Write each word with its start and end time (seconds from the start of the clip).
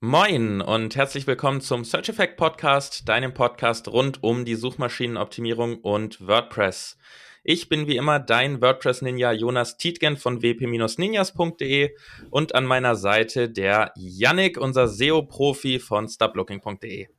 Moin 0.00 0.60
und 0.60 0.94
herzlich 0.94 1.26
willkommen 1.26 1.60
zum 1.60 1.84
Search 1.84 2.08
Effect 2.08 2.36
Podcast, 2.36 3.08
deinem 3.08 3.34
Podcast 3.34 3.88
rund 3.88 4.22
um 4.22 4.44
die 4.44 4.54
Suchmaschinenoptimierung 4.54 5.80
und 5.80 6.24
WordPress. 6.24 6.96
Ich 7.42 7.68
bin 7.68 7.88
wie 7.88 7.96
immer 7.96 8.20
dein 8.20 8.60
WordPress-Ninja 8.60 9.32
Jonas 9.32 9.76
Tietgen 9.76 10.16
von 10.16 10.40
wp-ninjas.de 10.40 11.96
und 12.30 12.54
an 12.54 12.64
meiner 12.64 12.94
Seite 12.94 13.50
der 13.50 13.92
Yannick, 13.96 14.56
unser 14.56 14.86
SEO-Profi 14.86 15.80
von 15.80 16.08
stoplooking.de. 16.08 17.08
Wir 17.08 17.10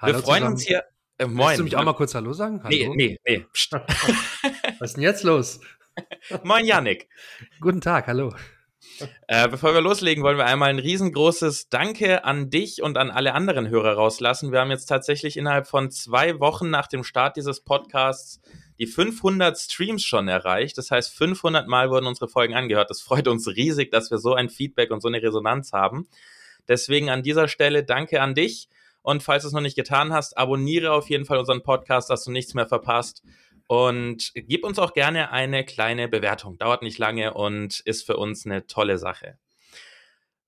freuen 0.00 0.22
zusammen. 0.22 0.46
uns 0.52 0.62
hier. 0.62 0.84
Äh, 1.18 1.26
moin. 1.26 1.48
Willst 1.48 1.58
du 1.58 1.64
mich 1.64 1.76
auch 1.76 1.84
mal 1.84 1.94
kurz 1.94 2.14
Hallo 2.14 2.32
sagen? 2.32 2.62
Hallo? 2.62 2.94
Nee, 2.94 2.94
nee, 2.94 3.18
nee. 3.26 3.44
Was 4.78 4.90
ist 4.90 4.96
denn 4.98 5.02
jetzt 5.02 5.24
los? 5.24 5.58
moin, 6.44 6.64
Yannick. 6.64 7.08
Guten 7.60 7.80
Tag, 7.80 8.06
hallo. 8.06 8.32
Äh, 9.26 9.48
bevor 9.48 9.74
wir 9.74 9.80
loslegen, 9.80 10.22
wollen 10.22 10.36
wir 10.36 10.46
einmal 10.46 10.70
ein 10.70 10.78
riesengroßes 10.78 11.68
Danke 11.68 12.24
an 12.24 12.50
dich 12.50 12.82
und 12.82 12.98
an 12.98 13.10
alle 13.10 13.34
anderen 13.34 13.68
Hörer 13.68 13.94
rauslassen. 13.94 14.52
Wir 14.52 14.60
haben 14.60 14.70
jetzt 14.70 14.86
tatsächlich 14.86 15.36
innerhalb 15.36 15.66
von 15.66 15.90
zwei 15.90 16.38
Wochen 16.40 16.70
nach 16.70 16.86
dem 16.86 17.04
Start 17.04 17.36
dieses 17.36 17.60
Podcasts 17.60 18.40
die 18.78 18.86
500 18.86 19.56
Streams 19.56 20.04
schon 20.04 20.28
erreicht. 20.28 20.76
Das 20.78 20.90
heißt, 20.90 21.14
500 21.14 21.68
Mal 21.68 21.90
wurden 21.90 22.06
unsere 22.06 22.28
Folgen 22.28 22.54
angehört. 22.54 22.90
Das 22.90 23.00
freut 23.00 23.28
uns 23.28 23.46
riesig, 23.48 23.90
dass 23.90 24.10
wir 24.10 24.18
so 24.18 24.34
ein 24.34 24.48
Feedback 24.48 24.90
und 24.90 25.00
so 25.00 25.08
eine 25.08 25.22
Resonanz 25.22 25.72
haben. 25.72 26.08
Deswegen 26.68 27.10
an 27.10 27.22
dieser 27.22 27.48
Stelle 27.48 27.84
danke 27.84 28.20
an 28.20 28.34
dich. 28.34 28.68
Und 29.02 29.22
falls 29.22 29.42
du 29.42 29.48
es 29.48 29.52
noch 29.52 29.60
nicht 29.60 29.76
getan 29.76 30.12
hast, 30.12 30.38
abonniere 30.38 30.92
auf 30.92 31.10
jeden 31.10 31.24
Fall 31.24 31.38
unseren 31.38 31.62
Podcast, 31.62 32.08
dass 32.08 32.24
du 32.24 32.30
nichts 32.30 32.54
mehr 32.54 32.66
verpasst. 32.66 33.22
Und 33.72 34.32
gib 34.34 34.66
uns 34.66 34.78
auch 34.78 34.92
gerne 34.92 35.32
eine 35.32 35.64
kleine 35.64 36.06
Bewertung. 36.06 36.58
Dauert 36.58 36.82
nicht 36.82 36.98
lange 36.98 37.32
und 37.32 37.80
ist 37.80 38.04
für 38.04 38.18
uns 38.18 38.44
eine 38.44 38.66
tolle 38.66 38.98
Sache. 38.98 39.38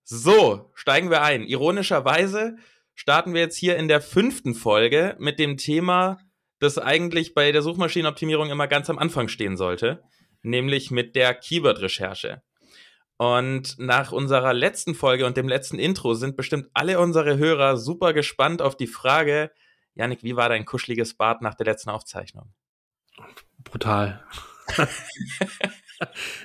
So, 0.02 0.70
steigen 0.74 1.08
wir 1.08 1.22
ein. 1.22 1.42
Ironischerweise 1.44 2.56
starten 2.94 3.32
wir 3.32 3.40
jetzt 3.40 3.56
hier 3.56 3.78
in 3.78 3.88
der 3.88 4.02
fünften 4.02 4.54
Folge 4.54 5.16
mit 5.18 5.38
dem 5.38 5.56
Thema, 5.56 6.18
das 6.58 6.76
eigentlich 6.76 7.32
bei 7.32 7.50
der 7.50 7.62
Suchmaschinenoptimierung 7.62 8.50
immer 8.50 8.68
ganz 8.68 8.90
am 8.90 8.98
Anfang 8.98 9.28
stehen 9.28 9.56
sollte, 9.56 10.02
nämlich 10.42 10.90
mit 10.90 11.16
der 11.16 11.32
Keyword-Recherche. 11.32 12.42
Und 13.16 13.78
nach 13.78 14.12
unserer 14.12 14.52
letzten 14.52 14.94
Folge 14.94 15.24
und 15.24 15.38
dem 15.38 15.48
letzten 15.48 15.78
Intro 15.78 16.12
sind 16.12 16.36
bestimmt 16.36 16.68
alle 16.74 17.00
unsere 17.00 17.38
Hörer 17.38 17.78
super 17.78 18.12
gespannt 18.12 18.60
auf 18.60 18.76
die 18.76 18.86
Frage, 18.86 19.50
Janik, 19.94 20.22
wie 20.22 20.36
war 20.36 20.50
dein 20.50 20.66
kuscheliges 20.66 21.14
Bad 21.14 21.40
nach 21.40 21.54
der 21.54 21.64
letzten 21.64 21.88
Aufzeichnung? 21.88 22.52
Brutal. 23.64 24.22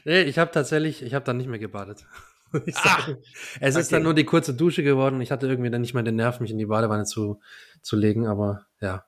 nee, 0.06 0.22
ich 0.22 0.38
habe 0.38 0.52
tatsächlich, 0.52 1.02
ich 1.02 1.14
habe 1.14 1.26
dann 1.26 1.38
nicht 1.38 1.48
mehr 1.48 1.60
gebadet. 1.60 2.06
Ah, 2.74 3.14
es 3.60 3.76
ist 3.76 3.92
dann 3.92 4.02
nur 4.02 4.16
die 4.16 4.24
kurze 4.24 4.56
Dusche 4.56 4.82
geworden. 4.82 5.22
Ich 5.22 5.30
hatte 5.30 5.46
irgendwie 5.46 5.70
dann 5.70 5.82
nicht 5.82 5.94
mehr 5.94 6.02
den 6.02 6.16
Nerv, 6.16 6.40
mich 6.40 6.50
in 6.50 6.58
die 6.58 6.66
Badewanne 6.66 7.06
zu, 7.06 7.40
zu 7.84 7.96
legen, 7.96 8.26
aber 8.26 8.66
ja. 8.82 9.06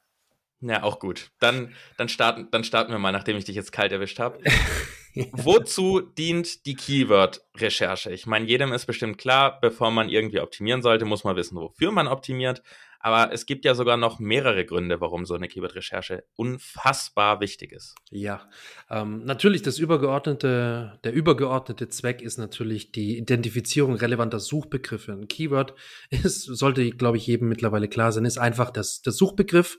Ja, 0.60 0.84
auch 0.84 1.00
gut. 1.00 1.32
Dann, 1.40 1.74
dann, 1.98 2.08
starten, 2.08 2.50
dann 2.52 2.64
starten 2.64 2.92
wir 2.92 3.00
mal, 3.00 3.12
nachdem 3.12 3.36
ich 3.38 3.46
dich 3.46 3.56
jetzt 3.56 3.72
kalt 3.72 3.92
erwischt 3.92 4.20
habe. 4.20 4.38
Wozu 5.32 6.02
dient 6.02 6.68
die 6.68 6.76
Keyword-Recherche? 6.76 8.12
Ich 8.12 8.28
meine, 8.28 8.46
jedem 8.46 8.72
ist 8.72 8.86
bestimmt 8.86 9.18
klar, 9.18 9.60
bevor 9.60 9.90
man 9.90 10.08
irgendwie 10.08 10.40
optimieren 10.40 10.84
sollte, 10.84 11.06
muss 11.06 11.24
man 11.24 11.36
wissen, 11.36 11.58
wofür 11.58 11.92
man 11.92 12.08
optimiert. 12.08 12.62
Aber 13.02 13.34
es 13.34 13.46
gibt 13.46 13.66
ja 13.66 13.74
sogar 13.74 13.98
noch 13.98 14.20
mehrere 14.20 14.66
Gründe, 14.66 15.02
warum 15.02 15.26
so 15.26 15.34
eine 15.34 15.48
Keyword-Recherche 15.48 16.24
unfassbar 16.36 17.40
wichtig 17.40 17.72
ist. 17.72 17.96
Ja, 18.12 18.50
ähm, 18.90 19.24
natürlich 19.26 19.64
das 19.64 19.80
übergeordnete, 19.80 21.00
der 21.04 21.14
übergeordnete 21.14 21.90
Zweck 21.90 22.22
ist 22.22 22.38
natürlich 22.38 22.92
die 22.92 23.18
Identifizierung 23.18 23.96
relevanter 23.96 24.40
Suchbegriffe. 24.40 25.14
Ein 25.14 25.28
Keyword 25.28 25.74
ist, 26.10 26.44
sollte, 26.44 26.90
glaube 26.92 27.18
ich, 27.18 27.26
jedem 27.28 27.50
mittlerweile 27.50 27.88
klar 27.88 28.12
sein, 28.12 28.26
ist 28.26 28.38
einfach 28.38 28.70
das, 28.70 29.02
der 29.02 29.14
Suchbegriff 29.14 29.78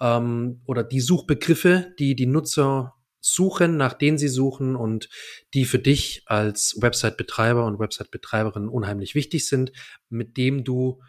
ähm, 0.00 0.60
oder 0.66 0.84
die 0.84 1.00
Suchbegriffe, 1.00 1.94
die 1.98 2.14
die 2.14 2.26
Nutzer 2.26 2.94
suchen, 3.22 3.76
nach 3.76 3.94
denen 3.94 4.18
sie 4.18 4.28
suchen 4.28 4.76
und 4.76 5.08
die 5.54 5.64
für 5.64 5.78
dich 5.78 6.24
als 6.26 6.76
Website-Betreiber 6.80 7.64
und 7.64 7.78
Website-Betreiberin 7.78 8.68
unheimlich 8.68 9.14
wichtig 9.14 9.46
sind, 9.46 9.72
mit 10.08 10.36
dem 10.36 10.64
du 10.64 11.00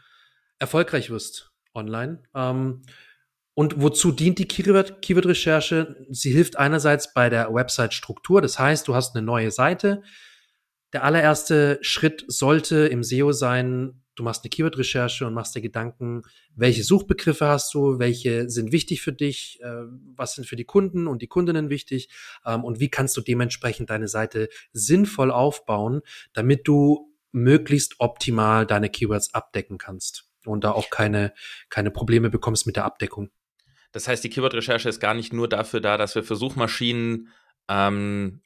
erfolgreich 0.63 1.09
wirst 1.09 1.51
online. 1.73 2.23
Ähm, 2.33 2.81
und 3.55 3.81
wozu 3.81 4.11
dient 4.11 4.39
die 4.39 4.47
Keyword-Recherche? 4.47 6.07
Sie 6.09 6.31
hilft 6.31 6.57
einerseits 6.57 7.13
bei 7.13 7.29
der 7.29 7.53
Website-Struktur. 7.53 8.41
Das 8.41 8.57
heißt, 8.57 8.87
du 8.87 8.95
hast 8.95 9.15
eine 9.15 9.23
neue 9.23 9.51
Seite. 9.51 10.01
Der 10.91 11.03
allererste 11.03 11.77
Schritt 11.81 12.25
sollte 12.27 12.87
im 12.87 13.03
SEO 13.03 13.31
sein, 13.31 14.03
du 14.15 14.23
machst 14.23 14.43
eine 14.43 14.49
Keyword-Recherche 14.49 15.25
und 15.25 15.33
machst 15.33 15.55
dir 15.55 15.61
Gedanken, 15.61 16.23
welche 16.55 16.83
Suchbegriffe 16.83 17.47
hast 17.47 17.73
du, 17.73 17.99
welche 17.99 18.49
sind 18.49 18.71
wichtig 18.71 19.01
für 19.01 19.13
dich, 19.13 19.59
äh, 19.61 19.83
was 20.15 20.35
sind 20.35 20.45
für 20.45 20.55
die 20.55 20.65
Kunden 20.65 21.07
und 21.07 21.21
die 21.21 21.27
Kundinnen 21.27 21.69
wichtig 21.69 22.09
ähm, 22.45 22.63
und 22.63 22.79
wie 22.79 22.89
kannst 22.89 23.17
du 23.17 23.21
dementsprechend 23.21 23.89
deine 23.89 24.07
Seite 24.07 24.49
sinnvoll 24.71 25.31
aufbauen, 25.31 26.01
damit 26.33 26.67
du 26.67 27.11
möglichst 27.31 27.95
optimal 27.99 28.67
deine 28.67 28.89
Keywords 28.89 29.33
abdecken 29.33 29.79
kannst 29.79 30.32
und 30.45 30.63
da 30.63 30.71
auch 30.71 30.89
keine, 30.89 31.33
keine 31.69 31.91
Probleme 31.91 32.29
bekommst 32.29 32.65
mit 32.65 32.75
der 32.75 32.85
Abdeckung. 32.85 33.29
Das 33.91 34.07
heißt, 34.07 34.23
die 34.23 34.29
Keyword-Recherche 34.29 34.89
ist 34.89 34.99
gar 34.99 35.13
nicht 35.13 35.33
nur 35.33 35.47
dafür 35.47 35.79
da, 35.79 35.97
dass 35.97 36.15
wir 36.15 36.23
für 36.23 36.35
Suchmaschinen 36.35 37.29
ähm, 37.69 38.41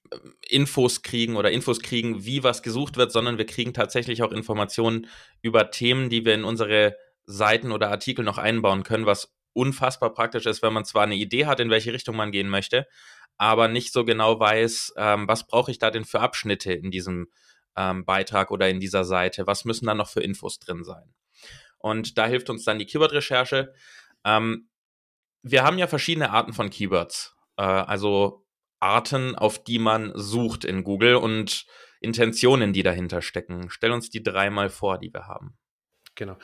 Infos 0.48 1.02
kriegen 1.02 1.38
oder 1.38 1.52
Infos 1.52 1.80
kriegen, 1.80 2.26
wie 2.26 2.44
was 2.44 2.62
gesucht 2.62 2.98
wird, 2.98 3.12
sondern 3.12 3.38
wir 3.38 3.46
kriegen 3.46 3.74
tatsächlich 3.74 4.22
auch 4.24 4.32
Informationen 4.32 5.08
über 5.42 5.72
Themen, 5.72 6.10
die 6.10 6.26
wir 6.26 6.36
in 6.36 6.44
unsere 6.44 6.96
Seiten 7.26 7.72
oder 7.72 7.90
Artikel 7.90 8.24
noch 8.24 8.38
einbauen 8.38 8.84
können, 8.84 9.06
was 9.06 9.34
unfassbar 9.54 10.14
praktisch 10.14 10.46
ist, 10.46 10.62
wenn 10.62 10.74
man 10.74 10.86
zwar 10.86 11.04
eine 11.04 11.16
Idee 11.16 11.46
hat, 11.46 11.60
in 11.60 11.70
welche 11.70 11.94
Richtung 11.94 12.16
man 12.16 12.32
gehen 12.32 12.48
möchte, 12.48 12.88
aber 13.38 13.68
nicht 13.68 13.92
so 13.92 14.06
genau 14.06 14.40
weiß, 14.40 14.94
ähm, 14.98 15.28
was 15.28 15.48
brauche 15.48 15.72
ich 15.72 15.80
da 15.80 15.92
denn 15.92 16.06
für 16.06 16.20
Abschnitte 16.20 16.74
in 16.74 16.92
diesem 16.92 17.28
ähm, 17.76 18.06
Beitrag 18.06 18.52
oder 18.52 18.70
in 18.70 18.80
dieser 18.80 19.04
Seite, 19.04 19.48
was 19.48 19.66
müssen 19.66 19.86
da 19.86 19.96
noch 19.96 20.10
für 20.10 20.22
Infos 20.22 20.60
drin 20.60 20.84
sein. 20.84 21.14
Und 21.80 22.18
da 22.18 22.28
hilft 22.28 22.50
uns 22.50 22.64
dann 22.64 22.80
die 22.80 22.86
Keyword-Recherche. 22.86 23.74
Ähm, 24.24 24.70
wir 25.44 25.64
haben 25.64 25.78
ja 25.78 25.88
verschiedene 25.88 26.32
Arten 26.32 26.54
von 26.54 26.70
Keywords. 26.70 27.36
Äh, 27.58 27.64
also 27.64 28.46
Arten, 28.80 29.36
auf 29.36 29.64
die 29.64 29.80
man 29.80 30.12
sucht 30.16 30.66
in 30.66 30.84
Google 30.84 31.16
und 31.16 31.66
Intentionen, 32.00 32.74
die 32.74 32.84
dahinter 32.84 33.22
stecken. 33.22 33.70
Stell 33.70 33.92
uns 33.92 34.10
die 34.10 34.24
dreimal 34.24 34.70
vor, 34.70 35.00
die 35.00 35.14
wir 35.14 35.28
haben. 35.28 35.58
Genau 36.16 36.38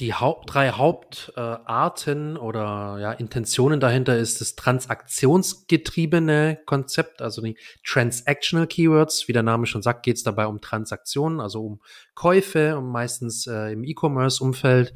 die 0.00 0.12
Haupt, 0.12 0.52
drei 0.52 0.70
Hauptarten 0.70 2.34
äh, 2.34 2.38
oder 2.38 2.98
ja, 3.00 3.12
Intentionen 3.12 3.78
dahinter 3.78 4.18
ist 4.18 4.40
das 4.40 4.56
transaktionsgetriebene 4.56 6.58
Konzept, 6.66 7.22
also 7.22 7.42
die 7.42 7.56
Transactional 7.86 8.66
Keywords. 8.66 9.28
Wie 9.28 9.32
der 9.32 9.44
Name 9.44 9.66
schon 9.66 9.82
sagt, 9.82 10.02
geht 10.02 10.16
es 10.16 10.24
dabei 10.24 10.48
um 10.48 10.60
Transaktionen, 10.60 11.40
also 11.40 11.64
um 11.64 11.80
Käufe, 12.14 12.76
um 12.76 12.90
meistens 12.90 13.46
äh, 13.46 13.72
im 13.72 13.84
E-Commerce-Umfeld. 13.84 14.94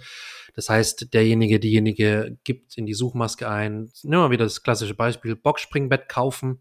Das 0.55 0.69
heißt, 0.69 1.15
derjenige, 1.15 1.61
diejenige 1.61 2.37
gibt 2.43 2.77
in 2.77 2.85
die 2.85 2.95
Suchmaske 2.95 3.49
ein, 3.49 3.93
nehmen 4.03 4.25
wir 4.25 4.31
wieder 4.31 4.45
das 4.45 4.65
klassische 4.65 4.95
Beispiel, 4.95 5.37
Boxspringbett 5.37 6.09
kaufen 6.09 6.61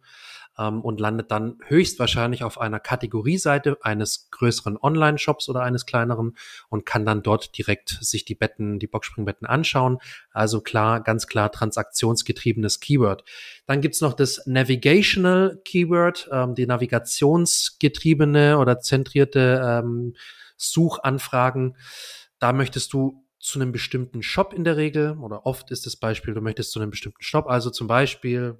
ähm, 0.59 0.81
und 0.81 0.99
landet 0.99 1.31
dann 1.31 1.57
höchstwahrscheinlich 1.65 2.43
auf 2.43 2.59
einer 2.59 2.79
Kategorieseite 2.79 3.77
eines 3.81 4.29
größeren 4.31 4.77
Online-Shops 4.77 5.49
oder 5.49 5.61
eines 5.61 5.85
kleineren 5.85 6.35
und 6.69 6.85
kann 6.85 7.05
dann 7.05 7.23
dort 7.23 7.57
direkt 7.57 7.97
sich 8.01 8.25
die 8.25 8.35
Betten, 8.35 8.79
die 8.79 8.87
Boxspringbetten 8.87 9.47
anschauen. 9.47 9.99
Also 10.31 10.61
klar, 10.61 11.01
ganz 11.01 11.27
klar 11.27 11.51
transaktionsgetriebenes 11.51 12.79
Keyword. 12.79 13.23
Dann 13.65 13.81
gibt's 13.81 14.01
noch 14.01 14.13
das 14.13 14.45
Navigational 14.45 15.61
Keyword, 15.65 16.29
ähm, 16.31 16.55
die 16.55 16.65
navigationsgetriebene 16.65 18.57
oder 18.57 18.79
zentrierte 18.79 19.61
ähm, 19.63 20.15
Suchanfragen. 20.57 21.75
Da 22.39 22.53
möchtest 22.53 22.93
du 22.93 23.23
zu 23.39 23.59
einem 23.59 23.71
bestimmten 23.71 24.23
Shop 24.23 24.53
in 24.53 24.63
der 24.63 24.77
Regel 24.77 25.17
oder 25.19 25.45
oft 25.45 25.71
ist 25.71 25.85
das 25.85 25.95
Beispiel, 25.95 26.33
du 26.33 26.41
möchtest 26.41 26.71
zu 26.71 26.79
einem 26.79 26.89
bestimmten 26.89 27.21
Shop, 27.21 27.47
also 27.47 27.69
zum 27.69 27.87
Beispiel 27.87 28.57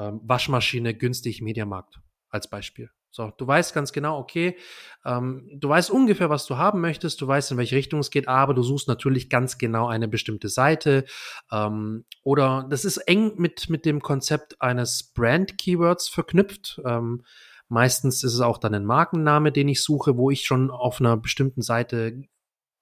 ähm, 0.00 0.20
Waschmaschine 0.24 0.94
günstig 0.94 1.42
Mediamarkt 1.42 2.00
als 2.30 2.48
Beispiel. 2.48 2.90
So, 3.12 3.32
du 3.36 3.46
weißt 3.46 3.74
ganz 3.74 3.92
genau, 3.92 4.18
okay, 4.18 4.56
ähm, 5.04 5.48
du 5.52 5.68
weißt 5.68 5.90
ungefähr, 5.90 6.30
was 6.30 6.46
du 6.46 6.58
haben 6.58 6.80
möchtest, 6.80 7.20
du 7.20 7.26
weißt, 7.26 7.50
in 7.50 7.58
welche 7.58 7.74
Richtung 7.74 7.98
es 7.98 8.10
geht, 8.10 8.28
aber 8.28 8.54
du 8.54 8.62
suchst 8.62 8.86
natürlich 8.86 9.28
ganz 9.28 9.58
genau 9.58 9.88
eine 9.88 10.06
bestimmte 10.06 10.48
Seite. 10.48 11.04
Ähm, 11.50 12.04
oder 12.22 12.66
das 12.70 12.84
ist 12.84 12.98
eng 12.98 13.34
mit, 13.36 13.68
mit 13.68 13.84
dem 13.84 14.00
Konzept 14.00 14.62
eines 14.62 15.12
Brand-Keywords 15.12 16.08
verknüpft. 16.08 16.80
Ähm, 16.86 17.24
meistens 17.68 18.22
ist 18.22 18.34
es 18.34 18.40
auch 18.40 18.58
dann 18.58 18.74
ein 18.74 18.84
Markenname, 18.84 19.50
den 19.50 19.68
ich 19.68 19.82
suche, 19.82 20.16
wo 20.16 20.30
ich 20.30 20.44
schon 20.44 20.70
auf 20.70 21.00
einer 21.00 21.16
bestimmten 21.16 21.62
Seite 21.62 22.22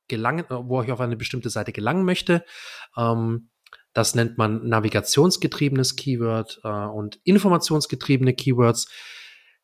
gelangen, 0.09 0.45
wo 0.49 0.83
ich 0.83 0.93
auf 0.93 1.01
eine 1.01 1.17
bestimmte 1.17 1.49
Seite 1.49 1.73
gelangen 1.73 2.05
möchte. 2.05 2.45
Ähm, 2.99 3.49
das 3.99 4.15
nennt 4.15 4.39
man 4.39 4.69
navigationsgetriebenes 4.69 5.97
Keyword 5.97 6.61
äh, 6.63 6.69
und 6.69 7.19
informationsgetriebene 7.25 8.33
Keywords. 8.33 8.89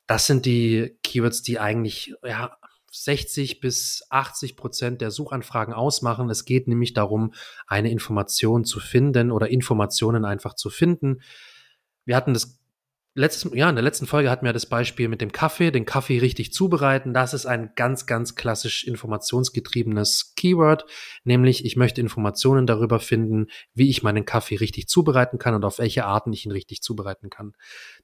Das 0.08 0.26
sind 0.26 0.44
die 0.44 0.98
Keywords, 1.04 1.42
die 1.42 1.60
eigentlich 1.60 2.16
ja 2.24 2.56
60 2.90 3.60
bis 3.60 4.04
80 4.10 4.56
Prozent 4.56 5.00
der 5.00 5.12
Suchanfragen 5.12 5.72
ausmachen. 5.72 6.30
Es 6.30 6.44
geht 6.44 6.66
nämlich 6.66 6.94
darum, 6.94 7.32
eine 7.68 7.92
Information 7.92 8.64
zu 8.64 8.80
finden 8.80 9.30
oder 9.30 9.50
Informationen 9.50 10.24
einfach 10.24 10.54
zu 10.54 10.68
finden. 10.68 11.20
Wir 12.04 12.16
hatten 12.16 12.34
das 12.34 12.58
letztes, 13.14 13.50
ja, 13.54 13.68
in 13.68 13.76
der 13.76 13.84
letzten 13.84 14.06
Folge 14.06 14.30
hatten 14.30 14.44
wir 14.44 14.52
das 14.52 14.66
Beispiel 14.66 15.08
mit 15.08 15.20
dem 15.20 15.32
Kaffee, 15.32 15.70
den 15.70 15.86
Kaffee 15.86 16.18
richtig 16.18 16.52
zubereiten. 16.52 17.14
Das 17.14 17.32
ist 17.32 17.46
ein 17.46 17.72
ganz, 17.76 18.06
ganz 18.06 18.34
klassisch 18.34 18.84
informationsgetriebenes 18.84 20.34
Keyword, 20.36 20.84
nämlich 21.24 21.64
ich 21.64 21.76
möchte 21.76 22.00
Informationen 22.00 22.66
darüber 22.66 23.00
finden, 23.00 23.46
wie 23.72 23.88
ich 23.88 24.02
meinen 24.02 24.24
Kaffee 24.24 24.56
richtig 24.56 24.88
zubereiten 24.88 25.38
kann 25.38 25.54
und 25.54 25.64
auf 25.64 25.78
welche 25.78 26.04
Arten 26.04 26.32
ich 26.32 26.44
ihn 26.44 26.52
richtig 26.52 26.82
zubereiten 26.82 27.30
kann. 27.30 27.54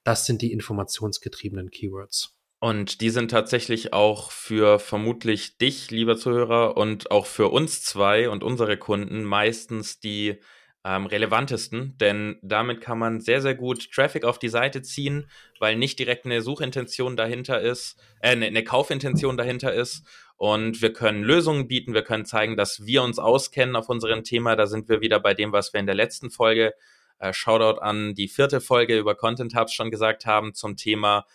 Das 0.05 0.27
sind 0.27 0.43
die 0.43 0.53
informationsgetriebenen 0.53 1.71
Keywords. 1.71 2.37
Und 2.62 3.01
die 3.01 3.09
sind 3.09 3.31
tatsächlich 3.31 3.95
auch 3.95 4.31
für 4.31 4.79
vermutlich 4.79 5.57
dich, 5.57 5.91
lieber 5.91 6.19
Zuhörer, 6.19 6.77
und 6.77 7.11
auch 7.11 7.25
für 7.25 7.49
uns 7.49 7.83
zwei 7.83 8.29
und 8.29 8.45
unsere 8.45 8.77
Kunden 8.77 9.25
meistens 9.25 9.99
die 9.99 10.39
ähm, 10.85 11.06
relevantesten, 11.06 11.97
denn 11.99 12.38
damit 12.43 12.81
kann 12.81 12.99
man 12.99 13.21
sehr, 13.21 13.43
sehr 13.43 13.55
gut 13.55 13.91
Traffic 13.93 14.25
auf 14.25 14.38
die 14.38 14.49
Seite 14.49 14.81
ziehen, 14.81 15.29
weil 15.59 15.77
nicht 15.77 15.99
direkt 15.99 16.25
eine 16.25 16.41
Suchintention 16.41 17.17
dahinter 17.17 17.61
ist, 17.61 17.99
äh, 18.21 18.31
eine, 18.31 18.47
eine 18.47 18.65
Kaufintention 18.65 19.37
dahinter 19.37 19.75
ist. 19.75 20.05
Und 20.37 20.81
wir 20.81 20.94
können 20.94 21.23
Lösungen 21.23 21.69
bieten, 21.69 21.93
wir 21.93 22.03
können 22.03 22.25
zeigen, 22.25 22.56
dass 22.56 22.87
wir 22.87 23.03
uns 23.03 23.19
auskennen 23.19 23.77
auf 23.77 23.91
unserem 23.91 24.25
Thema. 24.25 24.56
Da 24.56 24.67
sind 24.67 24.88
wir 24.88 25.03
wieder 25.03 25.21
bei 25.21 25.35
dem, 25.35 25.53
was 25.53 25.75
wir 25.75 25.81
in 25.81 25.87
der 25.87 25.94
letzten 25.94 26.31
Folge, 26.31 26.73
äh, 27.19 27.35
Shoutout 27.35 27.81
an 27.81 28.15
die 28.15 28.29
vierte 28.29 28.62
Folge 28.62 28.99
über 28.99 29.15
Content 29.15 29.55
Hubs 29.55 29.75
schon 29.75 29.91
gesagt 29.91 30.25
haben, 30.25 30.55
zum 30.55 30.76
Thema 30.76 31.26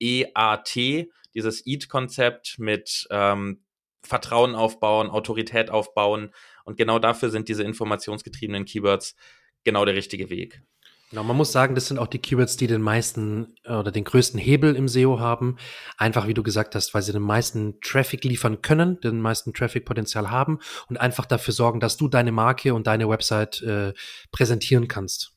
EAT, 0.00 1.08
dieses 1.34 1.66
EAT-Konzept 1.66 2.58
mit 2.58 3.06
ähm, 3.10 3.60
Vertrauen 4.06 4.54
aufbauen, 4.54 5.10
Autorität 5.10 5.70
aufbauen. 5.70 6.30
Und 6.64 6.76
genau 6.76 6.98
dafür 6.98 7.30
sind 7.30 7.48
diese 7.48 7.62
informationsgetriebenen 7.62 8.64
Keywords 8.64 9.16
genau 9.64 9.84
der 9.84 9.94
richtige 9.94 10.30
Weg. 10.30 10.62
Genau, 11.10 11.22
man 11.22 11.36
muss 11.36 11.52
sagen, 11.52 11.76
das 11.76 11.86
sind 11.86 11.98
auch 11.98 12.08
die 12.08 12.18
Keywords, 12.18 12.56
die 12.56 12.66
den 12.66 12.82
meisten 12.82 13.54
äh, 13.64 13.74
oder 13.74 13.92
den 13.92 14.02
größten 14.02 14.40
Hebel 14.40 14.74
im 14.74 14.88
SEO 14.88 15.20
haben. 15.20 15.56
Einfach, 15.96 16.26
wie 16.26 16.34
du 16.34 16.42
gesagt 16.42 16.74
hast, 16.74 16.94
weil 16.94 17.02
sie 17.02 17.12
den 17.12 17.22
meisten 17.22 17.80
Traffic 17.80 18.24
liefern 18.24 18.60
können, 18.60 18.98
den 19.00 19.20
meisten 19.20 19.54
Traffic-Potenzial 19.54 20.30
haben 20.30 20.58
und 20.88 20.96
einfach 20.96 21.24
dafür 21.24 21.54
sorgen, 21.54 21.78
dass 21.78 21.96
du 21.96 22.08
deine 22.08 22.32
Marke 22.32 22.74
und 22.74 22.88
deine 22.88 23.08
Website 23.08 23.62
äh, 23.62 23.92
präsentieren 24.32 24.88
kannst. 24.88 25.32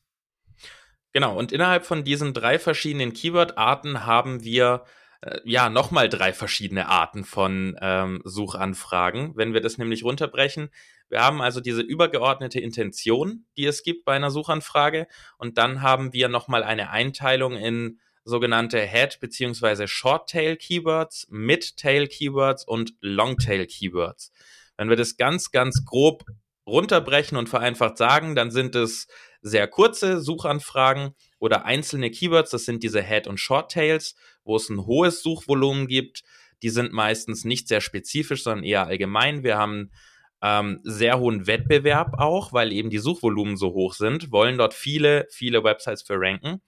Genau, 1.12 1.36
und 1.36 1.52
innerhalb 1.52 1.86
von 1.86 2.02
diesen 2.02 2.34
drei 2.34 2.58
verschiedenen 2.58 3.12
Keyword-Arten 3.12 4.06
haben 4.06 4.42
wir 4.42 4.84
äh, 5.22 5.40
ja 5.44 5.68
nochmal 5.68 6.08
drei 6.08 6.32
verschiedene 6.32 6.88
Arten 6.88 7.24
von 7.24 7.76
ähm, 7.80 8.22
Suchanfragen, 8.24 9.36
wenn 9.36 9.54
wir 9.54 9.60
das 9.60 9.78
nämlich 9.78 10.04
runterbrechen. 10.04 10.70
Wir 11.08 11.22
haben 11.22 11.42
also 11.42 11.60
diese 11.60 11.82
übergeordnete 11.82 12.60
Intention, 12.60 13.44
die 13.56 13.66
es 13.66 13.82
gibt 13.82 14.04
bei 14.04 14.14
einer 14.14 14.30
Suchanfrage, 14.30 15.08
und 15.38 15.58
dann 15.58 15.82
haben 15.82 16.12
wir 16.12 16.28
nochmal 16.28 16.62
eine 16.62 16.90
Einteilung 16.90 17.56
in 17.56 17.98
sogenannte 18.24 18.80
Head- 18.80 19.18
bzw. 19.20 19.86
Short-Tail-Keywords, 19.86 21.26
Mid-Tail-Keywords 21.30 22.64
und 22.64 22.94
Long-Tail-Keywords. 23.00 24.32
Wenn 24.76 24.88
wir 24.88 24.96
das 24.96 25.16
ganz, 25.16 25.50
ganz 25.50 25.84
grob 25.84 26.24
runterbrechen 26.66 27.36
und 27.36 27.48
vereinfacht 27.48 27.96
sagen, 27.98 28.34
dann 28.34 28.50
sind 28.50 28.74
es 28.76 29.08
sehr 29.42 29.66
kurze 29.68 30.20
Suchanfragen 30.20 31.14
oder 31.38 31.64
einzelne 31.64 32.10
Keywords, 32.10 32.50
das 32.50 32.64
sind 32.64 32.82
diese 32.82 33.02
Head- 33.02 33.26
und 33.26 33.38
Short-Tails, 33.38 34.14
wo 34.44 34.56
es 34.56 34.68
ein 34.68 34.84
hohes 34.86 35.22
Suchvolumen 35.22 35.86
gibt. 35.86 36.22
Die 36.62 36.70
sind 36.70 36.92
meistens 36.92 37.44
nicht 37.44 37.68
sehr 37.68 37.80
spezifisch, 37.80 38.42
sondern 38.42 38.64
eher 38.64 38.86
allgemein. 38.86 39.42
Wir 39.42 39.56
haben 39.56 39.90
ähm, 40.42 40.80
sehr 40.84 41.18
hohen 41.18 41.46
Wettbewerb 41.46 42.14
auch, 42.18 42.52
weil 42.52 42.72
eben 42.72 42.90
die 42.90 42.98
Suchvolumen 42.98 43.56
so 43.56 43.72
hoch 43.72 43.94
sind, 43.94 44.30
wollen 44.30 44.58
dort 44.58 44.74
viele, 44.74 45.26
viele 45.30 45.64
Websites 45.64 46.02
für 46.02 46.18
ranken. 46.18 46.60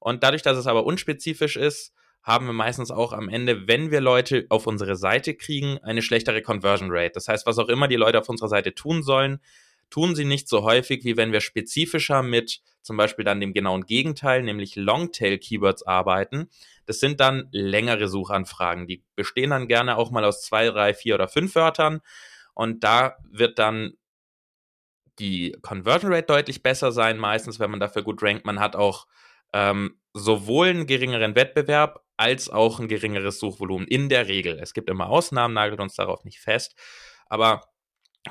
Und 0.00 0.22
dadurch, 0.22 0.42
dass 0.42 0.58
es 0.58 0.66
aber 0.66 0.84
unspezifisch 0.84 1.56
ist, 1.56 1.92
haben 2.22 2.46
wir 2.46 2.52
meistens 2.52 2.90
auch 2.90 3.12
am 3.12 3.28
Ende, 3.28 3.66
wenn 3.66 3.90
wir 3.90 4.00
Leute 4.00 4.46
auf 4.50 4.66
unsere 4.66 4.96
Seite 4.96 5.34
kriegen, 5.34 5.78
eine 5.78 6.02
schlechtere 6.02 6.42
Conversion 6.42 6.90
Rate. 6.90 7.12
Das 7.14 7.28
heißt, 7.28 7.46
was 7.46 7.58
auch 7.58 7.68
immer 7.68 7.88
die 7.88 7.96
Leute 7.96 8.18
auf 8.18 8.28
unserer 8.28 8.48
Seite 8.48 8.74
tun 8.74 9.02
sollen, 9.02 9.40
tun 9.90 10.14
sie 10.14 10.24
nicht 10.24 10.48
so 10.48 10.62
häufig, 10.62 11.04
wie 11.04 11.16
wenn 11.16 11.32
wir 11.32 11.40
spezifischer 11.40 12.22
mit 12.22 12.60
zum 12.82 12.96
Beispiel 12.96 13.24
dann 13.24 13.40
dem 13.40 13.52
genauen 13.52 13.84
Gegenteil, 13.84 14.42
nämlich 14.42 14.76
Longtail-Keywords 14.76 15.82
arbeiten. 15.82 16.48
Das 16.86 17.00
sind 17.00 17.20
dann 17.20 17.48
längere 17.50 18.08
Suchanfragen. 18.08 18.86
Die 18.86 19.04
bestehen 19.14 19.50
dann 19.50 19.68
gerne 19.68 19.96
auch 19.96 20.10
mal 20.10 20.24
aus 20.24 20.42
zwei, 20.42 20.68
drei, 20.70 20.94
vier 20.94 21.14
oder 21.14 21.28
fünf 21.28 21.54
Wörtern. 21.54 22.00
Und 22.54 22.84
da 22.84 23.18
wird 23.30 23.58
dann 23.58 23.92
die 25.18 25.54
Conversion 25.60 26.12
Rate 26.12 26.26
deutlich 26.26 26.62
besser 26.62 26.92
sein, 26.92 27.18
meistens, 27.18 27.60
wenn 27.60 27.70
man 27.70 27.80
dafür 27.80 28.02
gut 28.02 28.22
rankt. 28.22 28.46
Man 28.46 28.58
hat 28.58 28.74
auch 28.74 29.06
ähm, 29.52 30.00
sowohl 30.14 30.68
einen 30.68 30.86
geringeren 30.86 31.34
Wettbewerb 31.34 32.04
als 32.16 32.48
auch 32.48 32.80
ein 32.80 32.88
geringeres 32.88 33.38
Suchvolumen 33.38 33.86
in 33.86 34.08
der 34.08 34.28
Regel. 34.28 34.58
Es 34.58 34.72
gibt 34.72 34.88
immer 34.88 35.08
Ausnahmen, 35.08 35.54
nagelt 35.54 35.80
uns 35.80 35.94
darauf 35.94 36.24
nicht 36.24 36.40
fest. 36.40 36.74
Aber 37.26 37.68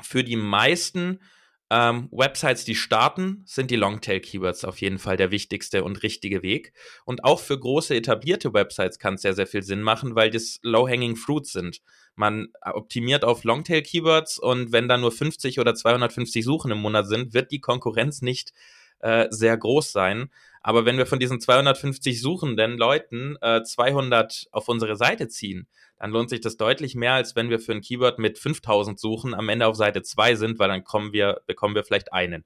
für 0.02 0.24
die 0.24 0.36
meisten 0.36 1.20
ähm, 1.70 2.08
Websites, 2.10 2.64
die 2.64 2.74
starten, 2.74 3.42
sind 3.44 3.70
die 3.70 3.76
Longtail-Keywords 3.76 4.64
auf 4.64 4.80
jeden 4.80 4.98
Fall 4.98 5.16
der 5.18 5.30
wichtigste 5.30 5.84
und 5.84 6.02
richtige 6.02 6.42
Weg. 6.42 6.72
Und 7.04 7.24
auch 7.24 7.40
für 7.40 7.58
große 7.58 7.94
etablierte 7.94 8.54
Websites 8.54 8.98
kann 8.98 9.14
es 9.14 9.22
sehr, 9.22 9.34
sehr 9.34 9.46
viel 9.46 9.62
Sinn 9.62 9.82
machen, 9.82 10.14
weil 10.14 10.30
das 10.30 10.60
Low-Hanging 10.62 11.16
Fruits 11.16 11.52
sind. 11.52 11.82
Man 12.14 12.48
optimiert 12.62 13.24
auf 13.24 13.44
Longtail-Keywords 13.44 14.38
und 14.38 14.72
wenn 14.72 14.88
da 14.88 14.96
nur 14.96 15.12
50 15.12 15.60
oder 15.60 15.74
250 15.74 16.44
Suchen 16.44 16.70
im 16.70 16.78
Monat 16.78 17.06
sind, 17.06 17.34
wird 17.34 17.52
die 17.52 17.60
Konkurrenz 17.60 18.22
nicht 18.22 18.52
äh, 19.00 19.26
sehr 19.30 19.56
groß 19.56 19.92
sein. 19.92 20.30
Aber 20.62 20.84
wenn 20.84 20.98
wir 20.98 21.06
von 21.06 21.20
diesen 21.20 21.40
250 21.40 22.20
suchenden 22.20 22.76
Leuten 22.76 23.36
äh, 23.40 23.62
200 23.62 24.48
auf 24.52 24.68
unsere 24.68 24.96
Seite 24.96 25.28
ziehen, 25.28 25.68
dann 25.98 26.10
lohnt 26.10 26.30
sich 26.30 26.40
das 26.40 26.56
deutlich 26.56 26.94
mehr, 26.94 27.14
als 27.14 27.36
wenn 27.36 27.50
wir 27.50 27.58
für 27.58 27.72
ein 27.72 27.80
Keyword 27.80 28.18
mit 28.18 28.38
5000 28.38 28.98
suchen, 28.98 29.34
am 29.34 29.48
Ende 29.48 29.66
auf 29.66 29.76
Seite 29.76 30.02
2 30.02 30.36
sind, 30.36 30.58
weil 30.58 30.68
dann 30.68 30.84
kommen 30.84 31.12
wir, 31.12 31.40
bekommen 31.46 31.74
wir 31.74 31.84
vielleicht 31.84 32.12
einen. 32.12 32.44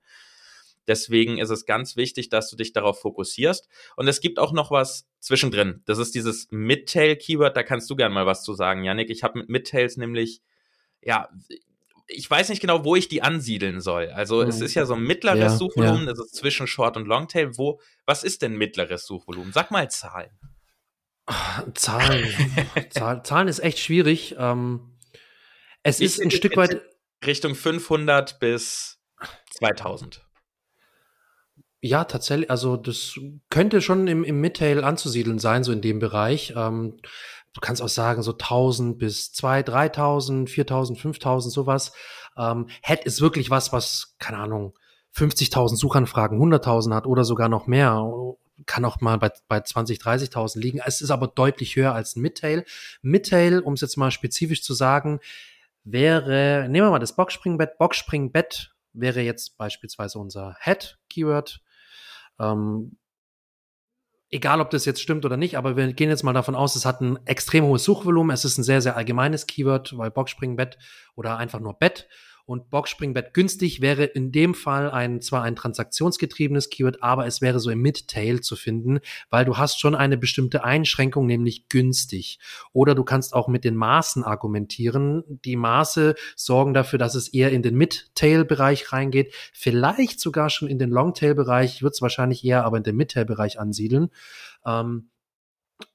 Deswegen 0.87 1.39
ist 1.39 1.51
es 1.51 1.65
ganz 1.65 1.97
wichtig, 1.97 2.29
dass 2.29 2.51
du 2.51 2.57
dich 2.57 2.73
darauf 2.73 3.01
fokussierst. 3.01 3.69
Und 3.97 4.09
es 4.09 4.21
gibt 4.21 4.39
auch 4.39 4.53
noch 4.53 4.71
was 4.71 5.07
zwischendrin. 5.21 5.83
Das 5.87 5.99
ist 5.99 6.15
dieses 6.15 6.49
Midtail-Keyword. 6.51 7.57
Da 7.57 7.63
kannst 7.63 7.89
du 7.89 7.97
gerne 7.97 8.15
mal 8.15 8.27
was 8.27 8.43
zu 8.43 8.55
sagen, 8.55 8.83
Yannick. 8.83 9.11
Ich 9.11 9.23
habe 9.23 9.41
mit 9.41 9.49
Midtails 9.49 9.97
nämlich, 9.97 10.43
ja, 11.01 11.29
ich 12.09 12.29
weiß 12.29 12.49
nicht 12.49 12.61
genau, 12.61 12.85
wo 12.85 12.97
ich 12.97 13.09
die 13.09 13.23
ansiedeln 13.23 13.81
soll. 13.81 14.09
Also 14.09 14.43
mhm. 14.43 14.49
es 14.49 14.61
ist 14.61 14.75
ja 14.75 14.85
so 14.87 14.95
ein 14.95 15.03
mittleres 15.03 15.39
ja, 15.39 15.57
Suchvolumen, 15.57 16.07
ja. 16.07 16.15
das 16.15 16.19
ist 16.19 16.35
zwischen 16.35 16.67
Short 16.67 16.97
und 16.97 17.07
Longtail. 17.07 17.57
Wo, 17.57 17.81
was 18.05 18.25
ist 18.25 18.43
denn 18.43 18.57
mittleres 18.57 19.07
Suchvolumen? 19.07 19.53
Sag 19.53 19.71
mal 19.71 19.89
Zahlen. 19.89 20.31
Zahlen. 21.75 22.29
Zahl, 22.91 23.23
Zahlen 23.25 23.49
ist 23.49 23.61
echt 23.61 23.79
schwierig. 23.79 24.37
Ähm, 24.39 24.99
es 25.83 26.01
ich 26.01 26.07
ist 26.07 26.21
ein 26.21 26.31
Stück 26.31 26.57
weit 26.57 26.83
Richtung 27.25 27.55
500 27.55 28.41
bis 28.41 28.99
2000. 29.59 30.25
Ja, 31.81 32.05
tatsächlich. 32.05 32.51
Also 32.51 32.77
das 32.77 33.19
könnte 33.51 33.81
schon 33.81 34.07
im, 34.07 34.25
im 34.25 34.41
Midtail 34.41 34.85
anzusiedeln 34.85 35.39
sein, 35.39 35.65
so 35.65 35.73
in 35.73 35.83
dem 35.83 35.99
Bereich. 35.99 36.55
Ähm, 36.57 36.99
du 37.53 37.61
kannst 37.61 37.83
auch 37.83 37.89
sagen, 37.89 38.23
so 38.23 38.33
1000 38.33 38.99
bis 38.99 39.33
2, 39.33 39.63
3000, 39.65 40.49
4000, 40.49 40.99
5000, 40.99 41.53
sowas. 41.53 41.93
Ähm, 42.37 42.69
Head 42.83 43.05
ist 43.05 43.21
wirklich 43.21 43.51
was, 43.51 43.73
was, 43.73 44.15
keine 44.19 44.39
Ahnung, 44.39 44.79
50.000 45.15 45.77
Suchanfragen, 45.77 46.41
100.000 46.41 46.95
hat 46.95 47.07
oder 47.07 47.25
sogar 47.25 47.49
noch 47.49 47.67
mehr 47.67 48.03
kann 48.67 48.85
auch 48.85 49.01
mal 49.01 49.19
bei, 49.19 49.31
bei 49.49 49.61
20, 49.61 49.99
30.000 49.99 50.59
liegen. 50.59 50.81
Es 50.85 51.01
ist 51.01 51.11
aber 51.11 51.29
deutlich 51.29 51.77
höher 51.77 51.95
als 51.95 52.17
ein 52.17 52.23
Midtail. 52.23 52.65
Midtail, 53.03 53.61
um 53.61 53.75
es 53.75 53.81
jetzt 53.81 53.97
mal 53.97 54.11
spezifisch 54.11 54.63
zu 54.63 54.75
sagen, 54.75 55.21
wäre, 55.85 56.67
nehmen 56.69 56.87
wir 56.87 56.91
mal 56.91 56.99
das 56.99 57.17
Boxspringbett. 57.17 57.79
Boxspringbett 57.79 58.75
wäre 58.93 59.21
jetzt 59.21 59.57
beispielsweise 59.57 60.19
unser 60.19 60.57
Head-Keyword. 60.61 61.61
Ähm, 62.39 62.99
egal, 64.31 64.61
ob 64.61 64.71
das 64.71 64.85
jetzt 64.85 65.01
stimmt 65.01 65.25
oder 65.25 65.37
nicht, 65.37 65.57
aber 65.57 65.77
wir 65.77 65.93
gehen 65.93 66.09
jetzt 66.11 66.23
mal 66.23 66.33
davon 66.33 66.55
aus, 66.55 66.77
es 66.77 66.87
hat 66.87 67.01
ein 67.01 67.19
extrem 67.27 67.65
hohes 67.65 67.85
Suchvolumen. 67.85 68.33
Es 68.33 68.45
ist 68.45 68.59
ein 68.59 68.65
sehr, 68.65 68.81
sehr 68.81 68.97
allgemeines 68.97 69.47
Keyword, 69.47 69.97
weil 69.99 70.11
Boxspringbett 70.11 70.79
oder 71.15 71.37
einfach 71.37 71.61
nur 71.61 71.75
Bett 71.75 72.09
und 72.45 72.71
Boxspringbett 72.71 73.35
günstig 73.35 73.81
wäre 73.81 74.05
in 74.05 74.33
dem 74.33 74.55
Fall 74.55 74.91
ein, 74.91 75.21
zwar 75.21 75.43
ein 75.43 75.57
transaktionsgetriebenes 75.57 76.71
Keyword, 76.71 77.03
aber 77.03 77.27
es 77.27 77.41
wäre 77.41 77.61
so 77.61 77.71
im 77.71 77.81
Mid-Tail 77.81 78.41
zu 78.41 78.57
finden, 78.57 79.01
weil 79.31 79.45
du 79.45 79.59
hast 79.59 79.81
schon 79.81 79.95
eine 79.95 80.17
bestimmte 80.17 80.65
Einschränkung, 80.65 81.27
nämlich 81.27 81.69
günstig. 81.69 82.39
Oder 82.73 82.95
du 82.95 83.05
kannst 83.05 83.35
auch 83.35 83.49
mit 83.49 83.65
den 83.65 83.77
Maßen 83.77 84.25
argumentieren. 84.25 85.23
Die 85.45 85.57
Maße 85.57 86.15
sorgen 86.37 86.75
dafür, 86.75 86.99
dass 86.99 87.15
es 87.15 87.29
eher 87.29 87.53
in 87.53 87.63
den 87.63 87.77
Mid-Tail-Bereich 87.77 88.93
reingeht, 88.93 89.33
vielleicht 89.53 90.21
sogar 90.21 90.51
schon 90.51 90.69
in 90.69 90.79
den 90.79 90.91
Long-Tail-Bereich, 90.91 91.83
wird 91.83 91.95
es 91.95 92.03
wahrscheinlich 92.03 92.45
eher 92.45 92.65
aber 92.65 92.77
in 92.77 92.83
den 92.83 92.97
Mid-Tail-Bereich 92.97 93.61
ansiedeln. 93.61 94.09
Ähm, 94.67 95.09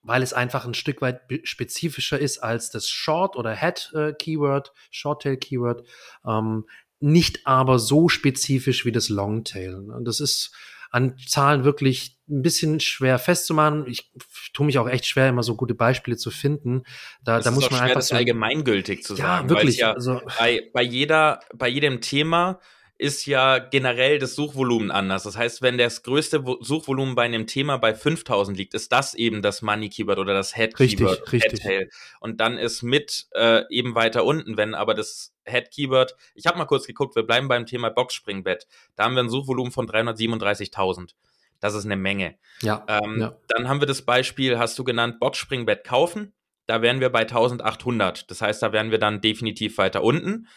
weil 0.04 0.22
es 0.22 0.34
einfach 0.34 0.66
ein 0.66 0.74
Stück 0.74 1.02
weit 1.02 1.22
spezifischer 1.44 2.20
ist 2.20 2.40
als 2.40 2.70
das 2.70 2.90
Short- 2.90 3.36
oder 3.36 3.56
Head-Keyword, 3.56 4.68
äh, 4.70 4.72
Short-Tail-Keyword, 4.92 5.88
ähm, 6.26 6.66
nicht 7.00 7.46
aber 7.46 7.80
so 7.80 8.10
spezifisch 8.10 8.86
wie 8.86 8.92
das 8.92 9.10
Longtail. 9.10 9.76
Und 9.76 10.06
das 10.06 10.20
ist 10.20 10.52
an 10.90 11.18
Zahlen 11.26 11.64
wirklich 11.64 12.18
ein 12.30 12.42
bisschen 12.42 12.80
schwer 12.80 13.20
festzumachen. 13.20 13.86
Ich 13.88 14.12
tue 14.54 14.66
mich 14.66 14.80
auch 14.80 14.88
echt 14.88 15.06
schwer, 15.06 15.30
immer 15.30 15.44
so 15.44 15.56
gute 15.56 15.76
Beispiele 15.76 16.18
zu 16.18 16.32
finden. 16.32 16.84
Da, 17.24 17.38
das 17.38 17.46
da 17.46 17.52
muss 17.52 17.70
man 17.70 17.72
schwer, 17.72 17.82
einfach 17.84 17.96
das 17.96 18.08
so 18.08 18.16
allgemeingültig 18.16 19.04
zu 19.04 19.16
sagen. 19.16 19.48
Ja, 19.48 19.56
wirklich. 19.56 19.78
Ja 19.78 19.94
also, 19.94 20.22
bei, 20.40 20.70
bei 20.74 20.82
jeder, 20.82 21.42
bei 21.54 21.68
jedem 21.68 22.02
Thema 22.02 22.60
ist 23.00 23.28
ja 23.28 23.60
generell 23.60 24.18
das 24.18 24.36
Suchvolumen 24.36 24.90
anders. 24.90 25.24
Das 25.24 25.38
heißt, 25.38 25.62
wenn 25.62 25.78
das 25.78 26.02
größte 26.02 26.44
Suchvolumen 26.62 27.14
bei 27.14 27.24
einem 27.24 27.46
Thema 27.46 27.78
bei 27.78 27.94
5000 27.94 28.58
liegt, 28.58 28.74
ist 28.74 28.92
das 28.92 29.14
eben 29.14 29.42
das 29.44 29.62
Money 29.62 29.90
Keyword 29.90 30.18
oder 30.18 30.34
das 30.34 30.56
Head 30.56 30.76
Keyword. 30.76 31.32
Richtig, 31.32 31.54
richtig. 31.54 31.94
Und 32.20 32.42
dann 32.42 32.58
ist 32.58 32.82
mit 32.82 33.28
äh, 33.34 33.64
eben 33.70 33.94
weiter 33.94 34.26
unten, 34.26 34.58
wenn 34.58 34.74
aber 34.74 34.96
das 34.96 35.36
Head 35.46 35.70
Keyword, 35.72 36.16
ich 36.34 36.48
habe 36.48 36.58
mal 36.58 36.66
kurz 36.66 36.88
geguckt, 36.88 37.16
wir 37.16 37.24
bleiben 37.24 37.48
beim 37.48 37.68
Thema 37.68 37.90
Boxspringbett. 37.92 38.68
Da 38.96 39.04
haben 39.04 39.16
wir 39.16 39.24
ein 39.24 39.30
Suchvolumen 39.30 39.72
von 39.72 39.88
337.000. 39.88 41.12
Das 41.60 41.76
ist 41.76 41.86
eine 41.86 41.98
Menge. 41.98 42.38
Ja, 42.62 42.84
ähm, 42.88 43.20
ja. 43.20 43.38
Dann 43.48 43.68
haben 43.68 43.80
wir 43.80 43.88
das 43.88 44.02
Beispiel, 44.02 44.58
hast 44.58 44.78
du 44.78 44.84
genannt, 44.84 45.20
Boxspringbett 45.20 45.84
kaufen. 45.84 46.34
Da 46.66 46.82
wären 46.82 47.00
wir 47.00 47.10
bei 47.10 47.22
1800. 47.22 48.30
Das 48.30 48.42
heißt, 48.42 48.62
da 48.62 48.74
wären 48.74 48.92
wir 48.92 48.98
dann 48.98 49.22
definitiv 49.22 49.78
weiter 49.78 50.04
unten. 50.04 50.48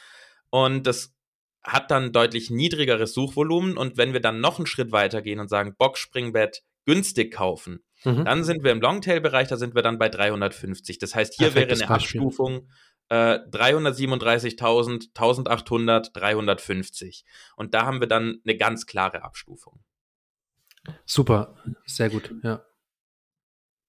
Und 0.51 0.87
das 0.87 1.15
hat 1.63 1.91
dann 1.91 2.13
deutlich 2.13 2.51
niedrigeres 2.51 3.13
Suchvolumen 3.13 3.77
und 3.77 3.97
wenn 3.97 4.13
wir 4.13 4.21
dann 4.21 4.41
noch 4.41 4.59
einen 4.59 4.67
Schritt 4.67 4.93
weiter 4.93 5.23
gehen 5.23 5.41
und 5.41 5.49
sagen, 5.49 5.75
Boxspringbett 5.77 6.63
günstig 6.87 7.33
kaufen, 7.33 7.85
mhm. 8.05 8.25
dann 8.25 8.45
sind 8.45 8.65
wir 8.65 8.73
im 8.73 8.81
Longtail-Bereich, 8.81 9.49
da 9.49 9.57
sind 9.57 9.75
wir 9.75 9.83
dann 9.83 9.99
bei 9.99 10.09
350. 10.09 10.99
Das 10.99 11.15
heißt, 11.15 11.35
hier 11.35 11.51
Perfektes 11.51 11.81
wäre 11.81 11.91
eine 11.91 11.99
Beispiel. 11.99 12.21
Abstufung 12.21 12.69
äh, 13.11 13.41
337.000, 13.51 15.09
1800, 15.15 16.17
350. 16.17 17.25
Und 17.57 17.75
da 17.75 17.85
haben 17.85 18.01
wir 18.01 18.07
dann 18.07 18.41
eine 18.45 18.57
ganz 18.57 18.87
klare 18.87 19.23
Abstufung. 19.23 19.81
Super, 21.05 21.57
sehr 21.85 22.09
gut, 22.09 22.33
ja. 22.43 22.65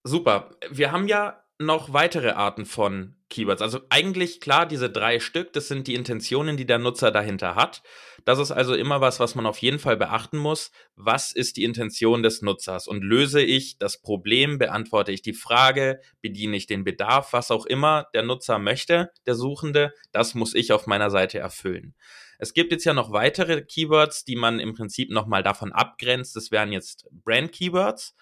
Super. 0.04 0.50
Wir 0.70 0.92
haben 0.92 1.08
ja 1.08 1.41
noch 1.66 1.94
weitere 1.94 2.32
Arten 2.32 2.66
von 2.66 3.16
Keywords. 3.30 3.62
Also 3.62 3.80
eigentlich 3.90 4.42
klar, 4.42 4.66
diese 4.66 4.90
drei 4.90 5.20
Stück, 5.20 5.54
das 5.54 5.68
sind 5.68 5.88
die 5.88 5.96
Intentionen, 5.96 6.58
die 6.58 6.66
der 6.66 6.78
Nutzer 6.78 7.12
dahinter 7.12 7.56
hat. 7.56 7.82
Das 8.26 8.40
ist 8.40 8.52
also 8.52 8.76
immer 8.76 9.02
was, 9.02 9.20
was 9.20 9.36
man 9.36 9.46
auf 9.46 9.58
jeden 9.60 9.80
Fall 9.80 9.98
beachten 9.98 10.38
muss. 10.38 10.72
Was 10.96 11.32
ist 11.32 11.58
die 11.58 11.64
Intention 11.64 12.24
des 12.24 12.42
Nutzers? 12.42 12.88
Und 12.88 13.04
löse 13.04 13.42
ich 13.42 13.78
das 13.80 14.02
Problem, 14.02 14.60
beantworte 14.60 15.12
ich 15.12 15.22
die 15.22 15.34
Frage, 15.34 16.02
bediene 16.22 16.58
ich 16.58 16.68
den 16.68 16.84
Bedarf, 16.84 17.34
was 17.34 17.52
auch 17.52 17.66
immer 17.66 18.08
der 18.14 18.24
Nutzer 18.24 18.60
möchte, 18.60 19.12
der 19.26 19.36
Suchende, 19.36 19.94
das 20.12 20.36
muss 20.36 20.54
ich 20.54 20.74
auf 20.74 20.86
meiner 20.86 21.10
Seite 21.10 21.40
erfüllen. 21.40 21.96
Es 22.38 22.54
gibt 22.54 22.72
jetzt 22.72 22.86
ja 22.86 22.94
noch 22.94 23.12
weitere 23.12 23.62
Keywords, 23.62 24.26
die 24.26 24.36
man 24.36 24.60
im 24.60 24.74
Prinzip 24.74 25.12
nochmal 25.12 25.44
davon 25.44 25.72
abgrenzt. 25.72 26.36
Das 26.36 26.52
wären 26.52 26.72
jetzt 26.72 27.08
Brand 27.12 27.52
Keywords. 27.52 28.16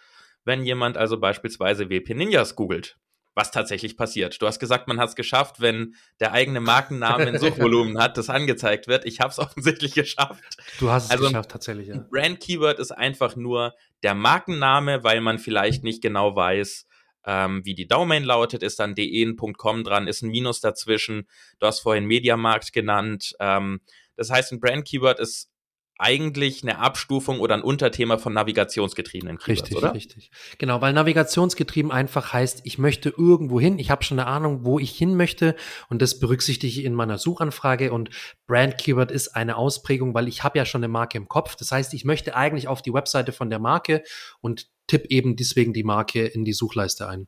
Wenn 0.44 0.66
jemand 0.66 0.98
also 0.98 1.20
beispielsweise 1.20 1.90
WP 1.90 2.16
Ninjas 2.16 2.56
googelt, 2.56 2.98
was 3.40 3.52
tatsächlich 3.52 3.96
passiert. 3.96 4.42
Du 4.42 4.48
hast 4.48 4.60
gesagt, 4.60 4.90
man 4.90 5.00
hat 5.00 5.10
es 5.10 5.16
geschafft, 5.16 5.62
wenn 5.62 5.96
der 6.20 6.34
eigene 6.34 6.60
Markenname 6.60 7.26
ein 7.26 7.40
Suchvolumen 7.40 7.98
hat, 7.98 8.18
das 8.18 8.30
angezeigt 8.30 8.88
wird. 8.88 9.06
Ich 9.06 9.22
habe 9.22 9.32
es 9.32 9.40
offensichtlich 9.40 9.94
geschafft. 9.94 10.58
Du 10.78 10.90
hast 10.90 11.06
es 11.06 11.12
also, 11.12 11.28
geschafft, 11.28 11.50
tatsächlich, 11.50 11.88
ja. 11.88 12.06
Brand 12.12 12.42
Keyword 12.42 12.80
ist 12.80 12.92
einfach 12.92 13.38
nur 13.38 13.76
der 14.04 14.14
Markenname, 14.14 15.06
weil 15.06 15.22
man 15.22 15.40
vielleicht 15.40 15.86
nicht 15.86 16.02
genau 16.02 16.36
weiß, 16.36 16.86
ähm, 17.26 17.62
wie 17.64 17.76
die 17.76 17.88
Domain 17.88 18.26
lautet, 18.26 18.62
ist 18.62 18.78
dann 18.80 18.94
de.com 18.94 19.86
dran, 19.86 20.08
ist 20.08 20.22
ein 20.22 20.32
Minus 20.32 20.60
dazwischen. 20.60 21.26
Du 21.60 21.68
hast 21.68 21.80
vorhin 21.80 22.06
Mediamarkt 22.06 22.74
genannt. 22.74 23.36
Ähm, 23.40 23.80
das 24.18 24.30
heißt, 24.30 24.52
ein 24.52 24.60
Brand 24.60 24.86
Keyword 24.86 25.22
ist 25.22 25.50
eigentlich 26.00 26.64
eine 26.64 26.80
Abstufung 26.80 27.42
oder 27.42 27.56
ein 27.56 27.62
Unterthema 27.62 28.18
von 28.18 28.34
navigationsgetriebenen 28.34 29.38
Keywords, 29.38 29.64
richtig, 29.64 29.78
oder? 29.78 29.94
Richtig, 29.94 30.32
Genau, 30.58 30.80
weil 30.80 30.94
navigationsgetrieben 30.94 31.92
einfach 31.92 32.32
heißt, 32.32 32.62
ich 32.64 32.78
möchte 32.78 33.10
irgendwo 33.10 33.60
hin, 33.60 33.78
ich 33.80 33.92
habe 33.92 34.04
schon 34.04 34.18
eine 34.18 34.28
Ahnung, 34.28 34.64
wo 34.64 34.80
ich 34.80 34.98
hin 34.98 35.16
möchte 35.18 35.56
und 35.90 36.02
das 36.02 36.18
berücksichtige 36.18 36.70
ich 36.70 36.86
in 36.86 36.94
meiner 36.94 37.18
Suchanfrage 37.18 37.92
und 37.92 38.12
Brand 38.48 38.78
Keyword 38.78 39.12
ist 39.12 39.36
eine 39.36 39.58
Ausprägung, 39.58 40.14
weil 40.14 40.30
ich 40.30 40.42
habe 40.42 40.58
ja 40.58 40.66
schon 40.66 40.80
eine 40.80 40.88
Marke 40.88 41.18
im 41.18 41.28
Kopf. 41.28 41.58
Das 41.58 41.72
heißt, 41.72 41.94
ich 41.94 42.06
möchte 42.06 42.34
eigentlich 42.34 42.70
auf 42.70 42.82
die 42.82 42.94
Webseite 42.94 43.34
von 43.34 43.50
der 43.50 43.60
Marke 43.60 44.02
und 44.40 44.68
tipp 44.88 45.06
eben 45.10 45.36
deswegen 45.36 45.74
die 45.74 45.84
Marke 45.84 46.26
in 46.26 46.46
die 46.46 46.54
Suchleiste 46.54 47.10
ein. 47.10 47.28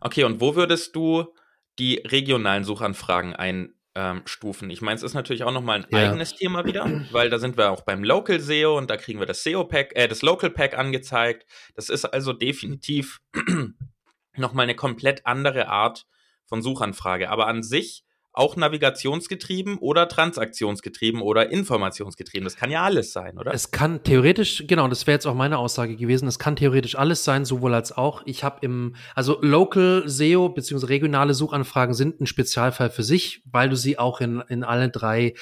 Okay, 0.00 0.22
und 0.22 0.40
wo 0.40 0.54
würdest 0.54 0.94
du 0.94 1.34
die 1.78 1.96
regionalen 1.96 2.62
Suchanfragen 2.62 3.34
ein 3.34 3.74
ähm, 3.94 4.22
Stufen. 4.24 4.70
Ich 4.70 4.80
meine, 4.80 4.96
es 4.96 5.02
ist 5.02 5.14
natürlich 5.14 5.44
auch 5.44 5.52
nochmal 5.52 5.80
ein 5.80 5.86
ja. 5.90 6.10
eigenes 6.10 6.34
Thema 6.34 6.64
wieder, 6.64 6.86
weil 7.10 7.30
da 7.30 7.38
sind 7.38 7.56
wir 7.56 7.70
auch 7.70 7.82
beim 7.82 8.04
Local 8.04 8.40
SEO 8.40 8.76
und 8.78 8.90
da 8.90 8.96
kriegen 8.96 9.18
wir 9.18 9.26
das 9.26 9.42
SEO 9.42 9.64
Pack, 9.64 9.92
äh, 9.94 10.08
das 10.08 10.22
Local 10.22 10.50
Pack 10.50 10.76
angezeigt. 10.76 11.46
Das 11.74 11.88
ist 11.88 12.04
also 12.04 12.32
definitiv 12.32 13.20
nochmal 14.36 14.64
eine 14.64 14.74
komplett 14.74 15.26
andere 15.26 15.68
Art 15.68 16.06
von 16.46 16.62
Suchanfrage. 16.62 17.30
Aber 17.30 17.46
an 17.46 17.62
sich 17.62 18.04
auch 18.32 18.56
navigationsgetrieben 18.56 19.78
oder 19.78 20.08
transaktionsgetrieben 20.08 21.20
oder 21.20 21.50
informationsgetrieben. 21.50 22.44
Das 22.44 22.56
kann 22.56 22.70
ja 22.70 22.82
alles 22.82 23.12
sein, 23.12 23.38
oder? 23.38 23.52
Es 23.52 23.70
kann 23.70 24.02
theoretisch, 24.02 24.64
genau, 24.66 24.88
das 24.88 25.06
wäre 25.06 25.16
jetzt 25.16 25.26
auch 25.26 25.34
meine 25.34 25.58
Aussage 25.58 25.96
gewesen, 25.96 26.26
es 26.28 26.38
kann 26.38 26.56
theoretisch 26.56 26.96
alles 26.96 27.24
sein, 27.24 27.44
sowohl 27.44 27.74
als 27.74 27.96
auch. 27.96 28.22
Ich 28.24 28.42
habe 28.42 28.58
im, 28.62 28.94
also 29.14 29.38
Local 29.42 30.04
SEO 30.06 30.48
bzw. 30.48 30.86
regionale 30.86 31.34
Suchanfragen 31.34 31.94
sind 31.94 32.20
ein 32.20 32.26
Spezialfall 32.26 32.90
für 32.90 33.02
sich, 33.02 33.42
weil 33.50 33.68
du 33.68 33.76
sie 33.76 33.98
auch 33.98 34.20
in, 34.20 34.40
in 34.48 34.64
alle 34.64 34.88
drei 34.88 35.34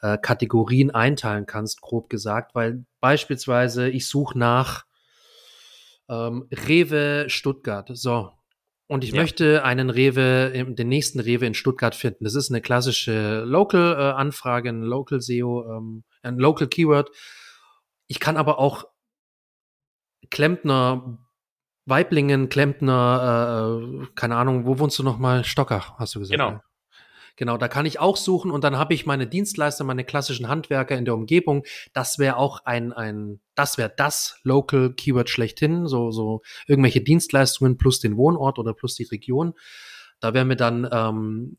äh, 0.00 0.18
Kategorien 0.18 0.92
einteilen 0.92 1.46
kannst, 1.46 1.80
grob 1.80 2.08
gesagt, 2.08 2.54
weil 2.54 2.84
beispielsweise 3.00 3.88
ich 3.88 4.06
suche 4.06 4.38
nach 4.38 4.84
ähm, 6.08 6.46
Rewe 6.52 7.24
Stuttgart. 7.28 7.90
So, 7.92 8.30
und 8.88 9.02
ich 9.02 9.10
ja. 9.10 9.20
möchte 9.20 9.64
einen 9.64 9.90
Rewe, 9.90 10.52
den 10.74 10.88
nächsten 10.88 11.18
Rewe 11.20 11.46
in 11.46 11.54
Stuttgart 11.54 11.94
finden. 11.94 12.24
Das 12.24 12.34
ist 12.34 12.50
eine 12.50 12.60
klassische 12.60 13.42
Local-Anfrage, 13.44 14.68
ein 14.68 14.82
Local 14.82 15.20
SEO, 15.20 15.64
ähm, 15.70 16.04
ein 16.22 16.38
Local 16.38 16.68
Keyword. 16.68 17.10
Ich 18.06 18.20
kann 18.20 18.36
aber 18.36 18.58
auch 18.58 18.84
Klempner, 20.30 21.18
Weiblingen, 21.84 22.48
Klempner, 22.48 23.80
äh, 23.82 24.06
keine 24.14 24.36
Ahnung, 24.36 24.66
wo 24.66 24.78
wohnst 24.78 24.98
du 24.98 25.02
nochmal? 25.02 25.44
Stocker, 25.44 25.96
hast 25.98 26.14
du 26.14 26.20
gesagt. 26.20 26.38
Genau. 26.38 26.60
Genau, 27.36 27.58
da 27.58 27.68
kann 27.68 27.84
ich 27.84 28.00
auch 28.00 28.16
suchen 28.16 28.50
und 28.50 28.64
dann 28.64 28.78
habe 28.78 28.94
ich 28.94 29.04
meine 29.04 29.26
Dienstleister, 29.26 29.84
meine 29.84 30.04
klassischen 30.04 30.48
Handwerker 30.48 30.96
in 30.96 31.04
der 31.04 31.14
Umgebung. 31.14 31.64
Das 31.92 32.18
wäre 32.18 32.38
auch 32.38 32.64
ein, 32.64 32.94
ein, 32.94 33.40
das 33.54 33.76
wäre 33.76 33.92
das 33.94 34.40
Local 34.42 34.94
Keyword 34.94 35.28
schlechthin, 35.28 35.86
so, 35.86 36.10
so 36.10 36.40
irgendwelche 36.66 37.02
Dienstleistungen 37.02 37.76
plus 37.76 38.00
den 38.00 38.16
Wohnort 38.16 38.58
oder 38.58 38.72
plus 38.72 38.94
die 38.94 39.04
Region. 39.04 39.52
Da 40.18 40.32
wären 40.32 40.48
wir 40.48 40.56
dann 40.56 40.88
ähm, 40.90 41.58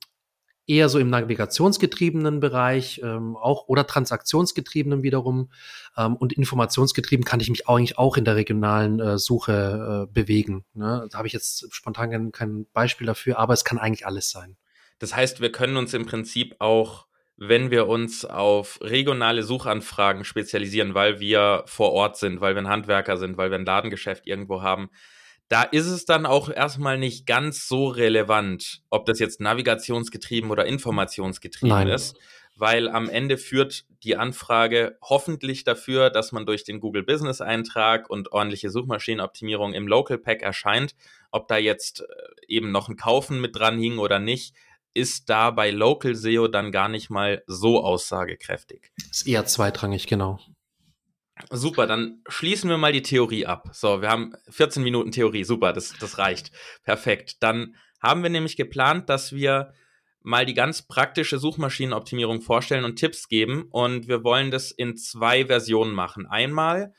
eher 0.65 0.89
so 0.89 0.97
im 0.97 1.11
navigationsgetriebenen 1.11 2.39
Bereich, 2.39 2.99
ähm, 3.03 3.37
auch 3.37 3.67
oder 3.67 3.85
transaktionsgetriebenen 3.85 5.03
wiederum 5.03 5.51
ähm, 5.95 6.15
und 6.15 6.33
informationsgetrieben 6.33 7.23
kann 7.23 7.39
ich 7.39 7.49
mich 7.49 7.69
eigentlich 7.69 7.99
auch 7.99 8.17
in 8.17 8.25
der 8.25 8.35
regionalen 8.35 8.99
äh, 8.99 9.17
Suche 9.17 10.07
äh, 10.07 10.13
bewegen. 10.13 10.65
Ne? 10.73 11.07
Da 11.11 11.19
habe 11.19 11.27
ich 11.27 11.33
jetzt 11.33 11.71
spontan 11.71 12.09
kein, 12.09 12.31
kein 12.31 12.65
Beispiel 12.73 13.05
dafür, 13.05 13.37
aber 13.37 13.53
es 13.53 13.63
kann 13.63 13.77
eigentlich 13.77 14.07
alles 14.07 14.31
sein. 14.31 14.57
Das 14.99 15.15
heißt, 15.15 15.41
wir 15.41 15.51
können 15.51 15.77
uns 15.77 15.93
im 15.93 16.05
Prinzip 16.05 16.55
auch, 16.59 17.07
wenn 17.37 17.69
wir 17.69 17.87
uns 17.87 18.25
auf 18.25 18.79
regionale 18.81 19.43
Suchanfragen 19.43 20.23
spezialisieren, 20.23 20.95
weil 20.95 21.19
wir 21.19 21.63
vor 21.67 21.91
Ort 21.91 22.17
sind, 22.17 22.41
weil 22.41 22.55
wir 22.55 22.63
ein 22.63 22.67
Handwerker 22.67 23.17
sind, 23.17 23.37
weil 23.37 23.51
wir 23.51 23.59
ein 23.59 23.65
Ladengeschäft 23.65 24.25
irgendwo 24.25 24.63
haben, 24.63 24.89
da 25.49 25.63
ist 25.63 25.85
es 25.85 26.05
dann 26.05 26.25
auch 26.25 26.49
erstmal 26.49 26.97
nicht 26.97 27.25
ganz 27.25 27.67
so 27.67 27.87
relevant, 27.87 28.81
ob 28.89 29.05
das 29.05 29.19
jetzt 29.19 29.39
navigationsgetrieben 29.39 30.51
oder 30.51 30.65
informationsgetrieben 30.65 31.69
Nein. 31.69 31.87
ist, 31.87 32.17
weil 32.57 32.89
am 32.89 33.07
Ende 33.07 33.37
führt 33.37 33.85
die 34.03 34.17
Anfrage 34.17 34.97
hoffentlich 35.01 35.63
dafür, 35.63 36.09
dass 36.09 36.31
man 36.31 36.45
durch 36.45 36.63
den 36.63 36.79
Google 36.79 37.03
Business 37.03 37.39
Eintrag 37.39 38.09
und 38.09 38.31
ordentliche 38.31 38.69
Suchmaschinenoptimierung 38.71 39.73
im 39.73 39.87
Local 39.87 40.17
Pack 40.17 40.41
erscheint. 40.41 40.95
Ob 41.31 41.47
da 41.47 41.57
jetzt 41.57 42.01
äh, 42.01 42.05
eben 42.47 42.71
noch 42.71 42.89
ein 42.89 42.97
Kaufen 42.97 43.39
mit 43.39 43.55
dran 43.55 43.77
hing 43.77 43.99
oder 43.99 44.19
nicht, 44.19 44.53
ist 44.97 45.29
da 45.29 45.51
bei 45.51 45.71
Local 45.71 46.15
SEO 46.15 46.47
dann 46.47 46.71
gar 46.71 46.89
nicht 46.89 47.09
mal 47.09 47.43
so 47.47 47.83
aussagekräftig. 47.83 48.91
Ist 49.11 49.27
eher 49.27 49.45
zweitrangig, 49.45 50.07
genau. 50.07 50.39
Super, 51.51 51.85
dann 51.85 52.23
schließen 52.27 52.69
wir 52.69 52.77
mal 52.77 52.91
die 52.91 53.03
Theorie 53.03 53.45
ab. 53.45 53.69
So, 53.71 54.01
wir 54.01 54.09
haben 54.09 54.33
14 54.49 54.81
Minuten 54.83 55.11
Theorie, 55.11 55.43
super, 55.43 55.71
das, 55.71 55.93
das 55.99 56.17
reicht. 56.17 56.51
Perfekt. 56.83 57.37
Dann 57.41 57.75
haben 58.01 58.23
wir 58.23 58.29
nämlich 58.29 58.57
geplant, 58.57 59.09
dass 59.09 59.33
wir 59.33 59.73
mal 60.21 60.45
die 60.45 60.55
ganz 60.55 60.81
praktische 60.81 61.37
Suchmaschinenoptimierung 61.37 62.41
vorstellen 62.41 62.85
und 62.85 62.95
Tipps 62.95 63.27
geben. 63.27 63.67
Und 63.69 64.07
wir 64.07 64.23
wollen 64.23 64.51
das 64.51 64.71
in 64.71 64.97
zwei 64.97 65.45
Versionen 65.45 65.93
machen. 65.93 66.25
Einmal 66.25 66.93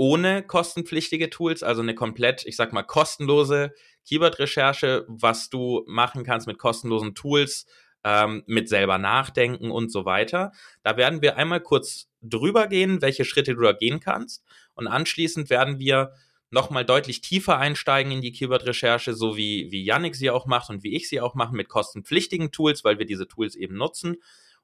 ohne 0.00 0.42
kostenpflichtige 0.42 1.28
Tools, 1.28 1.62
also 1.62 1.82
eine 1.82 1.94
komplett, 1.94 2.46
ich 2.46 2.56
sag 2.56 2.72
mal, 2.72 2.84
kostenlose 2.84 3.74
Keyword-Recherche, 4.08 5.04
was 5.08 5.50
du 5.50 5.84
machen 5.86 6.24
kannst 6.24 6.46
mit 6.46 6.56
kostenlosen 6.56 7.14
Tools, 7.14 7.66
ähm, 8.02 8.42
mit 8.46 8.70
selber 8.70 8.96
nachdenken 8.96 9.70
und 9.70 9.92
so 9.92 10.06
weiter. 10.06 10.52
Da 10.82 10.96
werden 10.96 11.20
wir 11.20 11.36
einmal 11.36 11.60
kurz 11.60 12.08
drüber 12.22 12.66
gehen, 12.66 13.02
welche 13.02 13.26
Schritte 13.26 13.54
du 13.54 13.60
da 13.60 13.72
gehen 13.72 14.00
kannst. 14.00 14.42
Und 14.72 14.86
anschließend 14.86 15.50
werden 15.50 15.78
wir 15.78 16.14
nochmal 16.48 16.86
deutlich 16.86 17.20
tiefer 17.20 17.58
einsteigen 17.58 18.10
in 18.10 18.22
die 18.22 18.32
Keyword-Recherche, 18.32 19.12
so 19.12 19.36
wie, 19.36 19.70
wie 19.70 19.84
Yannick 19.84 20.16
sie 20.16 20.30
auch 20.30 20.46
macht 20.46 20.70
und 20.70 20.82
wie 20.82 20.96
ich 20.96 21.10
sie 21.10 21.20
auch 21.20 21.34
mache, 21.34 21.54
mit 21.54 21.68
kostenpflichtigen 21.68 22.52
Tools, 22.52 22.84
weil 22.84 22.98
wir 22.98 23.04
diese 23.04 23.28
Tools 23.28 23.54
eben 23.54 23.76
nutzen 23.76 24.16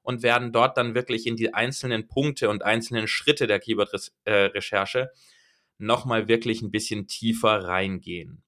und 0.07 0.23
werden 0.23 0.53
dort 0.53 0.77
dann 0.77 0.95
wirklich 0.95 1.27
in 1.27 1.35
die 1.35 1.53
einzelnen 1.53 2.07
Punkte 2.07 2.49
und 2.49 2.63
einzelnen 2.63 3.09
Schritte 3.09 3.45
der 3.45 3.59
Keyword-Recherche 3.59 5.11
nochmal 5.79 6.29
wirklich 6.29 6.61
ein 6.61 6.71
bisschen 6.71 7.07
tiefer 7.07 7.65
reingehen. 7.65 8.41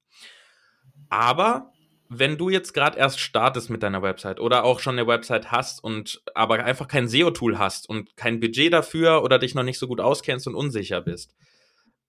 Aber 1.09 1.73
wenn 2.07 2.37
du 2.37 2.49
jetzt 2.49 2.73
gerade 2.73 2.97
erst 2.97 3.19
startest 3.19 3.69
mit 3.69 3.83
deiner 3.83 4.01
Website 4.01 4.39
oder 4.39 4.63
auch 4.63 4.79
schon 4.79 4.97
eine 4.97 5.05
Website 5.05 5.51
hast 5.51 5.83
und 5.83 6.21
aber 6.33 6.63
einfach 6.63 6.87
kein 6.87 7.09
SEO-Tool 7.09 7.59
hast 7.59 7.89
und 7.89 8.15
kein 8.15 8.39
Budget 8.39 8.71
dafür 8.71 9.21
oder 9.21 9.37
dich 9.37 9.53
noch 9.53 9.63
nicht 9.63 9.79
so 9.79 9.87
gut 9.89 9.99
auskennst 9.99 10.47
und 10.47 10.55
unsicher 10.55 11.01
bist, 11.01 11.35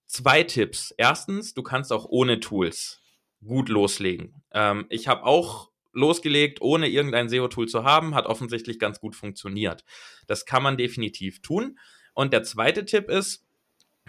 zwei 0.07 0.45
Tipps. 0.45 0.95
Erstens, 0.97 1.55
du 1.55 1.65
kannst 1.65 1.93
auch 1.93 2.05
ohne 2.09 2.39
Tools 2.39 3.03
gut 3.45 3.69
loslegen. 3.69 4.45
Ähm, 4.53 4.87
ich 4.91 5.09
habe 5.09 5.25
auch 5.25 5.70
losgelegt, 5.93 6.61
ohne 6.61 6.89
irgendein 6.89 7.29
SEO-Tool 7.29 7.69
zu 7.69 7.85
haben, 7.85 8.15
hat 8.15 8.27
offensichtlich 8.27 8.79
ganz 8.79 9.01
gut 9.01 9.17
funktioniert. 9.17 9.85
Das 10.27 10.47
kann 10.47 10.63
man 10.63 10.77
definitiv 10.77 11.43
tun. 11.43 11.79
Und 12.15 12.33
der 12.33 12.43
zweite 12.43 12.85
Tipp 12.85 13.09
ist, 13.09 13.47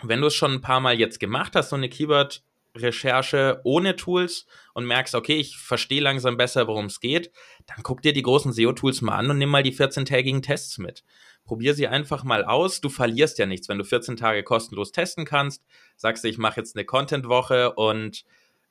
wenn 0.03 0.21
du 0.21 0.27
es 0.27 0.35
schon 0.35 0.53
ein 0.53 0.61
paar 0.61 0.79
Mal 0.79 0.99
jetzt 0.99 1.19
gemacht 1.19 1.55
hast, 1.55 1.69
so 1.69 1.75
eine 1.75 1.89
Keyword 1.89 2.43
Recherche 2.75 3.59
ohne 3.63 3.95
Tools 3.95 4.45
und 4.73 4.85
merkst, 4.85 5.15
okay, 5.15 5.35
ich 5.37 5.57
verstehe 5.57 6.01
langsam 6.01 6.37
besser, 6.37 6.67
worum 6.67 6.85
es 6.85 6.99
geht, 6.99 7.31
dann 7.65 7.83
guck 7.83 8.01
dir 8.01 8.13
die 8.13 8.21
großen 8.21 8.53
SEO-Tools 8.53 9.01
mal 9.01 9.15
an 9.15 9.29
und 9.29 9.37
nimm 9.37 9.49
mal 9.49 9.63
die 9.63 9.75
14-tägigen 9.75 10.41
Tests 10.41 10.77
mit. 10.77 11.03
Probier 11.43 11.73
sie 11.73 11.87
einfach 11.87 12.23
mal 12.23 12.45
aus. 12.45 12.81
Du 12.81 12.89
verlierst 12.89 13.39
ja 13.39 13.45
nichts, 13.45 13.67
wenn 13.67 13.77
du 13.77 13.83
14 13.83 14.15
Tage 14.15 14.43
kostenlos 14.43 14.91
testen 14.91 15.25
kannst. 15.25 15.65
Sagst 15.97 16.23
du, 16.23 16.29
ich 16.29 16.37
mache 16.37 16.61
jetzt 16.61 16.75
eine 16.75 16.85
Content-Woche 16.85 17.73
und 17.73 18.23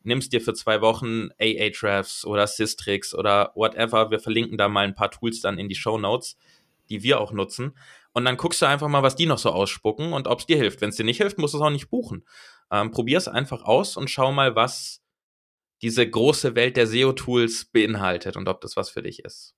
nimmst 0.03 0.33
dir 0.33 0.41
für 0.41 0.55
zwei 0.55 0.81
Wochen 0.81 1.29
Ahrefs 1.39 2.25
oder 2.25 2.47
Systrix 2.47 3.15
oder 3.15 3.53
whatever. 3.55 4.11
Wir 4.11 4.21
verlinken 4.21 4.59
da 4.59 4.69
mal 4.69 4.85
ein 4.85 4.95
paar 4.95 5.11
Tools 5.11 5.41
dann 5.41 5.59
in 5.59 5.69
die 5.69 5.75
Show 5.75 5.99
Notes, 5.99 6.37
die 6.89 7.03
wir 7.03 7.21
auch 7.21 7.33
nutzen. 7.33 7.77
Und 8.13 8.25
dann 8.25 8.37
guckst 8.37 8.61
du 8.61 8.67
einfach 8.67 8.89
mal, 8.89 9.03
was 9.03 9.17
die 9.17 9.27
noch 9.27 9.39
so 9.39 9.51
ausspucken 9.51 10.13
und 10.13 10.27
ob 10.27 10.41
es 10.41 10.47
dir 10.47 10.57
hilft. 10.57 10.81
Wenn 10.81 10.91
es 10.91 10.97
dir 10.97 11.05
nicht 11.05 11.19
hilft, 11.19 11.39
musst 11.39 11.55
du 11.55 11.59
es 11.59 11.63
auch 11.63 11.71
nicht 11.71 11.91
buchen. 11.91 12.25
Ähm, 12.71 12.91
Probier 12.91 13.19
es 13.19 13.29
einfach 13.29 13.63
aus 13.63 13.97
und 13.97 14.11
schau 14.11 14.33
mal, 14.33 14.57
was 14.57 15.03
diese 15.83 16.09
große 16.09 16.55
Welt 16.55 16.77
der 16.77 16.87
SEO-Tools 16.87 17.67
beinhaltet 17.67 18.37
und 18.37 18.49
ob 18.49 18.61
das 18.61 18.77
was 18.77 18.91
für 18.91 19.03
dich 19.03 19.21
ist. 19.25 19.55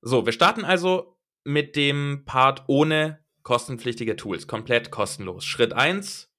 So, 0.00 0.26
wir 0.26 0.32
starten 0.32 0.64
also 0.64 1.16
mit 1.44 1.76
dem 1.76 2.24
Part 2.24 2.64
ohne 2.66 3.24
kostenpflichtige 3.42 4.16
Tools, 4.16 4.46
komplett 4.46 4.90
kostenlos. 4.90 5.44
Schritt 5.44 5.72
eins: 5.72 6.30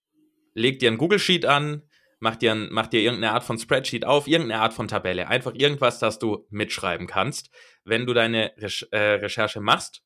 leg 0.54 0.80
dir 0.80 0.92
ein 0.92 0.98
Google 0.98 1.20
Sheet 1.20 1.46
an, 1.46 1.84
mach 2.24 2.38
dir, 2.38 2.54
ein, 2.54 2.70
mach 2.72 2.88
dir 2.88 3.02
irgendeine 3.02 3.34
Art 3.34 3.44
von 3.44 3.60
Spreadsheet 3.60 4.06
auf, 4.06 4.28
irgendeine 4.28 4.62
Art 4.62 4.74
von 4.74 4.88
Tabelle. 4.88 5.28
Einfach 5.28 5.54
irgendwas, 5.54 6.00
das 6.00 6.20
du 6.20 6.48
mitschreiben 6.50 7.06
kannst, 7.06 7.50
wenn 7.84 8.06
du 8.06 8.14
deine 8.14 8.54
Re 8.58 8.70
äh, 8.92 9.16
Recherche 9.16 9.60
machst. 9.60 10.04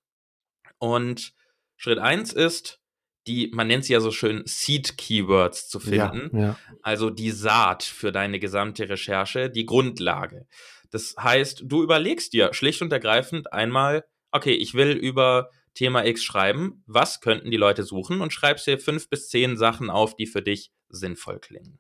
Und 0.80 1.34
Schritt 1.76 2.00
eins 2.00 2.34
ist, 2.34 2.82
die, 3.28 3.52
man 3.54 3.68
nennt 3.68 3.86
sie 3.86 3.94
ja 3.94 4.00
so 4.00 4.10
schön 4.10 4.42
Seed 4.46 4.98
Keywords 4.98 5.70
zu 5.70 5.80
finden. 5.80 6.36
Ja, 6.36 6.42
ja. 6.42 6.60
Also 6.82 7.12
die 7.12 7.30
Saat 7.30 7.84
für 7.84 8.12
deine 8.12 8.40
gesamte 8.40 8.90
Recherche, 8.90 9.52
die 9.52 9.68
Grundlage. 9.68 10.48
Das 10.90 11.16
heißt, 11.20 11.66
du 11.66 11.84
überlegst 11.84 12.34
dir 12.34 12.52
schlicht 12.54 12.82
und 12.82 12.92
ergreifend 12.92 13.54
einmal, 13.54 14.06
okay, 14.32 14.54
ich 14.54 14.74
will 14.74 14.92
über 14.92 15.52
Thema 15.76 16.04
X 16.04 16.24
schreiben, 16.24 16.84
was 16.88 17.22
könnten 17.22 17.52
die 17.52 17.58
Leute 17.58 17.84
suchen 17.84 18.22
und 18.22 18.34
schreibst 18.34 18.66
dir 18.66 18.80
fünf 18.80 19.08
bis 19.08 19.30
zehn 19.30 19.56
Sachen 19.56 19.92
auf, 19.92 20.16
die 20.16 20.26
für 20.26 20.42
dich 20.42 20.72
sinnvoll 20.90 21.40
klingen. 21.40 21.80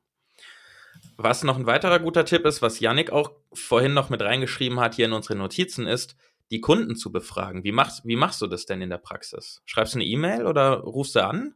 Was 1.17 1.43
noch 1.43 1.58
ein 1.58 1.65
weiterer 1.65 1.99
guter 1.99 2.25
Tipp 2.25 2.45
ist, 2.45 2.62
was 2.62 2.80
Yannick 2.80 3.12
auch 3.12 3.32
vorhin 3.51 3.93
noch 3.93 4.10
mit 4.10 4.21
reingeschrieben 4.21 4.80
hat 4.80 4.95
hier 4.95 5.08
in 5.08 5.13
unsere 5.13 5.36
Notizen, 5.36 5.88
ist, 5.88 6.15
die 6.51 6.62
Kunden 6.62 6.95
zu 6.95 7.12
befragen. 7.12 7.63
Wie 7.63 7.71
machst, 7.71 8.06
wie 8.06 8.15
machst 8.15 8.41
du 8.41 8.47
das 8.47 8.65
denn 8.65 8.82
in 8.82 8.89
der 8.91 8.99
Praxis? 8.99 9.62
Schreibst 9.65 9.95
du 9.95 9.97
eine 9.97 10.06
E-Mail 10.06 10.45
oder 10.45 10.80
rufst 10.80 11.15
du 11.15 11.23
an? 11.23 11.56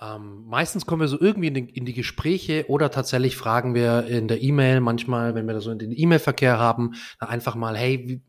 Ähm, 0.00 0.44
meistens 0.46 0.84
kommen 0.84 1.00
wir 1.00 1.08
so 1.08 1.20
irgendwie 1.20 1.46
in 1.46 1.54
die, 1.54 1.70
in 1.70 1.84
die, 1.84 1.94
Gespräche 1.94 2.64
oder 2.68 2.90
tatsächlich 2.90 3.36
fragen 3.36 3.74
wir 3.74 4.04
in 4.06 4.26
der 4.26 4.42
E-Mail 4.42 4.80
manchmal, 4.80 5.36
wenn 5.36 5.46
wir 5.46 5.54
da 5.54 5.60
so 5.60 5.70
in 5.70 5.78
den 5.78 5.92
E-Mail-Verkehr 5.96 6.58
haben, 6.58 6.94
einfach 7.20 7.54
mal, 7.54 7.76
hey, 7.76 8.02
wie, 8.08 8.22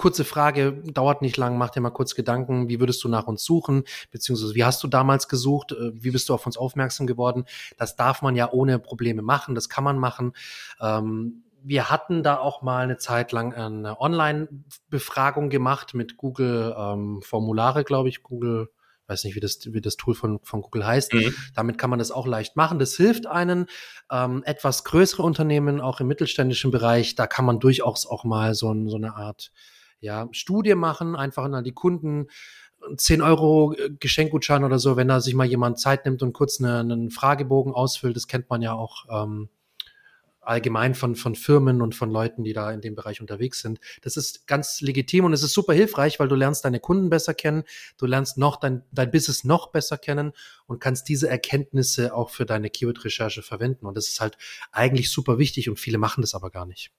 kurze 0.00 0.24
Frage, 0.24 0.72
dauert 0.72 1.20
nicht 1.20 1.36
lang, 1.36 1.58
mach 1.58 1.68
dir 1.68 1.82
mal 1.82 1.90
kurz 1.90 2.14
Gedanken, 2.14 2.70
wie 2.70 2.80
würdest 2.80 3.04
du 3.04 3.08
nach 3.08 3.26
uns 3.26 3.44
suchen, 3.44 3.84
beziehungsweise 4.10 4.54
wie 4.54 4.64
hast 4.64 4.82
du 4.82 4.88
damals 4.88 5.28
gesucht, 5.28 5.72
äh, 5.72 5.92
wie 5.92 6.10
bist 6.10 6.30
du 6.30 6.34
auf 6.34 6.46
uns 6.46 6.56
aufmerksam 6.56 7.06
geworden? 7.06 7.44
Das 7.76 7.96
darf 7.96 8.22
man 8.22 8.34
ja 8.34 8.50
ohne 8.50 8.78
Probleme 8.78 9.20
machen, 9.20 9.54
das 9.54 9.68
kann 9.68 9.84
man 9.84 9.98
machen. 9.98 10.32
Ähm, 10.80 11.44
wir 11.62 11.90
hatten 11.90 12.22
da 12.22 12.38
auch 12.38 12.62
mal 12.62 12.82
eine 12.82 12.96
Zeit 12.96 13.32
lang 13.32 13.52
eine 13.52 14.00
Online-Befragung 14.00 15.50
gemacht 15.50 15.92
mit 15.92 16.16
Google 16.16 16.74
ähm, 16.78 17.20
Formulare, 17.20 17.84
glaube 17.84 18.08
ich, 18.08 18.22
Google 18.22 18.70
weiß 19.06 19.24
nicht, 19.24 19.34
wie 19.34 19.40
das, 19.40 19.58
wie 19.66 19.80
das 19.80 19.96
Tool 19.96 20.14
von, 20.14 20.38
von 20.44 20.62
Google 20.62 20.86
heißt. 20.86 21.12
Mhm. 21.12 21.34
Damit 21.54 21.76
kann 21.78 21.90
man 21.90 21.98
das 21.98 22.12
auch 22.12 22.26
leicht 22.26 22.56
machen. 22.56 22.78
Das 22.78 22.94
hilft 22.96 23.26
einen. 23.26 23.66
Ähm, 24.10 24.42
etwas 24.46 24.84
größere 24.84 25.24
Unternehmen, 25.24 25.80
auch 25.80 26.00
im 26.00 26.06
mittelständischen 26.06 26.70
Bereich, 26.70 27.16
da 27.16 27.26
kann 27.26 27.44
man 27.44 27.58
durchaus 27.58 28.06
auch 28.06 28.22
mal 28.24 28.54
so, 28.54 28.72
so 28.88 28.96
eine 28.96 29.16
Art 29.16 29.50
ja, 30.00 30.28
Studie 30.32 30.74
machen, 30.74 31.16
einfach 31.16 31.44
an 31.44 31.64
die 31.64 31.72
Kunden 31.72 32.28
10 32.96 33.22
Euro 33.22 33.74
äh, 33.74 33.90
Geschenkgutschein 33.98 34.64
oder 34.64 34.78
so, 34.78 34.96
wenn 34.96 35.08
da 35.08 35.20
sich 35.20 35.34
mal 35.34 35.46
jemand 35.46 35.78
Zeit 35.78 36.04
nimmt 36.04 36.22
und 36.22 36.32
kurz 36.32 36.60
eine, 36.60 36.80
einen 36.80 37.10
Fragebogen 37.10 37.74
ausfüllt, 37.74 38.16
das 38.16 38.26
kennt 38.26 38.48
man 38.50 38.62
ja 38.62 38.72
auch 38.72 39.06
ähm, 39.10 39.48
allgemein 40.40 40.94
von, 40.94 41.16
von 41.16 41.34
Firmen 41.34 41.82
und 41.82 41.94
von 41.94 42.10
Leuten, 42.10 42.44
die 42.44 42.52
da 42.52 42.72
in 42.72 42.80
dem 42.80 42.94
Bereich 42.94 43.20
unterwegs 43.20 43.60
sind. 43.60 43.78
Das 44.02 44.16
ist 44.16 44.46
ganz 44.46 44.80
legitim 44.80 45.24
und 45.24 45.32
es 45.32 45.42
ist 45.42 45.52
super 45.52 45.74
hilfreich, 45.74 46.18
weil 46.18 46.28
du 46.28 46.34
lernst 46.34 46.64
deine 46.64 46.80
Kunden 46.80 47.10
besser 47.10 47.34
kennen, 47.34 47.64
du 47.98 48.06
lernst 48.06 48.38
noch 48.38 48.56
dein, 48.56 48.82
dein 48.90 49.10
Business 49.10 49.44
noch 49.44 49.68
besser 49.70 49.98
kennen 49.98 50.32
und 50.66 50.80
kannst 50.80 51.08
diese 51.08 51.28
Erkenntnisse 51.28 52.14
auch 52.14 52.30
für 52.30 52.46
deine 52.46 52.70
Keyword-Recherche 52.70 53.42
verwenden. 53.42 53.86
Und 53.86 53.96
das 53.96 54.08
ist 54.08 54.20
halt 54.20 54.38
eigentlich 54.72 55.10
super 55.10 55.38
wichtig 55.38 55.68
und 55.68 55.78
viele 55.78 55.98
machen 55.98 56.22
das 56.22 56.34
aber 56.34 56.50
gar 56.50 56.66
nicht. 56.66 56.90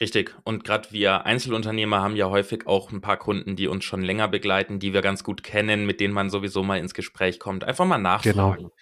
Richtig. 0.00 0.34
Und 0.44 0.64
gerade 0.64 0.90
wir 0.90 1.24
Einzelunternehmer 1.24 2.02
haben 2.02 2.16
ja 2.16 2.28
häufig 2.28 2.66
auch 2.66 2.90
ein 2.90 3.00
paar 3.00 3.16
Kunden, 3.16 3.54
die 3.54 3.68
uns 3.68 3.84
schon 3.84 4.02
länger 4.02 4.26
begleiten, 4.26 4.80
die 4.80 4.92
wir 4.92 5.02
ganz 5.02 5.22
gut 5.22 5.42
kennen, 5.42 5.86
mit 5.86 6.00
denen 6.00 6.12
man 6.12 6.30
sowieso 6.30 6.64
mal 6.64 6.78
ins 6.78 6.94
Gespräch 6.94 7.38
kommt. 7.38 7.64
Einfach 7.64 7.86
mal 7.86 7.98
nachfragen. 7.98 8.56
Genau. 8.56 8.72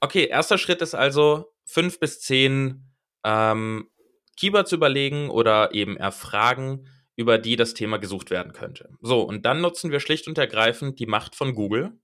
Okay, 0.00 0.26
erster 0.26 0.58
Schritt 0.58 0.82
ist 0.82 0.94
also 0.94 1.52
fünf 1.64 1.98
bis 1.98 2.20
zehn 2.20 2.92
ähm, 3.24 3.88
Keywords 4.36 4.72
überlegen 4.72 5.30
oder 5.30 5.72
eben 5.72 5.96
erfragen, 5.96 6.88
über 7.16 7.38
die 7.38 7.56
das 7.56 7.72
Thema 7.72 7.96
gesucht 7.96 8.30
werden 8.30 8.52
könnte. 8.52 8.90
So, 9.00 9.22
und 9.22 9.46
dann 9.46 9.62
nutzen 9.62 9.90
wir 9.90 10.00
schlicht 10.00 10.28
und 10.28 10.36
ergreifend 10.36 11.00
die 11.00 11.06
Macht 11.06 11.34
von 11.34 11.54
Google 11.54 11.98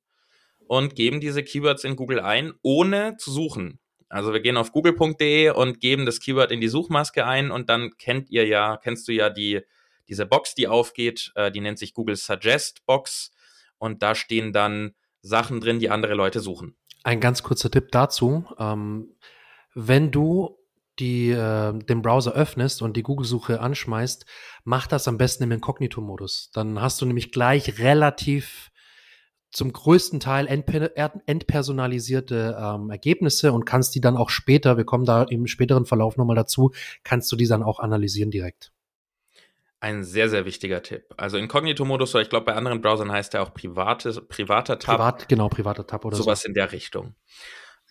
und 0.67 0.97
geben 0.97 1.21
diese 1.21 1.45
Keywords 1.45 1.85
in 1.85 1.97
Google 1.97 2.21
ein, 2.21 2.55
ohne 2.63 3.19
zu 3.19 3.31
suchen. 3.31 3.79
Also 4.13 4.35
wir 4.35 4.41
gehen 4.41 4.59
auf 4.59 4.73
google.de 4.73 5.51
und 5.51 5.81
geben 5.81 6.05
das 6.05 6.21
Keyword 6.21 6.53
in 6.53 6.61
die 6.61 6.69
Suchmaske 6.69 7.25
ein 7.25 7.51
und 7.51 7.71
dann 7.71 7.97
kennt 7.97 8.29
ihr 8.29 8.47
ja, 8.47 8.77
kennst 8.77 9.09
du 9.09 9.13
ja 9.13 9.31
die, 9.31 9.63
diese 10.07 10.27
Box, 10.27 10.55
die 10.55 10.69
aufgeht, 10.69 11.33
äh, 11.35 11.51
die 11.51 11.61
nennt 11.61 11.79
sich 11.79 11.95
Google 11.95 12.17
Suggest 12.17 12.85
Box 12.85 13.33
und 13.79 14.03
da 14.03 14.15
stehen 14.15 14.53
dann 14.53 14.93
Sachen 15.23 15.61
drin, 15.61 15.79
die 15.79 15.89
andere 15.89 16.13
Leute 16.13 16.41
suchen. 16.41 16.77
Ein 17.05 17.21
ganz 17.21 17.43
kurzer 17.43 17.71
Tipp 17.71 17.91
dazu. 17.91 18.45
Ähm, 18.59 19.17
wenn 19.75 20.11
du 20.11 20.59
die, 20.99 21.31
äh, 21.31 21.73
den 21.73 22.03
Browser 22.03 22.35
öffnest 22.35 22.83
und 22.83 22.99
die 22.99 23.03
Google-Suche 23.03 23.61
anschmeißt, 23.61 24.27
mach 24.65 24.87
das 24.87 25.09
am 25.09 25.17
besten 25.17 25.45
im 25.45 25.53
Inkognito-Modus. 25.53 26.51
Dann 26.53 26.83
hast 26.83 27.01
du 27.01 27.07
nämlich 27.07 27.33
gleich 27.33 27.79
relativ 27.79 28.72
zum 29.53 29.73
größten 29.73 30.19
Teil 30.19 30.47
entpersonalisierte 30.47 32.57
ähm, 32.59 32.91
Ergebnisse 32.91 33.53
und 33.53 33.67
kannst 33.67 33.95
die 33.95 34.01
dann 34.01 34.17
auch 34.17 34.31
später, 34.31 34.79
wir 34.79 34.85
kommen 34.85 35.05
da 35.05 35.25
im 35.25 35.47
späteren 35.47 35.85
Verlauf 35.85 36.17
nochmal 36.17 36.37
dazu, 36.37 36.73
kannst 37.05 37.31
du 37.31 37.37
die 37.37 37.47
dann 37.47 37.63
auch 37.63 37.79
analysieren 37.79 38.31
direkt. 38.31 38.73
Ein 39.79 40.05
sehr, 40.05 40.29
sehr 40.29 40.45
wichtiger 40.45 40.83
Tipp. 40.83 41.13
Also 41.17 41.39
Inkognito-Modus, 41.39 42.15
oder 42.15 42.23
ich 42.23 42.31
glaube, 42.31 42.47
bei 42.47 42.55
anderen 42.55 42.81
Browsern 42.81 43.11
heißt 43.11 43.35
der 43.35 43.43
auch 43.43 43.53
private, 43.53 44.23
privater 44.23 44.79
Tab. 44.79 44.97
Privat, 44.97 45.29
genau, 45.29 45.49
privater 45.49 45.87
Tab 45.87 46.05
oder 46.05 46.17
sowas 46.17 46.43
so. 46.43 46.49
in 46.49 46.55
der 46.55 46.73
Richtung. 46.73 47.15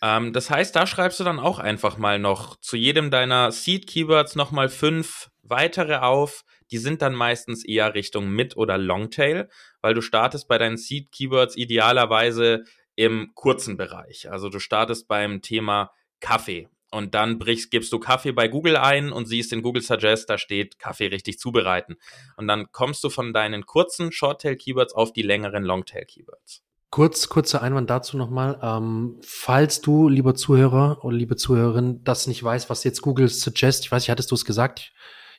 Ähm, 0.02 0.34
das 0.34 0.50
heißt, 0.50 0.76
da 0.76 0.88
schreibst 0.88 1.20
du 1.20 1.24
dann 1.24 1.40
auch 1.40 1.60
einfach 1.60 1.98
mal 1.98 2.20
noch 2.20 2.60
zu 2.60 2.76
jedem 2.76 3.12
deiner 3.12 3.52
Seed-Keywords 3.52 4.36
nochmal 4.36 4.70
fünf 4.70 5.30
weitere 5.44 5.98
auf, 5.98 6.44
die 6.72 6.78
sind 6.78 7.02
dann 7.02 7.14
meistens 7.14 7.66
eher 7.66 7.94
Richtung 7.94 8.30
Mid- 8.30 8.58
oder 8.58 8.78
Longtail, 8.78 9.50
weil 9.82 9.94
du 9.94 10.02
startest 10.02 10.48
bei 10.48 10.58
deinen 10.58 10.78
Seed-Keywords 10.78 11.58
idealerweise 11.58 12.64
im 12.96 13.32
kurzen 13.36 13.78
Bereich. 13.78 14.30
Also 14.30 14.50
du 14.50 14.60
startest 14.60 15.08
beim 15.08 15.42
Thema 15.42 15.92
Kaffee 16.20 16.70
und 16.92 17.16
dann 17.16 17.40
brichst, 17.40 17.72
gibst 17.72 17.94
du 17.94 18.00
Kaffee 18.00 18.32
bei 18.32 18.48
Google 18.48 18.78
ein 18.78 19.12
und 19.12 19.26
siehst 19.26 19.54
in 19.54 19.62
Google 19.62 19.82
Suggest, 19.82 20.30
da 20.30 20.38
steht 20.38 20.78
Kaffee 20.78 21.08
richtig 21.08 21.40
zubereiten. 21.40 21.96
Und 22.38 22.48
dann 22.48 22.72
kommst 22.72 23.04
du 23.04 23.10
von 23.10 23.34
deinen 23.34 23.66
kurzen 23.66 24.12
Shorttail-Keywords 24.12 24.94
auf 24.94 25.14
die 25.14 25.22
längeren 25.22 25.64
Longtail-Keywords. 25.64 26.64
Kurz, 26.92 27.30
kurzer 27.30 27.62
Einwand 27.62 27.90
dazu 27.90 28.18
nochmal. 28.18 28.60
Ähm, 28.62 29.18
falls 29.24 29.80
du, 29.80 30.10
lieber 30.10 30.36
Zuhörer 30.36 31.06
oder 31.06 31.16
liebe 31.16 31.38
Zuhörerin, 31.38 32.04
das 32.04 32.28
nicht 32.28 32.44
weißt, 32.44 32.70
was 32.70 32.84
jetzt 32.84 33.02
Google 33.02 33.30
Suggest, 33.30 33.86
ich 33.86 33.92
weiß 33.92 34.04
nicht, 34.04 34.10
hattest 34.10 34.30
du 34.30 34.36
es 34.36 34.44
gesagt? 34.44 34.92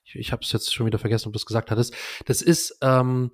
Ich, 0.03 0.15
ich 0.15 0.33
habe 0.33 0.43
es 0.43 0.51
jetzt 0.51 0.73
schon 0.73 0.87
wieder 0.87 0.99
vergessen, 0.99 1.29
ob 1.29 1.35
du 1.35 1.37
es 1.37 1.45
gesagt 1.45 1.71
hattest. 1.71 1.95
Das 2.25 2.41
ist 2.41 2.79
ähm, 2.81 3.33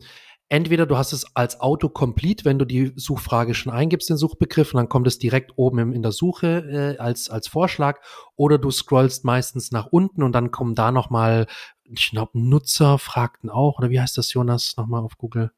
entweder 0.48 0.84
du 0.84 0.96
hast 0.96 1.12
es 1.12 1.36
als 1.36 1.60
Autocomplete, 1.60 2.44
wenn 2.44 2.58
du 2.58 2.64
die 2.64 2.92
Suchfrage 2.96 3.54
schon 3.54 3.72
eingibst, 3.72 4.10
den 4.10 4.16
Suchbegriff, 4.16 4.74
und 4.74 4.78
dann 4.78 4.88
kommt 4.88 5.06
es 5.06 5.20
direkt 5.20 5.52
oben 5.56 5.92
in 5.92 6.02
der 6.02 6.10
Suche 6.10 6.96
äh, 6.98 6.98
als, 6.98 7.30
als 7.30 7.46
Vorschlag, 7.46 8.00
oder 8.34 8.58
du 8.58 8.72
scrollst 8.72 9.24
meistens 9.24 9.70
nach 9.70 9.86
unten 9.86 10.24
und 10.24 10.32
dann 10.32 10.50
kommen 10.50 10.74
da 10.74 10.90
nochmal, 10.90 11.46
ich 11.84 12.10
glaube, 12.10 12.36
Nutzer 12.40 12.98
fragten 12.98 13.48
auch, 13.48 13.78
oder 13.78 13.90
wie 13.90 14.00
heißt 14.00 14.18
das, 14.18 14.32
Jonas, 14.32 14.76
nochmal 14.76 15.04
auf 15.04 15.18
Google? 15.18 15.52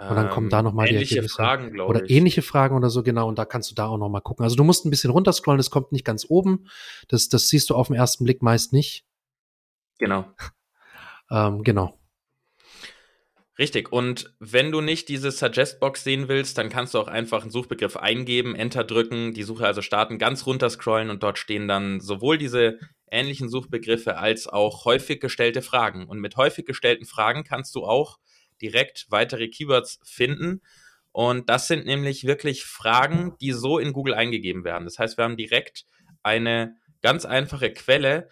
Und 0.00 0.14
dann 0.14 0.30
kommen 0.30 0.48
da 0.48 0.62
nochmal 0.62 0.86
ähm, 0.88 0.94
ähnliche 0.94 1.22
die 1.22 1.28
Fragen, 1.28 1.72
glaube 1.72 1.92
ich. 1.92 2.02
Oder 2.02 2.10
ähnliche 2.10 2.42
Fragen 2.42 2.76
oder 2.76 2.88
so, 2.88 3.02
genau. 3.02 3.28
Und 3.28 3.38
da 3.38 3.44
kannst 3.44 3.70
du 3.70 3.74
da 3.74 3.88
auch 3.88 3.98
nochmal 3.98 4.20
gucken. 4.20 4.44
Also 4.44 4.54
du 4.54 4.62
musst 4.62 4.84
ein 4.84 4.90
bisschen 4.90 5.10
runterscrollen, 5.10 5.58
das 5.58 5.70
kommt 5.70 5.90
nicht 5.90 6.04
ganz 6.04 6.26
oben. 6.28 6.68
Das, 7.08 7.28
das 7.28 7.48
siehst 7.48 7.68
du 7.70 7.74
auf 7.74 7.88
den 7.88 7.96
ersten 7.96 8.24
Blick 8.24 8.40
meist 8.40 8.72
nicht. 8.72 9.04
Genau. 9.98 10.26
ähm, 11.30 11.64
genau. 11.64 11.98
Richtig. 13.58 13.90
Und 13.90 14.32
wenn 14.38 14.70
du 14.70 14.80
nicht 14.80 15.08
diese 15.08 15.32
Suggest-Box 15.32 16.04
sehen 16.04 16.28
willst, 16.28 16.58
dann 16.58 16.68
kannst 16.68 16.94
du 16.94 17.00
auch 17.00 17.08
einfach 17.08 17.42
einen 17.42 17.50
Suchbegriff 17.50 17.96
eingeben, 17.96 18.54
Enter 18.54 18.84
drücken, 18.84 19.34
die 19.34 19.42
Suche 19.42 19.66
also 19.66 19.82
starten, 19.82 20.18
ganz 20.18 20.46
runter 20.46 20.70
scrollen 20.70 21.10
und 21.10 21.24
dort 21.24 21.38
stehen 21.38 21.66
dann 21.66 21.98
sowohl 21.98 22.38
diese 22.38 22.78
ähnlichen 23.10 23.48
Suchbegriffe 23.48 24.16
als 24.16 24.46
auch 24.46 24.84
häufig 24.84 25.18
gestellte 25.18 25.60
Fragen. 25.60 26.06
Und 26.06 26.20
mit 26.20 26.36
häufig 26.36 26.66
gestellten 26.66 27.04
Fragen 27.04 27.42
kannst 27.42 27.74
du 27.74 27.84
auch 27.84 28.18
direkt 28.60 29.06
weitere 29.10 29.48
Keywords 29.48 30.00
finden. 30.04 30.62
Und 31.12 31.48
das 31.48 31.66
sind 31.68 31.86
nämlich 31.86 32.24
wirklich 32.24 32.64
Fragen, 32.64 33.36
die 33.40 33.52
so 33.52 33.78
in 33.78 33.92
Google 33.92 34.14
eingegeben 34.14 34.64
werden. 34.64 34.84
Das 34.84 34.98
heißt, 34.98 35.16
wir 35.18 35.24
haben 35.24 35.36
direkt 35.36 35.86
eine 36.22 36.76
ganz 37.02 37.24
einfache 37.24 37.72
Quelle, 37.72 38.28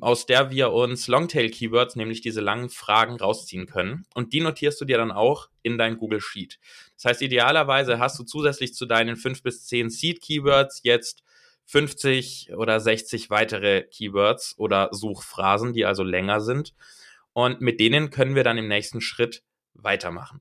aus 0.00 0.26
der 0.26 0.50
wir 0.50 0.72
uns 0.72 1.06
Longtail-Keywords, 1.06 1.94
nämlich 1.96 2.20
diese 2.20 2.40
langen 2.40 2.70
Fragen, 2.70 3.16
rausziehen 3.16 3.66
können. 3.66 4.04
Und 4.14 4.32
die 4.32 4.40
notierst 4.40 4.80
du 4.80 4.84
dir 4.84 4.98
dann 4.98 5.12
auch 5.12 5.48
in 5.62 5.78
dein 5.78 5.96
Google 5.96 6.20
Sheet. 6.20 6.58
Das 6.96 7.04
heißt, 7.04 7.22
idealerweise 7.22 7.98
hast 7.98 8.18
du 8.18 8.24
zusätzlich 8.24 8.74
zu 8.74 8.86
deinen 8.86 9.16
fünf 9.16 9.42
bis 9.42 9.64
zehn 9.66 9.88
Seed-Keywords 9.88 10.80
jetzt 10.82 11.22
50 11.66 12.54
oder 12.56 12.80
60 12.80 13.30
weitere 13.30 13.82
Keywords 13.82 14.54
oder 14.56 14.88
Suchphrasen, 14.92 15.72
die 15.72 15.84
also 15.84 16.02
länger 16.02 16.40
sind. 16.40 16.74
Und 17.32 17.60
mit 17.60 17.80
denen 17.80 18.10
können 18.10 18.34
wir 18.34 18.44
dann 18.44 18.58
im 18.58 18.68
nächsten 18.68 19.00
Schritt 19.00 19.42
weitermachen. 19.82 20.40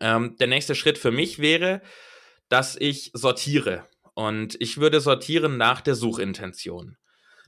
Ähm, 0.00 0.36
der 0.38 0.46
nächste 0.46 0.74
Schritt 0.74 0.98
für 0.98 1.10
mich 1.10 1.38
wäre, 1.38 1.82
dass 2.48 2.76
ich 2.76 3.10
sortiere. 3.14 3.88
Und 4.14 4.56
ich 4.60 4.78
würde 4.78 5.00
sortieren 5.00 5.56
nach 5.56 5.80
der 5.80 5.94
Suchintention. 5.94 6.96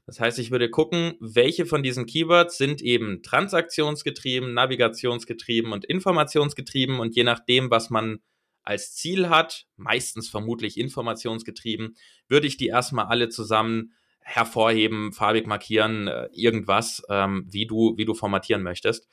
Das 0.06 0.18
heißt, 0.18 0.38
ich 0.38 0.50
würde 0.50 0.68
gucken, 0.68 1.14
welche 1.20 1.64
von 1.64 1.82
diesen 1.82 2.06
Keywords 2.06 2.58
sind 2.58 2.82
eben 2.82 3.22
transaktionsgetrieben, 3.22 4.52
navigationsgetrieben 4.52 5.72
und 5.72 5.84
informationsgetrieben 5.84 6.98
und 6.98 7.14
je 7.14 7.22
nachdem, 7.22 7.70
was 7.70 7.90
man 7.90 8.18
als 8.64 8.94
Ziel 8.94 9.28
hat, 9.28 9.66
meistens 9.76 10.28
vermutlich 10.28 10.78
informationsgetrieben, 10.78 11.96
würde 12.28 12.46
ich 12.46 12.56
die 12.56 12.68
erstmal 12.68 13.06
alle 13.06 13.28
zusammen 13.28 13.92
hervorheben, 14.20 15.12
farbig 15.12 15.46
markieren, 15.46 16.08
äh, 16.08 16.28
irgendwas, 16.32 17.02
ähm, 17.08 17.46
wie 17.48 17.66
du, 17.66 17.96
wie 17.96 18.04
du 18.04 18.14
formatieren 18.14 18.62
möchtest, 18.62 19.08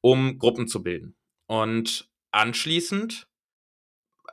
um 0.00 0.38
Gruppen 0.38 0.68
zu 0.68 0.82
bilden. 0.82 1.16
Und 1.46 2.08
anschließend 2.30 3.26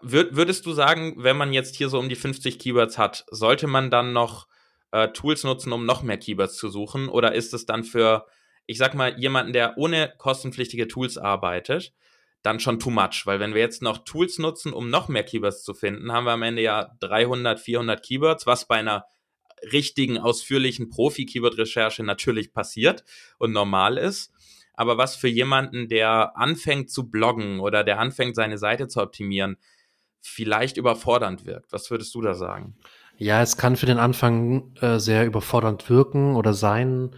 würdest 0.01 0.65
du 0.65 0.73
sagen, 0.73 1.15
wenn 1.17 1.37
man 1.37 1.53
jetzt 1.53 1.75
hier 1.75 1.89
so 1.89 1.99
um 1.99 2.09
die 2.09 2.15
50 2.15 2.59
Keywords 2.59 2.97
hat, 2.97 3.25
sollte 3.29 3.67
man 3.67 3.91
dann 3.91 4.13
noch 4.13 4.47
äh, 4.91 5.09
Tools 5.09 5.43
nutzen, 5.43 5.71
um 5.73 5.85
noch 5.85 6.03
mehr 6.03 6.17
Keywords 6.17 6.57
zu 6.57 6.69
suchen? 6.69 7.09
Oder 7.09 7.33
ist 7.33 7.53
es 7.53 7.65
dann 7.65 7.83
für, 7.83 8.25
ich 8.65 8.77
sag 8.77 8.93
mal, 8.93 9.17
jemanden, 9.19 9.53
der 9.53 9.77
ohne 9.77 10.13
kostenpflichtige 10.17 10.87
Tools 10.87 11.17
arbeitet, 11.17 11.93
dann 12.41 12.59
schon 12.59 12.79
too 12.79 12.89
much? 12.89 13.23
Weil 13.25 13.39
wenn 13.39 13.53
wir 13.53 13.61
jetzt 13.61 13.81
noch 13.81 13.99
Tools 13.99 14.39
nutzen, 14.39 14.73
um 14.73 14.89
noch 14.89 15.07
mehr 15.07 15.23
Keywords 15.23 15.63
zu 15.63 15.73
finden, 15.73 16.11
haben 16.11 16.25
wir 16.25 16.31
am 16.31 16.43
Ende 16.43 16.61
ja 16.61 16.95
300, 16.99 17.59
400 17.59 18.03
Keywords, 18.03 18.45
was 18.45 18.67
bei 18.67 18.77
einer 18.77 19.05
richtigen, 19.71 20.17
ausführlichen 20.17 20.89
Profi-Keyword-Recherche 20.89 22.03
natürlich 22.03 22.51
passiert 22.51 23.03
und 23.37 23.51
normal 23.51 23.99
ist. 23.99 24.31
Aber 24.73 24.97
was 24.97 25.15
für 25.15 25.27
jemanden, 25.27 25.87
der 25.89 26.37
anfängt 26.37 26.89
zu 26.89 27.09
bloggen 27.09 27.59
oder 27.59 27.83
der 27.83 27.99
anfängt, 27.99 28.35
seine 28.35 28.57
Seite 28.57 28.87
zu 28.87 29.01
optimieren, 29.01 29.57
vielleicht 30.21 30.77
überfordernd 30.77 31.45
wirkt. 31.45 31.71
Was 31.71 31.89
würdest 31.91 32.13
du 32.15 32.21
da 32.21 32.33
sagen? 32.33 32.75
Ja, 33.17 33.41
es 33.41 33.57
kann 33.57 33.75
für 33.75 33.85
den 33.85 33.97
Anfang 33.97 34.75
äh, 34.81 34.99
sehr 34.99 35.25
überfordernd 35.25 35.89
wirken 35.89 36.35
oder 36.35 36.53
sein. 36.53 37.15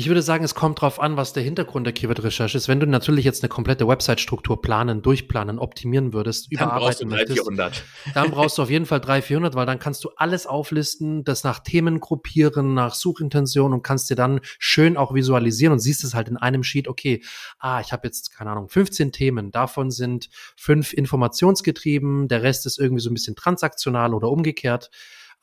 Ich 0.00 0.08
würde 0.08 0.22
sagen, 0.22 0.42
es 0.44 0.54
kommt 0.54 0.80
drauf 0.80 0.98
an, 0.98 1.18
was 1.18 1.34
der 1.34 1.42
Hintergrund 1.42 1.84
der 1.84 1.92
Keyword-Recherche 1.92 2.56
ist. 2.56 2.68
Wenn 2.68 2.80
du 2.80 2.86
natürlich 2.86 3.22
jetzt 3.22 3.42
eine 3.42 3.50
komplette 3.50 3.86
Website-Struktur 3.86 4.62
planen, 4.62 5.02
durchplanen, 5.02 5.58
optimieren 5.58 6.14
würdest, 6.14 6.46
dann 6.52 6.68
überarbeiten 6.68 7.10
brauchst 7.10 7.28
du 7.28 7.34
300, 7.34 7.58
möchtest, 7.58 8.14
dann 8.14 8.30
brauchst 8.30 8.56
du 8.56 8.62
auf 8.62 8.70
jeden 8.70 8.86
Fall 8.86 9.02
300, 9.02 9.24
400, 9.26 9.54
weil 9.56 9.66
dann 9.66 9.78
kannst 9.78 10.02
du 10.02 10.08
alles 10.16 10.46
auflisten, 10.46 11.22
das 11.24 11.44
nach 11.44 11.58
Themen 11.58 12.00
gruppieren, 12.00 12.72
nach 12.72 12.94
Suchintention 12.94 13.74
und 13.74 13.82
kannst 13.82 14.08
dir 14.08 14.14
dann 14.14 14.40
schön 14.58 14.96
auch 14.96 15.12
visualisieren 15.12 15.74
und 15.74 15.80
siehst 15.80 16.02
es 16.02 16.14
halt 16.14 16.30
in 16.30 16.38
einem 16.38 16.62
Sheet, 16.62 16.88
okay, 16.88 17.22
ah, 17.58 17.82
ich 17.82 17.92
habe 17.92 18.06
jetzt, 18.06 18.34
keine 18.34 18.52
Ahnung, 18.52 18.70
15 18.70 19.12
Themen, 19.12 19.50
davon 19.50 19.90
sind 19.90 20.30
fünf 20.56 20.94
informationsgetrieben, 20.94 22.26
der 22.26 22.42
Rest 22.42 22.64
ist 22.64 22.78
irgendwie 22.78 23.02
so 23.02 23.10
ein 23.10 23.14
bisschen 23.14 23.36
transaktional 23.36 24.14
oder 24.14 24.30
umgekehrt. 24.30 24.90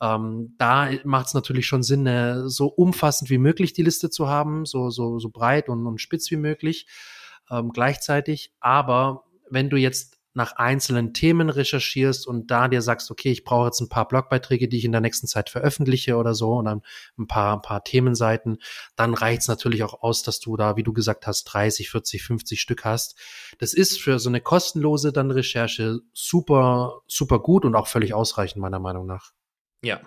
Ähm, 0.00 0.54
da 0.58 0.90
macht 1.04 1.26
es 1.26 1.34
natürlich 1.34 1.66
schon 1.66 1.82
Sinn, 1.82 2.06
äh, 2.06 2.48
so 2.48 2.66
umfassend 2.66 3.30
wie 3.30 3.38
möglich 3.38 3.72
die 3.72 3.82
Liste 3.82 4.10
zu 4.10 4.28
haben, 4.28 4.64
so, 4.64 4.90
so, 4.90 5.18
so 5.18 5.30
breit 5.30 5.68
und, 5.68 5.86
und 5.86 6.00
spitz 6.00 6.30
wie 6.30 6.36
möglich 6.36 6.86
ähm, 7.50 7.70
gleichzeitig. 7.70 8.52
Aber 8.60 9.24
wenn 9.50 9.70
du 9.70 9.76
jetzt 9.76 10.18
nach 10.34 10.52
einzelnen 10.52 11.14
Themen 11.14 11.50
recherchierst 11.50 12.26
und 12.26 12.50
da 12.50 12.68
dir 12.68 12.80
sagst, 12.80 13.10
okay, 13.10 13.32
ich 13.32 13.42
brauche 13.42 13.66
jetzt 13.66 13.80
ein 13.80 13.88
paar 13.88 14.06
Blogbeiträge, 14.06 14.68
die 14.68 14.76
ich 14.76 14.84
in 14.84 14.92
der 14.92 15.00
nächsten 15.00 15.26
Zeit 15.26 15.50
veröffentliche 15.50 16.16
oder 16.16 16.32
so 16.32 16.52
und 16.52 16.66
dann 16.66 16.82
ein 17.18 17.26
paar, 17.26 17.56
ein 17.56 17.62
paar 17.62 17.82
Themenseiten, 17.82 18.58
dann 18.94 19.14
reicht 19.14 19.42
es 19.42 19.48
natürlich 19.48 19.82
auch 19.82 20.00
aus, 20.02 20.22
dass 20.22 20.38
du 20.38 20.56
da, 20.56 20.76
wie 20.76 20.84
du 20.84 20.92
gesagt 20.92 21.26
hast, 21.26 21.44
30, 21.44 21.90
40, 21.90 22.22
50 22.22 22.60
Stück 22.60 22.84
hast. 22.84 23.18
Das 23.58 23.74
ist 23.74 24.00
für 24.00 24.20
so 24.20 24.28
eine 24.28 24.40
kostenlose 24.40 25.12
dann 25.12 25.32
Recherche 25.32 25.98
super, 26.12 27.00
super 27.08 27.40
gut 27.40 27.64
und 27.64 27.74
auch 27.74 27.88
völlig 27.88 28.14
ausreichend, 28.14 28.62
meiner 28.62 28.78
Meinung 28.78 29.06
nach. 29.06 29.32
Ja, 29.82 30.00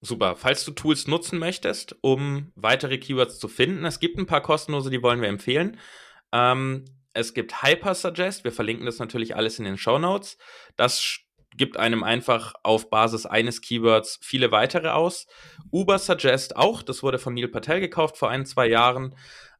super. 0.00 0.36
Falls 0.36 0.64
du 0.64 0.72
Tools 0.72 1.06
nutzen 1.06 1.38
möchtest, 1.38 1.96
um 2.00 2.52
weitere 2.54 2.98
Keywords 2.98 3.38
zu 3.38 3.48
finden, 3.48 3.84
es 3.84 4.00
gibt 4.00 4.18
ein 4.18 4.26
paar 4.26 4.42
kostenlose, 4.42 4.90
die 4.90 5.02
wollen 5.02 5.20
wir 5.20 5.28
empfehlen. 5.28 5.78
Ähm, 6.32 6.84
es 7.12 7.34
gibt 7.34 7.62
Hypersuggest, 7.62 8.44
wir 8.44 8.52
verlinken 8.52 8.86
das 8.86 8.98
natürlich 8.98 9.36
alles 9.36 9.58
in 9.58 9.64
den 9.64 9.76
Show 9.76 9.98
Notes. 9.98 10.38
Das 10.76 11.20
gibt 11.56 11.76
einem 11.76 12.02
einfach 12.02 12.54
auf 12.62 12.90
Basis 12.90 13.26
eines 13.26 13.60
Keywords 13.60 14.18
viele 14.22 14.50
weitere 14.50 14.88
aus. 14.88 15.26
Ubersuggest 15.70 16.56
auch, 16.56 16.82
das 16.82 17.02
wurde 17.02 17.18
von 17.18 17.34
Neil 17.34 17.48
Patel 17.48 17.80
gekauft 17.80 18.16
vor 18.16 18.30
ein, 18.30 18.46
zwei 18.46 18.66
Jahren. 18.68 19.14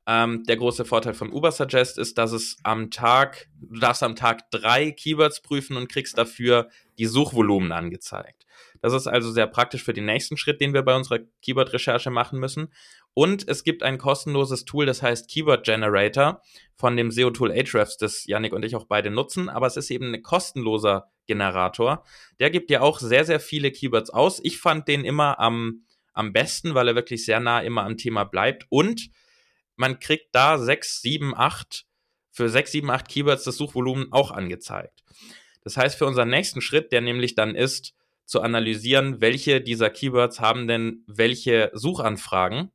Ähm, 0.06 0.42
der 0.44 0.56
große 0.56 0.84
Vorteil 0.84 1.14
von 1.14 1.30
Ubersuggest 1.30 1.98
ist, 1.98 2.18
dass 2.18 2.32
es 2.32 2.56
am 2.64 2.90
Tag, 2.90 3.48
du 3.60 3.78
darfst 3.78 4.02
am 4.02 4.16
Tag 4.16 4.50
drei 4.50 4.90
Keywords 4.90 5.42
prüfen 5.42 5.76
und 5.76 5.88
kriegst 5.88 6.18
dafür 6.18 6.70
die 6.98 7.06
Suchvolumen 7.06 7.70
angezeigt. 7.70 8.46
Das 8.82 8.92
ist 8.92 9.06
also 9.06 9.30
sehr 9.30 9.46
praktisch 9.46 9.84
für 9.84 9.92
den 9.92 10.04
nächsten 10.04 10.36
Schritt, 10.36 10.60
den 10.60 10.74
wir 10.74 10.82
bei 10.82 10.94
unserer 10.94 11.20
Keyword-Recherche 11.40 12.10
machen 12.10 12.40
müssen. 12.40 12.72
Und 13.14 13.48
es 13.48 13.62
gibt 13.62 13.84
ein 13.84 13.96
kostenloses 13.96 14.64
Tool, 14.64 14.86
das 14.86 15.02
heißt 15.02 15.30
Keyword 15.30 15.64
Generator 15.64 16.42
von 16.74 16.96
dem 16.96 17.12
SEO-Tool 17.12 17.52
Ahrefs, 17.52 17.96
das 17.96 18.26
Yannick 18.26 18.52
und 18.52 18.64
ich 18.64 18.74
auch 18.74 18.86
beide 18.86 19.10
nutzen. 19.10 19.48
Aber 19.48 19.68
es 19.68 19.76
ist 19.76 19.90
eben 19.90 20.12
ein 20.12 20.22
kostenloser 20.22 21.12
Generator. 21.26 22.04
Der 22.40 22.50
gibt 22.50 22.70
ja 22.70 22.80
auch 22.80 22.98
sehr, 22.98 23.24
sehr 23.24 23.38
viele 23.38 23.70
Keywords 23.70 24.10
aus. 24.10 24.40
Ich 24.42 24.58
fand 24.58 24.88
den 24.88 25.04
immer 25.04 25.38
am, 25.38 25.84
am 26.12 26.32
besten, 26.32 26.74
weil 26.74 26.88
er 26.88 26.96
wirklich 26.96 27.24
sehr 27.24 27.38
nah 27.38 27.60
immer 27.60 27.84
am 27.84 27.96
Thema 27.96 28.24
bleibt. 28.24 28.66
Und 28.68 29.10
man 29.76 30.00
kriegt 30.00 30.34
da 30.34 30.58
6, 30.58 31.02
7, 31.02 31.34
8, 31.36 31.86
für 32.32 32.48
6, 32.48 32.72
7, 32.72 32.90
8 32.90 33.08
Keywords 33.08 33.44
das 33.44 33.56
Suchvolumen 33.56 34.10
auch 34.10 34.32
angezeigt. 34.32 35.04
Das 35.62 35.76
heißt, 35.76 35.96
für 35.96 36.06
unseren 36.06 36.30
nächsten 36.30 36.60
Schritt, 36.60 36.90
der 36.90 37.00
nämlich 37.00 37.36
dann 37.36 37.54
ist, 37.54 37.94
zu 38.32 38.40
analysieren, 38.40 39.20
welche 39.20 39.60
dieser 39.60 39.90
Keywords 39.90 40.40
haben 40.40 40.66
denn 40.66 41.04
welche 41.06 41.70
Suchanfragen 41.74 42.70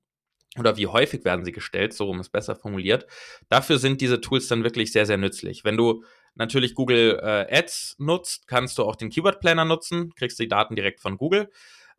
oder 0.59 0.77
wie 0.77 0.85
häufig 0.85 1.25
werden 1.25 1.45
sie 1.45 1.51
gestellt, 1.51 1.95
so 1.95 2.05
rum 2.05 2.19
es 2.19 2.29
besser 2.29 2.55
formuliert. 2.55 3.07
Dafür 3.49 3.79
sind 3.79 3.99
diese 3.99 4.21
Tools 4.21 4.47
dann 4.47 4.63
wirklich 4.63 4.91
sehr, 4.91 5.07
sehr 5.07 5.17
nützlich. 5.17 5.63
Wenn 5.63 5.75
du 5.75 6.03
natürlich 6.35 6.75
Google 6.75 7.19
äh, 7.23 7.57
Ads 7.57 7.95
nutzt, 7.97 8.47
kannst 8.47 8.77
du 8.77 8.83
auch 8.83 8.95
den 8.95 9.09
Keyword 9.09 9.39
Planner 9.39 9.65
nutzen, 9.65 10.13
kriegst 10.13 10.37
die 10.37 10.47
Daten 10.47 10.75
direkt 10.75 10.99
von 10.99 11.17
Google, 11.17 11.49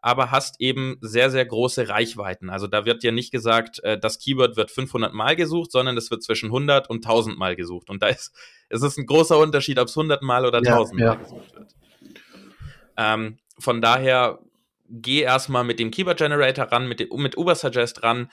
aber 0.00 0.30
hast 0.30 0.60
eben 0.60 0.96
sehr, 1.00 1.28
sehr 1.28 1.44
große 1.44 1.88
Reichweiten. 1.88 2.50
Also 2.50 2.68
da 2.68 2.84
wird 2.84 3.02
dir 3.02 3.10
nicht 3.10 3.32
gesagt, 3.32 3.82
äh, 3.82 3.98
das 3.98 4.20
Keyword 4.20 4.56
wird 4.56 4.70
500 4.70 5.14
Mal 5.14 5.34
gesucht, 5.34 5.72
sondern 5.72 5.96
es 5.96 6.12
wird 6.12 6.22
zwischen 6.22 6.46
100 6.46 6.88
und 6.88 7.04
1000 7.04 7.36
Mal 7.36 7.56
gesucht. 7.56 7.90
Und 7.90 8.04
da 8.04 8.06
ist, 8.06 8.32
es 8.68 8.82
ist 8.82 8.98
ein 8.98 9.06
großer 9.06 9.36
Unterschied, 9.36 9.80
ob 9.80 9.88
es 9.88 9.96
100 9.98 10.22
Mal 10.22 10.46
oder 10.46 10.58
1000 10.58 11.00
ja, 11.00 11.06
Mal 11.06 11.14
ja. 11.14 11.20
gesucht 11.20 11.54
wird. 11.56 11.74
Ähm, 12.98 13.38
von 13.58 13.80
daher 13.80 14.40
geh 14.90 15.20
erstmal 15.20 15.64
mit 15.64 15.78
dem 15.78 15.90
Keyword 15.90 16.18
Generator 16.18 16.66
ran, 16.66 16.88
mit, 16.88 17.10
mit 17.12 17.38
Ubersuggest 17.38 18.02
ran. 18.02 18.30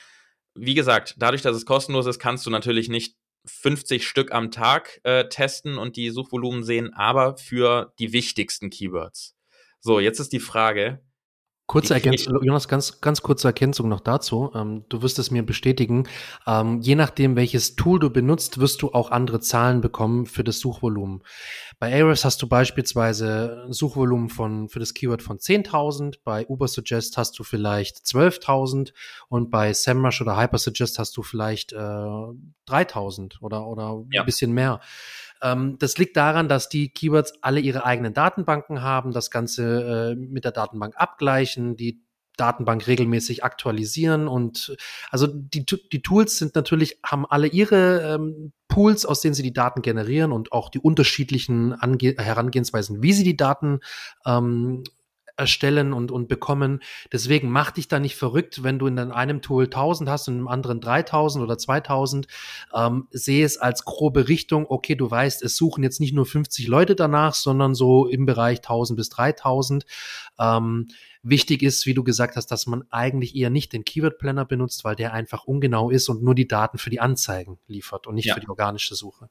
Wie 0.53 0.73
gesagt, 0.73 1.15
dadurch, 1.17 1.41
dass 1.41 1.55
es 1.55 1.65
kostenlos 1.65 2.05
ist, 2.05 2.19
kannst 2.19 2.45
du 2.45 2.49
natürlich 2.49 2.89
nicht 2.89 3.15
50 3.45 4.07
Stück 4.07 4.33
am 4.33 4.51
Tag 4.51 4.99
äh, 5.03 5.29
testen 5.29 5.77
und 5.77 5.95
die 5.95 6.09
Suchvolumen 6.09 6.63
sehen, 6.63 6.93
aber 6.93 7.37
für 7.37 7.93
die 7.99 8.11
wichtigsten 8.11 8.69
Keywords. 8.69 9.35
So, 9.79 9.99
jetzt 9.99 10.19
ist 10.19 10.33
die 10.33 10.39
Frage, 10.39 11.04
Kurze 11.67 11.95
Ergänzung, 11.95 12.37
Jonas, 12.43 12.67
ganz, 12.67 13.01
ganz 13.01 13.23
kurze 13.23 13.47
Ergänzung 13.47 13.89
noch 13.89 13.99
dazu. 13.99 14.51
Ähm, 14.53 14.85
du 14.87 15.01
wirst 15.01 15.17
es 15.17 15.31
mir 15.31 15.43
bestätigen. 15.43 16.07
Ähm, 16.45 16.79
je 16.81 16.93
nachdem, 16.93 17.35
welches 17.35 17.75
Tool 17.75 17.99
du 17.99 18.11
benutzt, 18.11 18.59
wirst 18.59 18.83
du 18.83 18.91
auch 18.91 19.09
andere 19.09 19.39
Zahlen 19.39 19.81
bekommen 19.81 20.27
für 20.27 20.43
das 20.43 20.59
Suchvolumen. 20.59 21.23
Bei 21.79 21.91
Ahrefs 21.91 22.23
hast 22.23 22.39
du 22.43 22.47
beispielsweise 22.47 23.63
ein 23.65 23.73
Suchvolumen 23.73 24.29
von, 24.29 24.69
für 24.69 24.77
das 24.77 24.93
Keyword 24.93 25.23
von 25.23 25.39
10.000. 25.39 26.19
Bei 26.23 26.45
Ubersuggest 26.45 27.17
hast 27.17 27.39
du 27.39 27.43
vielleicht 27.43 27.97
12.000 27.97 28.93
und 29.27 29.49
bei 29.49 29.73
SEMrush 29.73 30.21
oder 30.21 30.39
Hypersuggest 30.39 30.99
hast 30.99 31.17
du 31.17 31.23
vielleicht 31.23 31.73
äh, 31.73 31.77
3.000 31.77 33.41
oder, 33.41 33.65
oder 33.65 34.03
ja. 34.11 34.21
ein 34.21 34.25
bisschen 34.25 34.51
mehr. 34.53 34.81
Ähm, 35.45 35.77
das 35.79 35.97
liegt 35.97 36.17
daran, 36.17 36.49
dass 36.49 36.69
die 36.69 36.89
Keywords 36.89 37.33
alle 37.41 37.59
ihre 37.59 37.85
eigenen 37.85 38.13
Datenbanken 38.13 38.81
haben, 38.81 39.11
das 39.11 39.29
Ganze 39.29 40.13
äh, 40.13 40.15
mit 40.15 40.43
der 40.43 40.51
Datenbank 40.51 40.95
abgleichen, 40.97 41.77
die 41.77 42.01
Datenbank 42.37 42.87
regelmäßig 42.87 43.43
aktualisieren 43.43 44.27
und 44.27 44.75
also 45.09 45.27
die, 45.27 45.65
die 45.65 46.01
Tools 46.01 46.37
sind 46.37 46.55
natürlich, 46.55 46.99
haben 47.05 47.25
alle 47.25 47.47
ihre 47.47 48.15
ähm, 48.15 48.51
Pools, 48.67 49.05
aus 49.05 49.21
denen 49.21 49.35
sie 49.35 49.43
die 49.43 49.53
Daten 49.53 49.81
generieren 49.81 50.33
und 50.33 50.51
auch 50.51 50.69
die 50.69 50.79
unterschiedlichen 50.79 51.73
Ange 51.73 52.15
Herangehensweisen, 52.17 53.01
wie 53.01 53.13
sie 53.13 53.23
die 53.23 53.37
Daten 53.37 53.79
ähm, 54.25 54.83
erstellen 55.37 55.93
und, 55.93 56.11
und 56.11 56.27
bekommen. 56.27 56.81
Deswegen 57.11 57.49
mach 57.49 57.71
dich 57.71 57.87
da 57.87 57.99
nicht 57.99 58.15
verrückt, 58.15 58.63
wenn 58.63 58.79
du 58.79 58.87
in 58.87 58.97
einem 58.99 59.41
Tool 59.41 59.65
1000 59.65 60.09
hast 60.09 60.27
und 60.27 60.39
im 60.39 60.47
anderen 60.47 60.81
3000 60.81 61.43
oder 61.43 61.57
2000. 61.57 62.27
Ähm, 62.73 63.07
sehe 63.11 63.45
es 63.45 63.57
als 63.57 63.85
grobe 63.85 64.27
Richtung. 64.27 64.65
Okay, 64.67 64.95
du 64.95 65.09
weißt, 65.09 65.43
es 65.43 65.57
suchen 65.57 65.83
jetzt 65.83 65.99
nicht 65.99 66.13
nur 66.13 66.25
50 66.25 66.67
Leute 66.67 66.95
danach, 66.95 67.33
sondern 67.33 67.75
so 67.75 68.07
im 68.07 68.25
Bereich 68.25 68.59
1000 68.59 68.97
bis 68.97 69.09
3000. 69.09 69.85
Ähm, 70.39 70.87
wichtig 71.21 71.63
ist, 71.63 71.85
wie 71.85 71.93
du 71.93 72.03
gesagt 72.03 72.35
hast, 72.35 72.47
dass 72.47 72.67
man 72.67 72.83
eigentlich 72.89 73.35
eher 73.35 73.49
nicht 73.49 73.73
den 73.73 73.83
Keyword 73.83 74.17
Planner 74.17 74.45
benutzt, 74.45 74.83
weil 74.83 74.95
der 74.95 75.13
einfach 75.13 75.45
ungenau 75.45 75.89
ist 75.89 76.07
und 76.09 76.23
nur 76.23 76.35
die 76.35 76.47
Daten 76.47 76.77
für 76.77 76.89
die 76.89 76.99
Anzeigen 76.99 77.57
liefert 77.67 78.07
und 78.07 78.15
nicht 78.15 78.25
ja. 78.25 78.35
für 78.35 78.39
die 78.39 78.49
organische 78.49 78.95
Suche. 78.95 79.29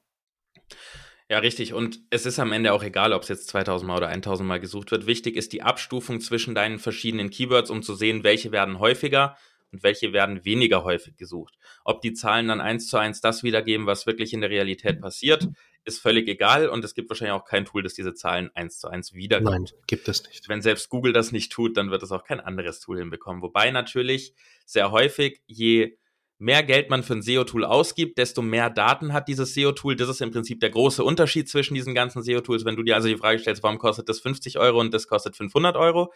Ja, 1.29 1.39
richtig. 1.39 1.73
Und 1.73 2.01
es 2.11 2.25
ist 2.25 2.37
am 2.37 2.51
Ende 2.51 2.71
auch 2.71 2.83
egal, 2.83 3.11
ob 3.11 3.23
es 3.23 3.29
jetzt 3.29 3.47
2000 3.47 3.87
Mal 3.87 3.97
oder 3.97 4.09
1000 4.09 4.47
Mal 4.47 4.59
gesucht 4.59 4.91
wird. 4.91 5.07
Wichtig 5.07 5.35
ist 5.35 5.53
die 5.53 5.63
Abstufung 5.63 6.21
zwischen 6.21 6.53
deinen 6.53 6.77
verschiedenen 6.77 7.31
Keywords, 7.31 7.71
um 7.71 7.81
zu 7.81 7.95
sehen, 7.95 8.23
welche 8.23 8.51
werden 8.51 8.77
häufiger 8.77 9.35
und 9.71 9.81
welche 9.81 10.13
werden 10.13 10.45
weniger 10.45 10.83
häufig 10.83 11.17
gesucht. 11.17 11.55
Ob 11.83 12.01
die 12.01 12.13
Zahlen 12.13 12.47
dann 12.47 12.61
eins 12.61 12.87
zu 12.87 12.97
eins 12.97 13.21
das 13.21 13.41
wiedergeben, 13.41 13.87
was 13.87 14.05
wirklich 14.05 14.33
in 14.33 14.41
der 14.41 14.51
Realität 14.51 15.01
passiert, 15.01 15.49
ist 15.83 15.99
völlig 15.99 16.27
egal. 16.27 16.69
Und 16.69 16.85
es 16.85 16.93
gibt 16.93 17.09
wahrscheinlich 17.09 17.33
auch 17.33 17.45
kein 17.45 17.65
Tool, 17.65 17.81
das 17.81 17.95
diese 17.95 18.13
Zahlen 18.13 18.51
eins 18.53 18.77
zu 18.77 18.87
eins 18.87 19.13
wiedergibt. 19.13 19.51
Nein, 19.51 19.65
gibt 19.87 20.07
es 20.07 20.27
nicht. 20.27 20.47
Wenn 20.47 20.61
selbst 20.61 20.89
Google 20.89 21.11
das 21.11 21.31
nicht 21.31 21.51
tut, 21.51 21.75
dann 21.75 21.89
wird 21.89 22.03
es 22.03 22.11
auch 22.11 22.23
kein 22.23 22.39
anderes 22.39 22.79
Tool 22.79 22.99
hinbekommen. 22.99 23.41
Wobei 23.41 23.71
natürlich 23.71 24.33
sehr 24.65 24.91
häufig, 24.91 25.41
je 25.47 25.97
mehr 26.37 26.63
Geld 26.63 26.89
man 26.89 27.03
für 27.03 27.13
ein 27.13 27.21
SEO-Tool 27.21 27.63
ausgibt, 27.63 28.17
desto 28.17 28.41
mehr 28.41 28.69
Daten 28.69 29.13
hat 29.13 29.27
dieses 29.27 29.53
SEO-Tool. 29.53 29.95
Das 29.95 30.09
ist 30.09 30.21
im 30.21 30.31
Prinzip 30.31 30.59
der 30.59 30.69
große 30.69 31.03
Unterschied 31.03 31.49
zwischen 31.49 31.75
diesen 31.75 31.95
ganzen 31.95 32.23
SEO-Tools. 32.23 32.65
Wenn 32.65 32.75
du 32.75 32.83
dir 32.83 32.95
also 32.95 33.07
die 33.07 33.17
Frage 33.17 33.39
stellst, 33.39 33.63
warum 33.63 33.77
kostet 33.77 34.09
das 34.09 34.19
50 34.19 34.59
Euro 34.59 34.79
und 34.79 34.93
das 34.93 35.07
kostet 35.07 35.35
500 35.35 35.75
Euro? 35.77 36.13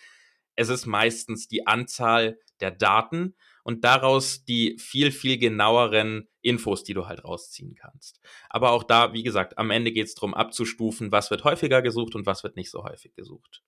Es 0.55 0.69
ist 0.69 0.85
meistens 0.85 1.47
die 1.47 1.67
Anzahl 1.67 2.37
der 2.59 2.71
Daten 2.71 3.35
und 3.63 3.85
daraus 3.85 4.43
die 4.43 4.77
viel, 4.77 5.11
viel 5.11 5.37
genaueren 5.37 6.27
Infos, 6.41 6.83
die 6.83 6.93
du 6.93 7.07
halt 7.07 7.23
rausziehen 7.23 7.75
kannst. 7.75 8.19
Aber 8.49 8.71
auch 8.71 8.83
da, 8.83 9.13
wie 9.13 9.23
gesagt, 9.23 9.57
am 9.57 9.71
Ende 9.71 9.91
geht 9.91 10.07
es 10.07 10.15
darum 10.15 10.33
abzustufen, 10.33 11.11
was 11.11 11.31
wird 11.31 11.43
häufiger 11.45 11.81
gesucht 11.81 12.15
und 12.15 12.25
was 12.25 12.43
wird 12.43 12.55
nicht 12.55 12.71
so 12.71 12.83
häufig 12.83 13.13
gesucht. 13.15 13.61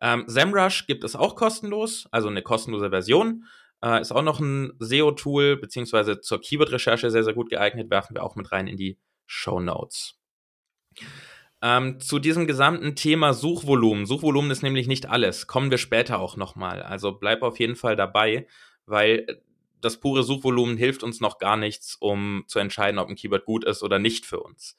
Ähm, 0.00 0.24
SEMrush 0.26 0.86
gibt 0.86 1.04
es 1.04 1.16
auch 1.16 1.36
kostenlos, 1.36 2.06
also 2.10 2.28
eine 2.28 2.42
kostenlose 2.42 2.90
Version. 2.90 3.44
Äh, 3.82 4.00
ist 4.00 4.12
auch 4.12 4.22
noch 4.22 4.40
ein 4.40 4.72
SEO-Tool, 4.78 5.56
beziehungsweise 5.56 6.20
zur 6.20 6.40
Keyword-Recherche 6.40 7.10
sehr, 7.10 7.24
sehr 7.24 7.34
gut 7.34 7.50
geeignet, 7.50 7.90
werfen 7.90 8.14
wir 8.14 8.22
auch 8.22 8.36
mit 8.36 8.52
rein 8.52 8.66
in 8.66 8.76
die 8.76 8.98
Show 9.26 9.60
Notes. 9.60 10.18
Ähm, 11.62 12.00
zu 12.00 12.18
diesem 12.18 12.46
gesamten 12.46 12.96
Thema 12.96 13.32
Suchvolumen. 13.32 14.06
Suchvolumen 14.06 14.50
ist 14.50 14.62
nämlich 14.62 14.86
nicht 14.86 15.06
alles. 15.08 15.46
Kommen 15.46 15.70
wir 15.70 15.78
später 15.78 16.20
auch 16.20 16.36
nochmal. 16.36 16.82
Also 16.82 17.12
bleib 17.12 17.42
auf 17.42 17.58
jeden 17.58 17.76
Fall 17.76 17.96
dabei, 17.96 18.46
weil 18.84 19.42
das 19.80 19.98
pure 19.98 20.22
Suchvolumen 20.22 20.76
hilft 20.76 21.02
uns 21.02 21.20
noch 21.20 21.38
gar 21.38 21.56
nichts, 21.56 21.96
um 21.96 22.44
zu 22.46 22.58
entscheiden, 22.58 22.98
ob 22.98 23.08
ein 23.08 23.16
Keyword 23.16 23.44
gut 23.44 23.64
ist 23.64 23.82
oder 23.82 23.98
nicht 23.98 24.26
für 24.26 24.40
uns. 24.40 24.76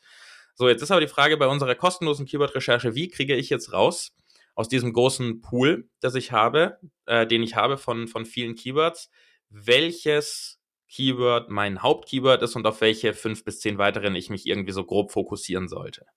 So, 0.55 0.67
jetzt 0.67 0.81
ist 0.81 0.91
aber 0.91 1.01
die 1.01 1.07
Frage 1.07 1.38
bei 1.38 1.47
unserer 1.47 1.75
kostenlosen 1.75 2.25
Keyword-Recherche, 2.25 2.95
wie 2.95 3.10
kriege 3.10 3.36
ich 3.36 3.49
jetzt 3.49 3.73
raus, 3.73 4.15
aus 4.58 4.67
diesem 4.67 4.91
großen 4.91 5.39
Pool, 5.41 5.88
das 6.00 6.15
ich 6.15 6.32
habe, 6.32 6.80
äh, 7.06 7.28
den 7.28 7.43
ich 7.43 7.56
habe 7.56 7.78
von, 7.78 8.08
von 8.08 8.26
vielen 8.26 8.56
Keywords, 8.56 9.12
welches 9.50 10.60
Keyword 10.89 11.52
mein 11.52 11.84
Hauptkeyword 11.84 12.41
ist 12.41 12.56
und 12.56 12.65
auf 12.65 12.82
welche 12.82 13.13
fünf 13.13 13.43
bis 13.46 13.60
zehn 13.60 13.78
weiteren 13.78 14.15
ich 14.15 14.32
mich 14.32 14.48
irgendwie 14.48 14.72
so 14.72 14.84
grob 14.84 15.12
fokussieren 15.12 15.67
sollte. 15.67 16.08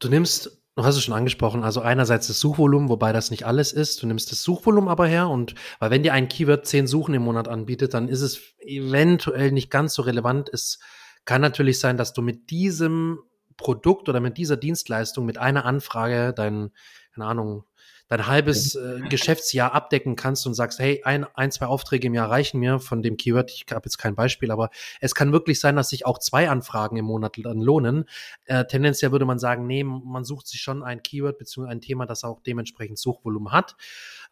Du 0.00 0.08
nimmst, 0.08 0.60
du 0.74 0.84
hast 0.84 0.96
es 0.96 1.04
schon 1.04 1.14
angesprochen, 1.14 1.62
also 1.62 1.82
einerseits 1.82 2.26
das 2.26 2.40
Suchvolumen, 2.40 2.88
wobei 2.88 3.12
das 3.12 3.30
nicht 3.30 3.46
alles 3.46 3.72
ist. 3.72 4.02
Du 4.02 4.08
nimmst 4.08 4.32
das 4.32 4.42
Suchvolumen 4.42 4.90
aber 4.90 5.06
her 5.06 5.28
und 5.28 5.54
weil 5.78 5.92
wenn 5.92 6.02
dir 6.02 6.14
ein 6.14 6.26
Keyword 6.26 6.66
zehn 6.66 6.88
Suchen 6.88 7.14
im 7.14 7.22
Monat 7.22 7.46
anbietet, 7.46 7.94
dann 7.94 8.08
ist 8.08 8.22
es 8.22 8.56
eventuell 8.58 9.52
nicht 9.52 9.70
ganz 9.70 9.94
so 9.94 10.02
relevant. 10.02 10.50
Es 10.52 10.80
kann 11.24 11.42
natürlich 11.42 11.78
sein, 11.78 11.96
dass 11.96 12.12
du 12.12 12.22
mit 12.22 12.50
diesem 12.50 13.20
Produkt 13.56 14.08
oder 14.08 14.20
mit 14.20 14.38
dieser 14.38 14.56
Dienstleistung, 14.56 15.26
mit 15.26 15.38
einer 15.38 15.64
Anfrage 15.64 16.32
dein, 16.34 16.70
keine 17.14 17.26
Ahnung, 17.26 17.64
dein 18.08 18.26
halbes 18.26 18.76
äh, 18.76 19.00
Geschäftsjahr 19.08 19.72
abdecken 19.72 20.14
kannst 20.14 20.46
und 20.46 20.54
sagst, 20.54 20.78
hey, 20.78 21.02
ein, 21.04 21.26
ein, 21.34 21.50
zwei 21.50 21.66
Aufträge 21.66 22.06
im 22.06 22.14
Jahr 22.14 22.30
reichen 22.30 22.60
mir 22.60 22.78
von 22.78 23.02
dem 23.02 23.16
Keyword. 23.16 23.50
Ich 23.50 23.66
habe 23.70 23.84
jetzt 23.84 23.98
kein 23.98 24.14
Beispiel, 24.14 24.50
aber 24.50 24.70
es 25.00 25.14
kann 25.14 25.32
wirklich 25.32 25.58
sein, 25.58 25.76
dass 25.76 25.88
sich 25.88 26.06
auch 26.06 26.18
zwei 26.18 26.48
Anfragen 26.48 26.96
im 26.96 27.04
Monat 27.04 27.36
dann 27.38 27.60
lohnen. 27.60 28.08
Äh, 28.44 28.64
tendenziell 28.66 29.10
würde 29.10 29.24
man 29.24 29.38
sagen, 29.38 29.66
nee, 29.66 29.82
man 29.82 30.24
sucht 30.24 30.46
sich 30.46 30.60
schon 30.60 30.84
ein 30.84 31.02
Keyword 31.02 31.38
bzw. 31.38 31.68
ein 31.68 31.80
Thema, 31.80 32.06
das 32.06 32.22
auch 32.22 32.40
dementsprechend 32.40 32.98
Suchvolumen 32.98 33.52
hat. 33.52 33.74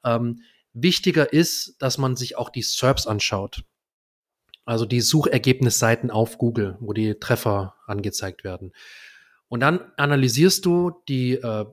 Ähm, 0.04 0.42
wichtiger 0.72 1.32
ist, 1.32 1.76
dass 1.80 1.98
man 1.98 2.14
sich 2.14 2.36
auch 2.36 2.50
die 2.50 2.62
SERPs 2.62 3.06
anschaut. 3.06 3.64
Also 4.64 4.86
die 4.86 5.00
Suchergebnisseiten 5.00 6.10
auf 6.10 6.38
Google, 6.38 6.76
wo 6.80 6.92
die 6.92 7.14
Treffer 7.14 7.74
angezeigt 7.86 8.44
werden. 8.44 8.72
Und 9.54 9.60
dann 9.60 9.92
analysierst 9.96 10.66
du 10.66 10.90
die 11.08 11.34
äh, 11.34 11.64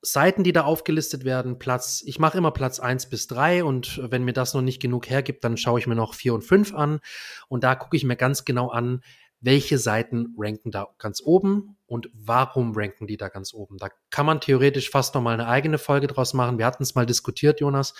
Seiten, 0.00 0.44
die 0.44 0.52
da 0.54 0.64
aufgelistet 0.64 1.26
werden, 1.26 1.58
Platz, 1.58 2.02
ich 2.06 2.18
mache 2.18 2.38
immer 2.38 2.52
Platz 2.52 2.80
eins 2.80 3.06
bis 3.06 3.26
drei 3.26 3.64
und 3.64 4.00
wenn 4.02 4.24
mir 4.24 4.32
das 4.32 4.54
noch 4.54 4.62
nicht 4.62 4.80
genug 4.80 5.10
hergibt, 5.10 5.44
dann 5.44 5.58
schaue 5.58 5.78
ich 5.78 5.86
mir 5.86 5.94
noch 5.94 6.14
vier 6.14 6.32
und 6.32 6.40
fünf 6.40 6.72
an 6.72 7.00
und 7.48 7.64
da 7.64 7.74
gucke 7.74 7.98
ich 7.98 8.04
mir 8.04 8.16
ganz 8.16 8.46
genau 8.46 8.70
an, 8.70 9.02
welche 9.40 9.76
Seiten 9.76 10.34
ranken 10.38 10.70
da 10.70 10.86
ganz 10.96 11.20
oben 11.22 11.76
und 11.84 12.08
warum 12.14 12.72
ranken 12.74 13.06
die 13.06 13.18
da 13.18 13.28
ganz 13.28 13.52
oben. 13.52 13.76
Da 13.76 13.90
kann 14.08 14.24
man 14.24 14.40
theoretisch 14.40 14.88
fast 14.88 15.14
noch 15.14 15.20
mal 15.20 15.34
eine 15.34 15.48
eigene 15.48 15.76
Folge 15.76 16.06
draus 16.06 16.32
machen. 16.32 16.56
Wir 16.56 16.64
hatten 16.64 16.82
es 16.82 16.94
mal 16.94 17.04
diskutiert, 17.04 17.60
Jonas, 17.60 17.92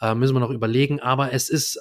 äh, 0.00 0.14
müssen 0.14 0.34
wir 0.34 0.40
noch 0.40 0.48
überlegen, 0.48 1.00
aber 1.00 1.34
es 1.34 1.50
ist 1.50 1.78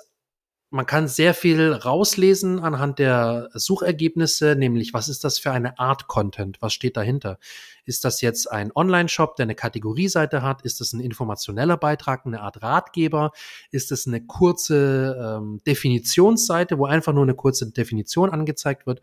man 0.71 0.85
kann 0.85 1.07
sehr 1.07 1.33
viel 1.33 1.71
rauslesen 1.73 2.59
anhand 2.59 2.99
der 2.99 3.49
Suchergebnisse, 3.53 4.55
nämlich 4.55 4.93
was 4.93 5.09
ist 5.09 5.23
das 5.23 5.39
für 5.39 5.51
eine 5.51 5.79
Art 5.79 6.07
Content? 6.07 6.61
Was 6.61 6.73
steht 6.73 6.95
dahinter? 6.95 7.39
Ist 7.85 8.05
das 8.05 8.21
jetzt 8.21 8.51
ein 8.51 8.71
Online-Shop, 8.75 9.35
der 9.35 9.45
eine 9.45 9.55
Kategorieseite 9.55 10.43
hat? 10.43 10.61
Ist 10.61 10.79
das 10.79 10.93
ein 10.93 10.99
informationeller 10.99 11.77
Beitrag, 11.77 12.25
eine 12.25 12.41
Art 12.41 12.61
Ratgeber? 12.61 13.31
Ist 13.71 13.89
das 13.89 14.05
eine 14.05 14.23
kurze 14.23 15.39
ähm, 15.39 15.59
Definitionsseite, 15.65 16.77
wo 16.77 16.85
einfach 16.85 17.13
nur 17.13 17.23
eine 17.23 17.35
kurze 17.35 17.71
Definition 17.71 18.29
angezeigt 18.29 18.85
wird? 18.85 19.01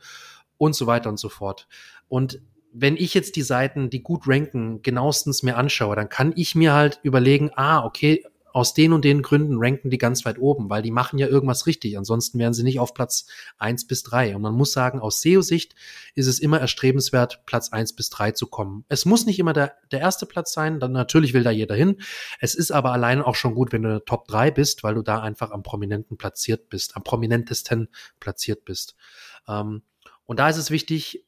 Und 0.59 0.75
so 0.77 0.87
weiter 0.87 1.09
und 1.09 1.19
so 1.19 1.29
fort. 1.29 1.67
Und 2.09 2.41
wenn 2.73 2.97
ich 2.97 3.13
jetzt 3.13 3.37
die 3.37 3.43
Seiten, 3.43 3.91
die 3.91 4.03
gut 4.03 4.29
ranken, 4.29 4.83
genauestens 4.83 5.43
mir 5.43 5.57
anschaue, 5.57 5.97
dann 5.97 6.09
kann 6.09 6.33
ich 6.37 6.55
mir 6.55 6.75
halt 6.75 7.01
überlegen, 7.03 7.51
ah, 7.57 7.85
okay, 7.85 8.23
aus 8.57 8.73
den 8.73 8.95
und 8.95 9.05
den 9.05 9.21
Gründen 9.21 9.59
ranken 9.59 9.91
die 9.91 9.99
ganz 9.99 10.25
weit 10.25 10.39
oben, 10.39 10.71
weil 10.71 10.81
die 10.81 10.91
machen 10.91 11.19
ja 11.19 11.27
irgendwas 11.27 11.67
richtig. 11.67 11.99
Ansonsten 11.99 12.39
wären 12.39 12.55
sie 12.55 12.63
nicht 12.63 12.81
auf 12.81 12.95
Platz 12.95 13.27
eins 13.59 13.87
bis 13.87 14.03
drei. 14.03 14.35
Und 14.35 14.41
man 14.41 14.55
muss 14.55 14.73
sagen, 14.73 14.99
aus 14.99 15.21
SEO-Sicht 15.21 15.75
ist 16.15 16.27
es 16.27 16.39
immer 16.39 16.59
erstrebenswert, 16.59 17.45
Platz 17.45 17.71
eins 17.71 17.95
bis 17.95 18.09
drei 18.09 18.31
zu 18.31 18.47
kommen. 18.47 18.87
Es 18.89 19.05
muss 19.05 19.27
nicht 19.27 19.39
immer 19.39 19.53
der, 19.53 19.75
der 19.93 20.01
erste 20.01 20.25
Platz 20.25 20.55
sein, 20.55 20.81
dann 20.81 20.93
natürlich 20.93 21.35
will 21.35 21.45
da 21.45 21.51
jeder 21.51 21.75
hin. 21.75 22.01
Es 22.41 22.55
ist 22.55 22.71
aber 22.71 22.93
allein 22.93 23.21
auch 23.21 23.35
schon 23.35 23.55
gut, 23.55 23.73
wenn 23.73 23.83
du 23.83 24.03
Top 24.03 24.27
drei 24.27 24.51
bist, 24.51 24.83
weil 24.83 24.95
du 24.95 25.03
da 25.03 25.21
einfach 25.21 25.51
am 25.51 25.63
prominenten 25.63 26.17
platziert 26.17 26.71
bist, 26.71 26.97
am 26.97 27.05
prominentesten 27.05 27.89
platziert 28.21 28.65
bist. 28.65 28.97
Ähm, 29.47 29.83
und 30.25 30.41
da 30.41 30.49
ist 30.49 30.57
es 30.57 30.71
wichtig, 30.71 31.26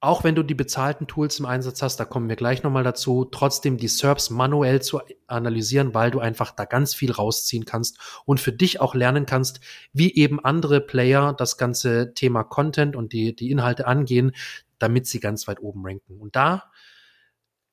auch 0.00 0.24
wenn 0.24 0.34
du 0.34 0.42
die 0.42 0.54
bezahlten 0.54 1.06
Tools 1.06 1.38
im 1.38 1.46
Einsatz 1.46 1.82
hast, 1.82 1.98
da 2.00 2.06
kommen 2.06 2.30
wir 2.30 2.36
gleich 2.36 2.62
nochmal 2.62 2.84
dazu, 2.84 3.26
trotzdem 3.26 3.76
die 3.76 3.88
SERPs 3.88 4.30
manuell 4.30 4.80
zu 4.80 5.00
analysieren, 5.26 5.92
weil 5.92 6.10
du 6.10 6.20
einfach 6.20 6.52
da 6.52 6.64
ganz 6.64 6.94
viel 6.94 7.12
rausziehen 7.12 7.66
kannst 7.66 7.98
und 8.24 8.40
für 8.40 8.52
dich 8.52 8.80
auch 8.80 8.94
lernen 8.94 9.26
kannst, 9.26 9.60
wie 9.92 10.14
eben 10.14 10.42
andere 10.42 10.80
Player 10.80 11.34
das 11.34 11.58
ganze 11.58 12.14
Thema 12.14 12.44
Content 12.44 12.96
und 12.96 13.12
die, 13.12 13.36
die 13.36 13.50
Inhalte 13.50 13.86
angehen, 13.86 14.32
damit 14.78 15.06
sie 15.06 15.20
ganz 15.20 15.46
weit 15.46 15.60
oben 15.60 15.84
ranken. 15.84 16.18
Und 16.18 16.34
da 16.34 16.70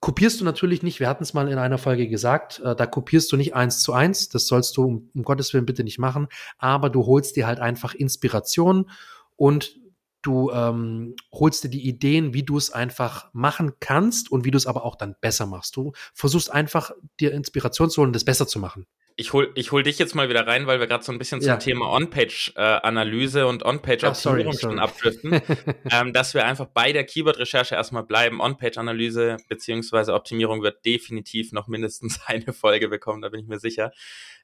kopierst 0.01 0.41
du 0.41 0.45
natürlich 0.45 0.83
nicht, 0.83 0.99
wir 0.99 1.07
hatten 1.07 1.23
es 1.23 1.33
mal 1.33 1.47
in 1.47 1.57
einer 1.57 1.77
Folge 1.77 2.09
gesagt, 2.09 2.59
äh, 2.59 2.75
da 2.75 2.85
kopierst 2.85 3.31
du 3.31 3.37
nicht 3.37 3.55
eins 3.55 3.81
zu 3.81 3.93
eins, 3.93 4.27
das 4.27 4.47
sollst 4.47 4.75
du 4.75 4.83
um, 4.83 5.09
um 5.15 5.23
Gottes 5.23 5.53
Willen 5.53 5.65
bitte 5.65 5.85
nicht 5.85 5.97
machen, 5.97 6.27
aber 6.57 6.89
du 6.89 7.05
holst 7.05 7.37
dir 7.37 7.47
halt 7.47 7.59
einfach 7.59 7.93
Inspiration 7.93 8.89
und 9.37 9.79
du 10.21 10.51
ähm, 10.51 11.15
holst 11.31 11.63
dir 11.63 11.69
die 11.69 11.87
Ideen, 11.87 12.33
wie 12.33 12.43
du 12.43 12.57
es 12.57 12.71
einfach 12.71 13.29
machen 13.33 13.73
kannst 13.79 14.31
und 14.31 14.45
wie 14.45 14.51
du 14.51 14.57
es 14.57 14.67
aber 14.67 14.83
auch 14.83 14.95
dann 14.95 15.15
besser 15.21 15.45
machst. 15.45 15.75
Du 15.75 15.93
versuchst 16.13 16.51
einfach 16.51 16.91
dir 17.19 17.31
Inspiration 17.31 17.89
zu 17.89 18.01
holen, 18.01 18.13
das 18.13 18.25
besser 18.25 18.47
zu 18.47 18.59
machen. 18.59 18.87
Ich 19.19 19.33
hol, 19.33 19.51
ich 19.55 19.71
hol 19.71 19.81
dich 19.81 19.97
jetzt 19.97 20.13
mal 20.13 20.29
wieder 20.29 20.45
rein, 20.45 20.67
weil 20.67 20.79
wir 20.79 20.85
gerade 20.85 21.03
so 21.03 21.11
ein 21.11 21.17
bisschen 21.17 21.41
zum 21.41 21.47
ja. 21.47 21.57
Thema 21.57 21.89
On-Page-Analyse 21.89 23.39
äh, 23.39 23.43
und 23.43 23.65
On-Page-Optimierung 23.65 24.53
oh, 24.53 24.59
schon 24.59 24.77
abdriften, 24.77 25.41
ähm, 25.91 26.13
dass 26.13 26.35
wir 26.35 26.45
einfach 26.45 26.67
bei 26.67 26.93
der 26.93 27.03
Keyword-Recherche 27.03 27.73
erstmal 27.73 28.03
bleiben. 28.03 28.41
On-Page-Analyse 28.41 29.37
beziehungsweise 29.49 30.13
Optimierung 30.13 30.61
wird 30.61 30.85
definitiv 30.85 31.51
noch 31.51 31.67
mindestens 31.67 32.19
eine 32.27 32.53
Folge 32.53 32.89
bekommen, 32.89 33.23
da 33.23 33.29
bin 33.29 33.39
ich 33.39 33.47
mir 33.47 33.59
sicher. 33.59 33.91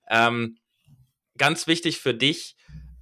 Ähm, 0.09 0.57
ganz 1.37 1.67
wichtig 1.67 1.99
für 1.99 2.15
dich, 2.15 2.55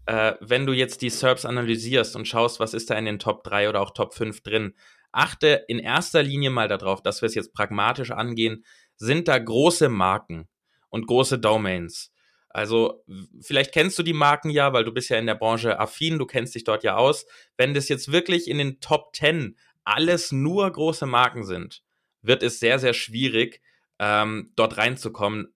äh, 0.05 0.33
wenn 0.39 0.65
du 0.65 0.73
jetzt 0.73 1.01
die 1.01 1.09
SERPs 1.09 1.45
analysierst 1.45 2.15
und 2.15 2.27
schaust, 2.27 2.59
was 2.59 2.73
ist 2.73 2.89
da 2.89 2.95
in 2.95 3.05
den 3.05 3.19
Top 3.19 3.43
3 3.43 3.69
oder 3.69 3.81
auch 3.81 3.91
Top 3.91 4.13
5 4.13 4.41
drin, 4.41 4.73
achte 5.11 5.65
in 5.67 5.79
erster 5.79 6.23
Linie 6.23 6.49
mal 6.49 6.67
darauf, 6.67 7.01
dass 7.01 7.21
wir 7.21 7.27
es 7.27 7.35
jetzt 7.35 7.53
pragmatisch 7.53 8.11
angehen, 8.11 8.65
sind 8.95 9.27
da 9.27 9.37
große 9.37 9.89
Marken 9.89 10.47
und 10.89 11.07
große 11.07 11.39
Domains. 11.39 12.11
Also 12.49 13.03
vielleicht 13.41 13.73
kennst 13.73 13.97
du 13.97 14.03
die 14.03 14.13
Marken 14.13 14.49
ja, 14.49 14.73
weil 14.73 14.83
du 14.83 14.91
bist 14.91 15.09
ja 15.09 15.17
in 15.17 15.25
der 15.25 15.35
Branche 15.35 15.79
affin, 15.79 16.19
du 16.19 16.25
kennst 16.25 16.53
dich 16.55 16.63
dort 16.63 16.83
ja 16.83 16.95
aus. 16.95 17.25
Wenn 17.57 17.73
das 17.73 17.87
jetzt 17.87 18.11
wirklich 18.11 18.49
in 18.49 18.57
den 18.57 18.79
Top 18.81 19.15
10 19.15 19.57
alles 19.83 20.31
nur 20.31 20.69
große 20.69 21.05
Marken 21.05 21.43
sind, 21.43 21.81
wird 22.21 22.43
es 22.43 22.59
sehr, 22.59 22.77
sehr 22.77 22.93
schwierig, 22.93 23.61
ähm, 23.99 24.51
dort 24.55 24.77
reinzukommen. 24.77 25.53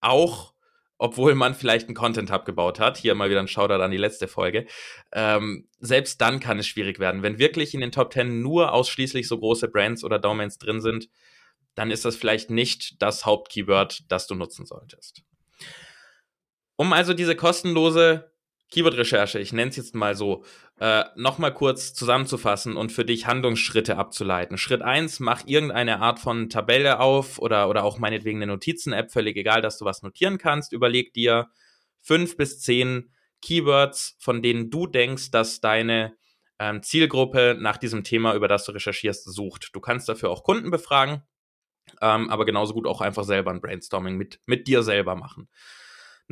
Auch 0.00 0.51
obwohl 1.02 1.34
man 1.34 1.56
vielleicht 1.56 1.88
einen 1.88 1.96
Content 1.96 2.30
Hub 2.30 2.44
gebaut 2.44 2.78
hat. 2.78 2.96
Hier 2.96 3.16
mal 3.16 3.28
wieder 3.28 3.40
ein 3.40 3.48
Shoutout 3.48 3.82
an 3.82 3.90
die 3.90 3.96
letzte 3.96 4.28
Folge. 4.28 4.66
Ähm, 5.10 5.66
selbst 5.80 6.20
dann 6.20 6.38
kann 6.38 6.60
es 6.60 6.68
schwierig 6.68 7.00
werden. 7.00 7.24
Wenn 7.24 7.40
wirklich 7.40 7.74
in 7.74 7.80
den 7.80 7.90
Top 7.90 8.12
10 8.12 8.40
nur 8.40 8.72
ausschließlich 8.72 9.26
so 9.26 9.36
große 9.36 9.66
Brands 9.66 10.04
oder 10.04 10.20
Domains 10.20 10.58
drin 10.58 10.80
sind, 10.80 11.08
dann 11.74 11.90
ist 11.90 12.04
das 12.04 12.14
vielleicht 12.14 12.50
nicht 12.50 13.02
das 13.02 13.26
Hauptkeyword, 13.26 14.04
das 14.12 14.28
du 14.28 14.36
nutzen 14.36 14.64
solltest. 14.64 15.24
Um 16.76 16.92
also 16.92 17.14
diese 17.14 17.34
kostenlose 17.34 18.31
Keyword-Recherche, 18.72 19.38
ich 19.38 19.52
nenne 19.52 19.70
es 19.70 19.76
jetzt 19.76 19.94
mal 19.94 20.16
so, 20.16 20.44
äh, 20.80 21.04
nochmal 21.14 21.52
kurz 21.52 21.92
zusammenzufassen 21.92 22.76
und 22.76 22.90
für 22.90 23.04
dich 23.04 23.26
Handlungsschritte 23.26 23.98
abzuleiten. 23.98 24.56
Schritt 24.56 24.80
eins: 24.80 25.20
mach 25.20 25.46
irgendeine 25.46 26.00
Art 26.00 26.18
von 26.18 26.48
Tabelle 26.48 26.98
auf 26.98 27.38
oder, 27.38 27.68
oder 27.68 27.84
auch 27.84 27.98
meinetwegen 27.98 28.38
eine 28.38 28.50
Notizen-App, 28.50 29.12
völlig 29.12 29.36
egal, 29.36 29.60
dass 29.60 29.76
du 29.76 29.84
was 29.84 30.02
notieren 30.02 30.38
kannst. 30.38 30.72
Überleg 30.72 31.12
dir 31.12 31.50
fünf 32.00 32.36
bis 32.38 32.60
zehn 32.60 33.12
Keywords, 33.42 34.16
von 34.18 34.40
denen 34.40 34.70
du 34.70 34.86
denkst, 34.86 35.30
dass 35.30 35.60
deine 35.60 36.16
ähm, 36.58 36.82
Zielgruppe 36.82 37.56
nach 37.60 37.76
diesem 37.76 38.04
Thema, 38.04 38.34
über 38.34 38.48
das 38.48 38.64
du 38.64 38.72
recherchierst, 38.72 39.24
sucht. 39.30 39.70
Du 39.74 39.80
kannst 39.80 40.08
dafür 40.08 40.30
auch 40.30 40.44
Kunden 40.44 40.70
befragen, 40.70 41.22
ähm, 42.00 42.30
aber 42.30 42.46
genauso 42.46 42.72
gut 42.72 42.86
auch 42.86 43.02
einfach 43.02 43.24
selber 43.24 43.50
ein 43.50 43.60
Brainstorming 43.60 44.16
mit, 44.16 44.40
mit 44.46 44.66
dir 44.66 44.82
selber 44.82 45.14
machen. 45.14 45.48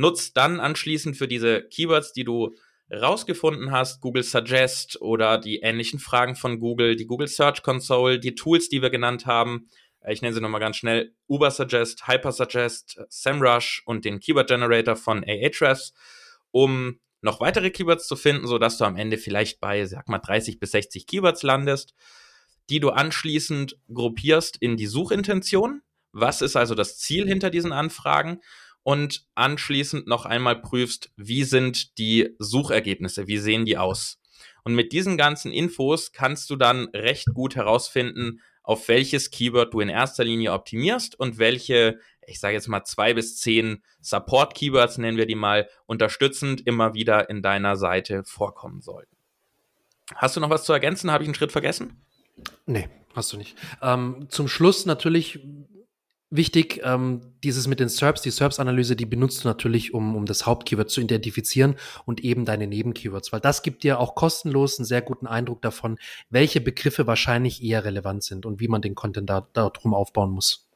Nutzt 0.00 0.38
dann 0.38 0.60
anschließend 0.60 1.14
für 1.18 1.28
diese 1.28 1.62
Keywords, 1.68 2.14
die 2.14 2.24
du 2.24 2.54
rausgefunden 2.90 3.70
hast, 3.70 4.00
Google 4.00 4.22
Suggest 4.22 4.98
oder 5.02 5.36
die 5.36 5.60
ähnlichen 5.60 5.98
Fragen 5.98 6.36
von 6.36 6.58
Google, 6.58 6.96
die 6.96 7.06
Google 7.06 7.28
Search 7.28 7.62
Console, 7.62 8.18
die 8.18 8.34
Tools, 8.34 8.70
die 8.70 8.80
wir 8.80 8.88
genannt 8.88 9.26
haben. 9.26 9.68
Äh, 10.00 10.14
ich 10.14 10.22
nenne 10.22 10.32
sie 10.32 10.40
nochmal 10.40 10.62
ganz 10.62 10.78
schnell. 10.78 11.14
Uber 11.28 11.50
Suggest, 11.50 12.08
Hyper 12.08 12.32
Suggest, 12.32 12.98
SEMrush 13.10 13.82
und 13.84 14.06
den 14.06 14.20
Keyword 14.20 14.48
Generator 14.48 14.96
von 14.96 15.22
Ahrefs, 15.22 15.92
um 16.50 16.98
noch 17.20 17.42
weitere 17.42 17.70
Keywords 17.70 18.08
zu 18.08 18.16
finden, 18.16 18.46
sodass 18.46 18.78
du 18.78 18.86
am 18.86 18.96
Ende 18.96 19.18
vielleicht 19.18 19.60
bei, 19.60 19.84
sag 19.84 20.08
mal, 20.08 20.18
30 20.18 20.58
bis 20.58 20.70
60 20.70 21.06
Keywords 21.06 21.42
landest, 21.42 21.92
die 22.70 22.80
du 22.80 22.88
anschließend 22.88 23.78
gruppierst 23.92 24.56
in 24.56 24.78
die 24.78 24.86
Suchintention. 24.86 25.82
Was 26.12 26.40
ist 26.40 26.56
also 26.56 26.74
das 26.74 26.96
Ziel 26.96 27.28
hinter 27.28 27.50
diesen 27.50 27.72
Anfragen? 27.72 28.40
Und 28.82 29.26
anschließend 29.34 30.06
noch 30.06 30.26
einmal 30.26 30.60
prüfst, 30.60 31.12
wie 31.16 31.44
sind 31.44 31.98
die 31.98 32.34
Suchergebnisse, 32.38 33.26
wie 33.26 33.38
sehen 33.38 33.64
die 33.64 33.78
aus. 33.78 34.18
Und 34.64 34.74
mit 34.74 34.92
diesen 34.92 35.16
ganzen 35.16 35.52
Infos 35.52 36.12
kannst 36.12 36.50
du 36.50 36.56
dann 36.56 36.88
recht 36.94 37.26
gut 37.34 37.56
herausfinden, 37.56 38.40
auf 38.62 38.88
welches 38.88 39.30
Keyword 39.30 39.72
du 39.74 39.80
in 39.80 39.88
erster 39.88 40.24
Linie 40.24 40.52
optimierst 40.52 41.18
und 41.18 41.38
welche, 41.38 41.98
ich 42.26 42.40
sage 42.40 42.54
jetzt 42.54 42.68
mal 42.68 42.84
zwei 42.84 43.14
bis 43.14 43.38
zehn 43.38 43.82
Support-Keywords, 44.00 44.98
nennen 44.98 45.16
wir 45.16 45.26
die 45.26 45.34
mal, 45.34 45.68
unterstützend 45.86 46.66
immer 46.66 46.94
wieder 46.94 47.30
in 47.30 47.42
deiner 47.42 47.76
Seite 47.76 48.22
vorkommen 48.24 48.80
sollten. 48.80 49.16
Hast 50.14 50.36
du 50.36 50.40
noch 50.40 50.50
was 50.50 50.64
zu 50.64 50.72
ergänzen? 50.72 51.10
Habe 51.10 51.24
ich 51.24 51.28
einen 51.28 51.34
Schritt 51.34 51.52
vergessen? 51.52 52.04
Nee, 52.66 52.88
hast 53.14 53.32
du 53.32 53.36
nicht. 53.36 53.56
Ähm, 53.82 54.26
zum 54.28 54.48
Schluss 54.48 54.86
natürlich 54.86 55.40
Wichtig, 56.32 56.80
ähm, 56.84 57.34
dieses 57.42 57.66
mit 57.66 57.80
den 57.80 57.88
SERPs, 57.88 58.22
die 58.22 58.30
SERPs-Analyse, 58.30 58.94
die 58.94 59.04
benutzt 59.04 59.42
du 59.42 59.48
natürlich, 59.48 59.92
um, 59.92 60.14
um 60.14 60.26
das 60.26 60.46
Hauptkeyword 60.46 60.88
zu 60.88 61.00
identifizieren 61.00 61.74
und 62.04 62.20
eben 62.22 62.44
deine 62.44 62.68
Nebenkeywords, 62.68 63.32
weil 63.32 63.40
das 63.40 63.62
gibt 63.62 63.82
dir 63.82 63.98
auch 63.98 64.14
kostenlos 64.14 64.78
einen 64.78 64.86
sehr 64.86 65.02
guten 65.02 65.26
Eindruck 65.26 65.60
davon, 65.60 65.98
welche 66.28 66.60
Begriffe 66.60 67.08
wahrscheinlich 67.08 67.64
eher 67.64 67.84
relevant 67.84 68.22
sind 68.22 68.46
und 68.46 68.60
wie 68.60 68.68
man 68.68 68.80
den 68.80 68.94
Content 68.94 69.28
da, 69.28 69.48
darum 69.52 69.92
aufbauen 69.92 70.30
muss. 70.30 70.68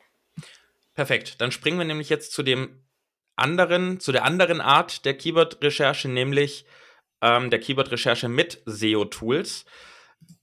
Perfekt. 0.95 1.41
Dann 1.41 1.53
springen 1.53 1.79
wir 1.79 1.85
nämlich 1.85 2.09
jetzt 2.09 2.33
zu 2.33 2.43
dem 2.43 2.81
anderen, 3.37 4.01
zu 4.01 4.11
der 4.11 4.25
anderen 4.25 4.61
Art 4.61 5.05
der 5.05 5.17
Keyword-Recherche, 5.17 6.09
nämlich 6.09 6.67
ähm, 7.21 7.51
der 7.51 7.61
Keyword-Recherche 7.61 8.29
mit 8.29 8.61
SEO-Tools. 8.67 9.67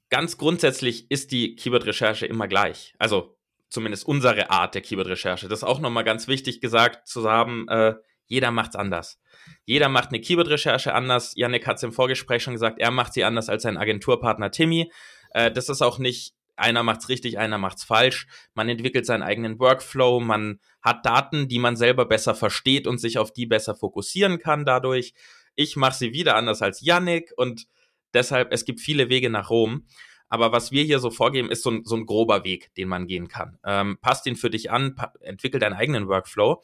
Ganz 0.10 0.38
grundsätzlich 0.38 1.12
ist 1.12 1.34
die 1.34 1.58
Keyword-Recherche 1.58 2.26
immer 2.26 2.48
gleich. 2.48 2.94
Also 2.98 3.38
zumindest 3.72 4.06
unsere 4.06 4.52
Art 4.52 4.76
der 4.76 4.82
Keyword-Recherche. 4.82 5.48
Das 5.48 5.60
ist 5.60 5.64
auch 5.64 5.80
nochmal 5.80 6.04
ganz 6.04 6.28
wichtig 6.28 6.62
gesagt 6.62 7.08
zu 7.08 7.28
haben, 7.28 7.68
äh, 7.70 7.96
jeder 8.28 8.52
macht's 8.52 8.76
anders. 8.76 9.20
Jeder 9.66 9.90
macht 9.90 10.10
eine 10.10 10.22
Keyword-Recherche 10.22 10.94
anders. 10.94 11.34
Yannick 11.36 11.66
hat 11.66 11.78
es 11.78 11.84
im 11.84 11.92
Vorgespräch 11.92 12.44
schon 12.44 12.54
gesagt, 12.54 12.80
er 12.80 12.92
macht 12.92 13.14
sie 13.14 13.24
anders 13.24 13.50
als 13.50 13.64
sein 13.64 13.78
Agenturpartner 13.78 14.52
Timmy. 14.52 14.92
Äh, 15.32 15.52
das 15.52 15.70
ist 15.70 15.82
auch 15.82 16.00
nicht, 16.00 16.34
einer 16.56 16.84
macht's 16.84 17.10
richtig, 17.10 17.40
einer 17.40 17.58
macht's 17.58 17.84
falsch. 17.84 18.28
Man 18.54 18.70
entwickelt 18.70 19.06
seinen 19.06 19.24
eigenen 19.24 19.58
Workflow, 19.60 20.20
man 20.20 20.60
hat 20.82 21.06
Daten, 21.06 21.48
die 21.48 21.60
man 21.60 21.76
selber 21.76 22.06
besser 22.06 22.36
versteht 22.36 22.88
und 22.88 23.00
sich 23.00 23.18
auf 23.18 23.32
die 23.32 23.46
besser 23.46 23.76
fokussieren 23.76 24.38
kann 24.38 24.66
dadurch. 24.66 25.14
Ich 25.56 25.76
mache 25.76 25.96
sie 25.96 26.14
wieder 26.14 26.36
anders 26.36 26.62
als 26.62 26.82
Yannick 26.82 27.32
und 27.38 27.68
deshalb, 28.14 28.52
es 28.52 28.66
gibt 28.66 28.82
viele 28.82 29.10
Wege 29.10 29.30
nach 29.30 29.50
Rom. 29.50 29.86
Aber 30.32 30.54
was 30.54 30.72
wir 30.72 30.84
hier 30.86 31.00
so 31.00 31.12
vorgeben, 31.12 31.52
ist 31.52 31.62
so 31.62 31.72
ein, 31.72 31.82
so 31.84 31.94
ein 31.98 32.06
grober 32.06 32.46
Weg, 32.46 32.74
den 32.76 32.88
man 32.88 33.06
gehen 33.06 33.28
kann. 33.28 33.60
Ähm, 33.66 33.98
passt 34.00 34.26
ihn 34.26 34.38
für 34.38 34.50
dich 34.50 34.72
an, 34.72 34.96
entwickel 35.20 35.60
deinen 35.60 35.74
eigenen 35.74 36.08
Workflow. 36.08 36.64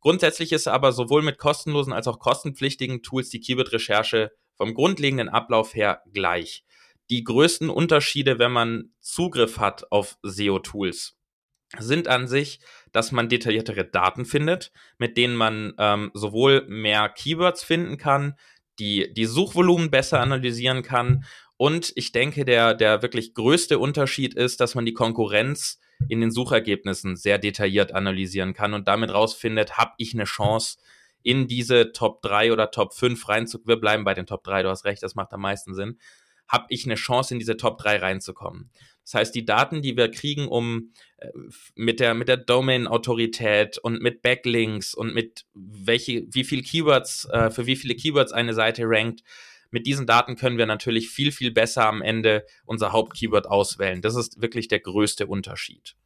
Grundsätzlich 0.00 0.52
ist 0.52 0.68
aber 0.68 0.92
sowohl 0.92 1.22
mit 1.22 1.38
kostenlosen 1.38 1.94
als 1.94 2.06
auch 2.08 2.18
kostenpflichtigen 2.18 3.02
Tools 3.02 3.30
die 3.30 3.40
Keyword-Recherche 3.40 4.32
vom 4.54 4.74
grundlegenden 4.74 5.30
Ablauf 5.30 5.74
her 5.74 6.02
gleich. 6.12 6.62
Die 7.08 7.24
größten 7.24 7.70
Unterschiede, 7.70 8.38
wenn 8.38 8.52
man 8.52 8.92
Zugriff 9.00 9.56
hat 9.56 9.90
auf 9.90 10.18
SEO-Tools, 10.22 11.16
sind 11.78 12.06
an 12.06 12.28
sich, 12.28 12.60
dass 12.92 13.12
man 13.12 13.30
detailliertere 13.30 13.86
Daten 13.86 14.26
findet, 14.26 14.72
mit 14.98 15.16
denen 15.16 15.36
man 15.36 15.72
ähm, 15.78 16.10
sowohl 16.12 16.66
mehr 16.68 17.08
Keywords 17.08 17.64
finden 17.64 17.96
kann, 17.96 18.34
die, 18.78 19.14
die 19.14 19.24
Suchvolumen 19.24 19.90
besser 19.90 20.20
analysieren 20.20 20.82
kann 20.82 21.24
und 21.60 21.92
ich 21.94 22.10
denke, 22.10 22.46
der, 22.46 22.72
der 22.72 23.02
wirklich 23.02 23.34
größte 23.34 23.78
Unterschied 23.78 24.32
ist, 24.32 24.60
dass 24.60 24.74
man 24.74 24.86
die 24.86 24.94
Konkurrenz 24.94 25.78
in 26.08 26.22
den 26.22 26.30
Suchergebnissen 26.30 27.16
sehr 27.16 27.36
detailliert 27.36 27.92
analysieren 27.92 28.54
kann 28.54 28.72
und 28.72 28.88
damit 28.88 29.12
rausfindet, 29.12 29.76
habe 29.76 29.92
ich 29.98 30.14
eine 30.14 30.24
Chance, 30.24 30.78
in 31.22 31.48
diese 31.48 31.92
Top 31.92 32.22
3 32.22 32.54
oder 32.54 32.70
Top 32.70 32.94
5 32.94 33.28
reinzukommen. 33.28 33.68
Wir 33.68 33.78
bleiben 33.78 34.04
bei 34.04 34.14
den 34.14 34.24
Top 34.24 34.42
3, 34.42 34.62
du 34.62 34.70
hast 34.70 34.86
recht, 34.86 35.02
das 35.02 35.16
macht 35.16 35.34
am 35.34 35.42
meisten 35.42 35.74
Sinn. 35.74 35.98
Habe 36.48 36.64
ich 36.70 36.86
eine 36.86 36.94
Chance, 36.94 37.34
in 37.34 37.38
diese 37.38 37.58
Top 37.58 37.76
3 37.76 37.98
reinzukommen? 37.98 38.70
Das 39.04 39.12
heißt, 39.12 39.34
die 39.34 39.44
Daten, 39.44 39.82
die 39.82 39.98
wir 39.98 40.10
kriegen, 40.10 40.48
um 40.48 40.94
äh, 41.18 41.28
mit 41.74 42.00
der, 42.00 42.14
mit 42.14 42.28
der 42.28 42.38
Domain-Autorität 42.38 43.76
und 43.76 44.00
mit 44.00 44.22
Backlinks 44.22 44.94
und 44.94 45.12
mit 45.12 45.44
welche, 45.52 46.24
wie 46.30 46.44
viel 46.44 46.62
Keywords, 46.62 47.28
äh, 47.30 47.50
für 47.50 47.66
wie 47.66 47.76
viele 47.76 47.96
Keywords 47.96 48.32
eine 48.32 48.54
Seite 48.54 48.84
rankt, 48.86 49.22
mit 49.70 49.86
diesen 49.86 50.06
Daten 50.06 50.36
können 50.36 50.58
wir 50.58 50.66
natürlich 50.66 51.10
viel, 51.10 51.32
viel 51.32 51.52
besser 51.52 51.86
am 51.86 52.02
Ende 52.02 52.44
unser 52.64 52.92
Hauptkeyword 52.92 53.46
auswählen. 53.46 54.02
Das 54.02 54.16
ist 54.16 54.40
wirklich 54.40 54.68
der 54.68 54.80
größte 54.80 55.26
Unterschied. 55.26 55.96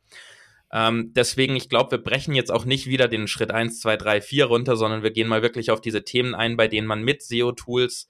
Ähm, 0.72 1.12
deswegen, 1.14 1.56
ich 1.56 1.68
glaube, 1.68 1.92
wir 1.92 1.98
brechen 1.98 2.34
jetzt 2.34 2.50
auch 2.50 2.64
nicht 2.64 2.86
wieder 2.86 3.08
den 3.08 3.28
Schritt 3.28 3.50
1, 3.50 3.80
2, 3.80 3.96
3, 3.96 4.20
4 4.20 4.46
runter, 4.46 4.76
sondern 4.76 5.02
wir 5.02 5.12
gehen 5.12 5.28
mal 5.28 5.42
wirklich 5.42 5.70
auf 5.70 5.80
diese 5.80 6.04
Themen 6.04 6.34
ein, 6.34 6.56
bei 6.56 6.68
denen 6.68 6.86
man 6.86 7.02
mit 7.02 7.22
SEO-Tools 7.22 8.08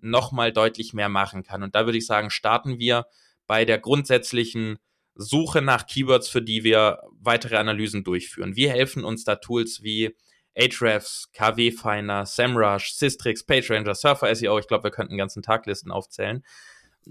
nochmal 0.00 0.52
deutlich 0.52 0.92
mehr 0.92 1.08
machen 1.08 1.42
kann. 1.42 1.62
Und 1.62 1.74
da 1.74 1.86
würde 1.86 1.98
ich 1.98 2.06
sagen, 2.06 2.30
starten 2.30 2.78
wir 2.78 3.06
bei 3.46 3.64
der 3.64 3.78
grundsätzlichen 3.78 4.78
Suche 5.16 5.62
nach 5.62 5.86
Keywords, 5.86 6.28
für 6.28 6.42
die 6.42 6.64
wir 6.64 7.00
weitere 7.20 7.56
Analysen 7.56 8.04
durchführen. 8.04 8.56
Wie 8.56 8.68
helfen 8.68 9.04
uns 9.04 9.24
da 9.24 9.36
Tools 9.36 9.82
wie 9.82 10.14
Ahrefs, 10.56 11.30
KW 11.32 11.70
Finder, 11.70 12.26
SEMrush, 12.26 12.92
Systrix, 12.92 13.44
PageRanger, 13.44 13.94
Surfer 13.94 14.34
SEO. 14.34 14.58
Ich 14.58 14.68
glaube, 14.68 14.84
wir 14.84 14.90
könnten 14.90 15.16
ganzen 15.16 15.42
Taglisten 15.42 15.90
aufzählen. 15.90 16.44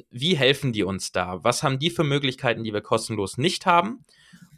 Wie 0.10 0.36
helfen 0.36 0.74
die 0.74 0.84
uns 0.84 1.12
da? 1.12 1.44
Was 1.44 1.62
haben 1.62 1.80
die 1.80 1.92
für 1.92 2.04
Möglichkeiten, 2.04 2.64
die 2.64 2.74
wir 2.74 2.82
kostenlos 2.82 3.38
nicht 3.38 3.66
haben? 3.66 4.06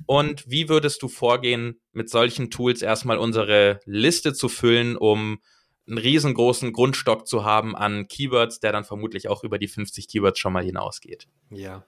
Und 0.06 0.50
wie 0.50 0.70
würdest 0.70 1.02
du 1.02 1.08
vorgehen, 1.08 1.82
mit 1.92 2.10
solchen 2.10 2.52
Tools 2.52 2.82
erstmal 2.82 3.18
unsere 3.18 3.80
Liste 3.86 4.34
zu 4.34 4.50
füllen, 4.50 4.96
um 4.96 5.40
einen 5.88 5.98
riesengroßen 5.98 6.74
Grundstock 6.74 7.28
zu 7.28 7.46
haben 7.46 7.76
an 7.76 8.08
Keywords, 8.08 8.60
der 8.60 8.72
dann 8.72 8.84
vermutlich 8.84 9.28
auch 9.28 9.44
über 9.44 9.60
die 9.60 9.68
50 9.68 10.08
Keywords 10.08 10.40
schon 10.40 10.54
mal 10.54 10.64
hinausgeht. 10.64 11.28
Ja, 11.52 11.86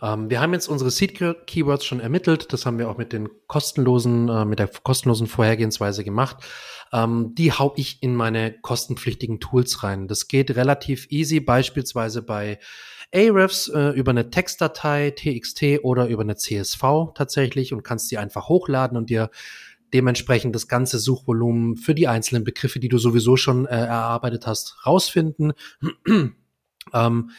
ähm, 0.00 0.30
wir 0.30 0.40
haben 0.40 0.54
jetzt 0.54 0.68
unsere 0.68 0.90
Seed-Keywords 0.90 1.84
schon 1.84 2.00
ermittelt. 2.00 2.52
Das 2.52 2.64
haben 2.64 2.78
wir 2.78 2.88
auch 2.88 2.96
mit 2.96 3.12
den 3.12 3.28
kostenlosen, 3.46 4.28
äh, 4.28 4.44
mit 4.44 4.58
der 4.58 4.68
kostenlosen 4.68 5.26
Vorhergehensweise 5.26 6.04
gemacht. 6.04 6.38
Ähm, 6.92 7.34
die 7.34 7.52
hau 7.52 7.74
ich 7.76 8.02
in 8.02 8.14
meine 8.14 8.58
kostenpflichtigen 8.60 9.40
Tools 9.40 9.82
rein. 9.82 10.08
Das 10.08 10.28
geht 10.28 10.56
relativ 10.56 11.10
easy, 11.10 11.40
beispielsweise 11.40 12.22
bei 12.22 12.58
Ahrefs 13.14 13.68
äh, 13.68 13.90
über 13.90 14.10
eine 14.10 14.30
Textdatei, 14.30 15.10
TXT 15.10 15.80
oder 15.82 16.08
über 16.08 16.22
eine 16.22 16.36
CSV 16.36 17.12
tatsächlich 17.14 17.72
und 17.72 17.84
kannst 17.84 18.10
die 18.10 18.18
einfach 18.18 18.48
hochladen 18.48 18.96
und 18.96 19.08
dir 19.08 19.30
dementsprechend 19.94 20.54
das 20.54 20.68
ganze 20.68 20.98
Suchvolumen 20.98 21.76
für 21.76 21.94
die 21.94 22.08
einzelnen 22.08 22.44
Begriffe, 22.44 22.80
die 22.80 22.88
du 22.88 22.98
sowieso 22.98 23.36
schon 23.36 23.66
äh, 23.66 23.70
erarbeitet 23.70 24.46
hast, 24.46 24.84
rausfinden. 24.84 25.52
ähm, 26.92 27.30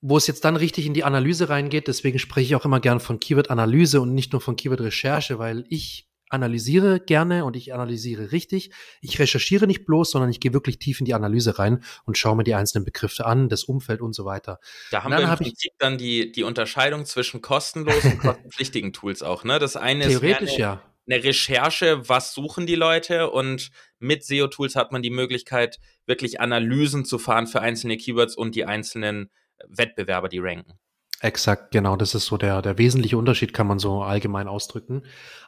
wo 0.00 0.16
es 0.16 0.26
jetzt 0.26 0.44
dann 0.44 0.56
richtig 0.56 0.86
in 0.86 0.94
die 0.94 1.04
Analyse 1.04 1.48
reingeht, 1.48 1.88
deswegen 1.88 2.18
spreche 2.18 2.46
ich 2.46 2.54
auch 2.54 2.64
immer 2.64 2.80
gern 2.80 3.00
von 3.00 3.18
Keyword-Analyse 3.18 4.00
und 4.00 4.14
nicht 4.14 4.32
nur 4.32 4.40
von 4.40 4.56
Keyword-Recherche, 4.56 5.38
weil 5.38 5.64
ich 5.68 6.08
analysiere 6.30 7.00
gerne 7.00 7.44
und 7.44 7.56
ich 7.56 7.72
analysiere 7.72 8.32
richtig. 8.32 8.70
Ich 9.00 9.18
recherchiere 9.18 9.66
nicht 9.66 9.86
bloß, 9.86 10.10
sondern 10.10 10.30
ich 10.30 10.40
gehe 10.40 10.52
wirklich 10.52 10.78
tief 10.78 11.00
in 11.00 11.06
die 11.06 11.14
Analyse 11.14 11.58
rein 11.58 11.82
und 12.04 12.18
schaue 12.18 12.36
mir 12.36 12.44
die 12.44 12.54
einzelnen 12.54 12.84
Begriffe 12.84 13.24
an, 13.24 13.48
das 13.48 13.64
Umfeld 13.64 14.02
und 14.02 14.12
so 14.12 14.24
weiter. 14.24 14.60
Da 14.90 15.04
haben 15.04 15.12
wir 15.12 15.20
im 15.20 15.28
hab 15.28 15.38
Prinzip 15.38 15.72
dann 15.78 15.98
die, 15.98 16.30
die 16.30 16.42
Unterscheidung 16.42 17.06
zwischen 17.06 17.40
kostenlosen 17.40 18.12
und 18.12 18.18
kostenpflichtigen 18.20 18.92
Tools 18.92 19.22
auch. 19.22 19.44
Ne? 19.44 19.58
Das 19.58 19.76
eine 19.76 20.06
Theoretisch 20.06 20.50
ist 20.50 20.58
ja 20.58 20.82
eine 21.08 21.24
Recherche, 21.24 22.08
was 22.08 22.34
suchen 22.34 22.66
die 22.66 22.74
Leute 22.74 23.30
und 23.30 23.70
mit 23.98 24.24
SEO-Tools 24.24 24.76
hat 24.76 24.92
man 24.92 25.02
die 25.02 25.10
Möglichkeit, 25.10 25.78
wirklich 26.06 26.40
Analysen 26.40 27.04
zu 27.04 27.18
fahren 27.18 27.46
für 27.46 27.60
einzelne 27.60 27.96
Keywords 27.96 28.36
und 28.36 28.54
die 28.54 28.64
einzelnen 28.64 29.30
Wettbewerber, 29.66 30.28
die 30.28 30.38
ranken. 30.38 30.78
Exakt, 31.20 31.72
genau. 31.72 31.96
Das 31.96 32.14
ist 32.14 32.26
so 32.26 32.36
der, 32.36 32.62
der 32.62 32.78
wesentliche 32.78 33.18
Unterschied, 33.18 33.52
kann 33.52 33.66
man 33.66 33.78
so 33.78 34.02
allgemein 34.02 34.46
ausdrücken. 34.46 35.02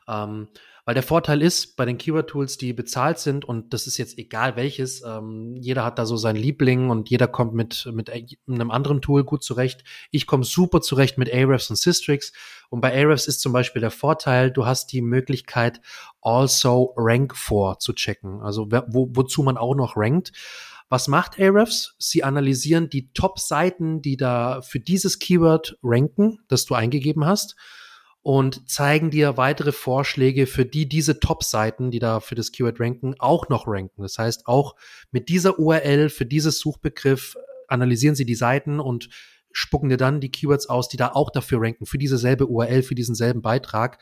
Ähm, 0.09 0.49
weil 0.85 0.95
der 0.95 1.03
Vorteil 1.03 1.43
ist, 1.43 1.77
bei 1.77 1.85
den 1.85 1.99
Keyword-Tools, 1.99 2.57
die 2.57 2.73
bezahlt 2.73 3.19
sind, 3.19 3.45
und 3.45 3.73
das 3.73 3.87
ist 3.87 3.99
jetzt 3.99 4.19
egal 4.19 4.57
welches, 4.57 5.03
ähm, 5.03 5.57
jeder 5.57 5.85
hat 5.85 5.99
da 5.99 6.07
so 6.07 6.17
seinen 6.17 6.37
Liebling 6.37 6.91
und 6.91 7.11
jeder 7.11 7.29
kommt 7.29 7.55
mit, 7.55 7.89
mit 7.93 8.11
einem 8.11 8.71
anderen 8.71 9.01
Tool 9.03 9.25
gut 9.25 9.45
zurecht. 9.45 9.85
Ich 10.11 10.27
komme 10.27 10.45
super 10.45 10.81
zurecht 10.81 11.19
mit 11.19 11.33
Ahrefs 11.33 11.71
und 11.71 11.77
Systrix. 11.77 12.33
Und 12.71 12.81
bei 12.81 12.93
Ahrefs 12.93 13.27
ist 13.27 13.41
zum 13.41 13.53
Beispiel 13.53 13.81
der 13.81 13.91
Vorteil, 13.91 14.51
du 14.51 14.67
hast 14.67 14.93
die 14.93 15.03
Möglichkeit, 15.03 15.81
also 16.23 16.95
Rank 16.97 17.37
for 17.37 17.79
zu 17.79 17.93
checken. 17.93 18.41
Also 18.41 18.69
wo, 18.71 19.09
wozu 19.13 19.43
man 19.43 19.57
auch 19.57 19.75
noch 19.75 19.97
rankt. 19.97 20.33
Was 20.89 21.07
macht 21.07 21.39
Ahrefs? 21.39 21.95
Sie 21.99 22.25
analysieren 22.25 22.91
die 22.91 23.13
Top-Seiten, 23.13 24.03
die 24.03 24.17
da 24.17 24.61
für 24.61 24.81
dieses 24.81 25.21
Keyword 25.21 25.79
ranken, 25.83 26.41
das 26.49 26.65
du 26.65 26.75
eingegeben 26.75 27.25
hast 27.25 27.57
und 28.23 28.69
zeigen 28.69 29.11
dir 29.11 29.37
weitere 29.37 29.73
Vorschläge, 29.73 30.47
für 30.47 30.67
die 30.67 30.89
diese 30.89 31.21
Top-Seiten, 31.21 31.91
die 31.91 31.99
da 31.99 32.21
für 32.21 32.35
das 32.35 32.53
Keyword 32.53 32.79
ranken, 32.81 33.15
auch 33.19 33.49
noch 33.49 33.67
ranken. 33.67 34.03
Das 34.03 34.19
heißt, 34.19 34.47
auch 34.47 34.77
mit 35.11 35.29
dieser 35.29 35.59
URL 35.59 36.11
für 36.11 36.27
dieses 36.27 36.59
Suchbegriff 36.59 37.37
analysieren 37.69 38.15
sie 38.15 38.27
die 38.27 38.35
Seiten 38.35 38.81
und 38.81 39.09
spucken 39.53 39.89
dir 39.89 39.97
dann 39.97 40.21
die 40.21 40.31
Keywords 40.31 40.69
aus, 40.69 40.89
die 40.89 40.97
da 40.97 41.13
auch 41.13 41.31
dafür 41.31 41.63
ranken, 41.63 41.87
für 41.87 41.99
diese 41.99 42.19
selbe 42.19 42.47
URL, 42.47 42.83
für 42.83 42.95
diesen 42.95 43.15
selben 43.15 43.43
Beitrag. 43.43 43.99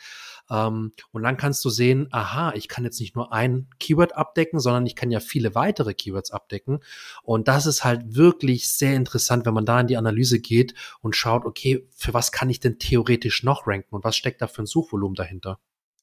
Ähm, 0.50 0.92
und 1.12 1.22
dann 1.22 1.36
kannst 1.36 1.64
du 1.64 1.70
sehen, 1.70 2.08
aha, 2.10 2.52
ich 2.54 2.68
kann 2.68 2.84
jetzt 2.84 3.00
nicht 3.00 3.16
nur 3.16 3.32
ein 3.32 3.68
Keyword 3.78 4.16
abdecken, 4.16 4.60
sondern 4.60 4.86
ich 4.86 4.96
kann 4.96 5.10
ja 5.10 5.20
viele 5.20 5.54
weitere 5.54 5.94
Keywords 5.94 6.30
abdecken. 6.30 6.80
Und 7.22 7.48
das 7.48 7.66
ist 7.66 7.84
halt 7.84 8.14
wirklich 8.14 8.70
sehr 8.72 8.94
interessant, 8.94 9.46
wenn 9.46 9.54
man 9.54 9.66
da 9.66 9.80
in 9.80 9.86
die 9.86 9.96
Analyse 9.96 10.40
geht 10.40 10.74
und 11.00 11.16
schaut, 11.16 11.44
okay, 11.44 11.86
für 11.94 12.14
was 12.14 12.32
kann 12.32 12.50
ich 12.50 12.60
denn 12.60 12.78
theoretisch 12.78 13.42
noch 13.42 13.66
ranken 13.66 13.94
und 13.94 14.04
was 14.04 14.16
steckt 14.16 14.42
da 14.42 14.46
für 14.46 14.62
ein 14.62 14.66
Suchvolumen 14.66 15.14
dahinter? 15.14 15.58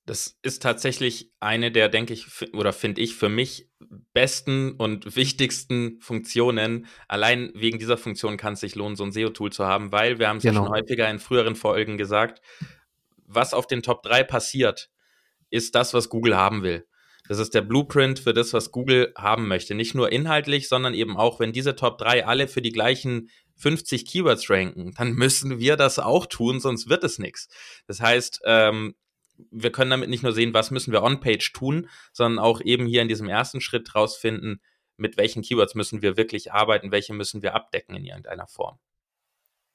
Das 0.06 0.38
ist 0.43 0.62
tatsächlich 0.62 1.32
eine 1.39 1.72
der, 1.72 1.89
denke 1.89 2.14
ich, 2.14 2.28
oder 2.54 2.74
finde 2.74 3.02
ich 3.02 3.16
für 3.16 3.28
mich 3.28 3.72
besten 4.14 4.74
und 4.74 5.16
wichtigsten 5.16 6.00
Funktionen. 6.00 6.86
Allein 7.08 7.52
wegen 7.56 7.80
dieser 7.80 7.98
Funktion 7.98 8.38
kann 8.38 8.54
es 8.54 8.60
sich 8.60 8.76
lohnen, 8.76 8.96
so 8.96 9.04
ein 9.04 9.12
SEO-Tool 9.12 9.52
zu 9.52 9.66
haben, 9.66 9.91
weil 9.91 10.20
wir 10.20 10.28
haben 10.28 10.38
es 10.38 10.43
genau. 10.43 10.62
ja 10.62 10.68
schon 10.68 10.76
häufiger 10.76 11.10
in 11.10 11.18
früheren 11.18 11.56
Folgen 11.56 11.98
gesagt, 11.98 12.41
was 13.26 13.54
auf 13.54 13.68
den 13.68 13.84
Top 13.84 14.04
3 14.04 14.24
passiert, 14.24 14.90
ist 15.50 15.76
das, 15.76 15.94
was 15.94 16.10
Google 16.10 16.36
haben 16.36 16.64
will. 16.64 16.86
Das 17.28 17.40
ist 17.40 17.56
der 17.56 17.62
Blueprint 17.62 18.20
für 18.20 18.34
das, 18.34 18.54
was 18.54 18.72
Google 18.72 19.12
haben 19.18 19.48
möchte. 19.48 19.74
Nicht 19.74 19.96
nur 19.96 20.12
inhaltlich, 20.12 20.68
sondern 20.68 20.94
eben 20.94 21.18
auch, 21.18 21.40
wenn 21.40 21.54
diese 21.54 21.76
Top 21.76 21.98
3 21.98 22.26
alle 22.26 22.48
für 22.48 22.62
die 22.62 22.72
gleichen 22.72 23.30
50 23.56 24.06
Keywords 24.06 24.50
ranken, 24.50 24.94
dann 24.98 25.14
müssen 25.14 25.60
wir 25.60 25.76
das 25.76 26.00
auch 26.00 26.26
tun, 26.26 26.60
sonst 26.60 26.90
wird 26.90 27.04
es 27.04 27.20
nichts. 27.20 27.48
Das 27.88 28.00
heißt, 28.00 28.42
ähm, 28.46 28.96
wir 29.52 29.72
können 29.72 29.92
damit 29.92 30.10
nicht 30.10 30.24
nur 30.24 30.32
sehen, 30.32 30.54
was 30.54 30.72
müssen 30.72 30.94
wir 30.94 31.04
on-page 31.04 31.52
tun, 31.54 31.90
sondern 32.14 32.40
auch 32.40 32.62
eben 32.62 32.86
hier 32.86 33.02
in 33.02 33.10
diesem 33.10 33.28
ersten 33.28 33.60
Schritt 33.60 33.94
rausfinden, 33.94 34.62
mit 34.98 35.18
welchen 35.18 35.42
Keywords 35.42 35.76
müssen 35.76 36.02
wir 36.02 36.16
wirklich 36.16 36.54
arbeiten, 36.54 36.92
welche 36.92 37.14
müssen 37.14 37.42
wir 37.42 37.54
abdecken 37.54 37.96
in 37.96 38.06
irgendeiner 38.06 38.48
Form. 38.48 38.80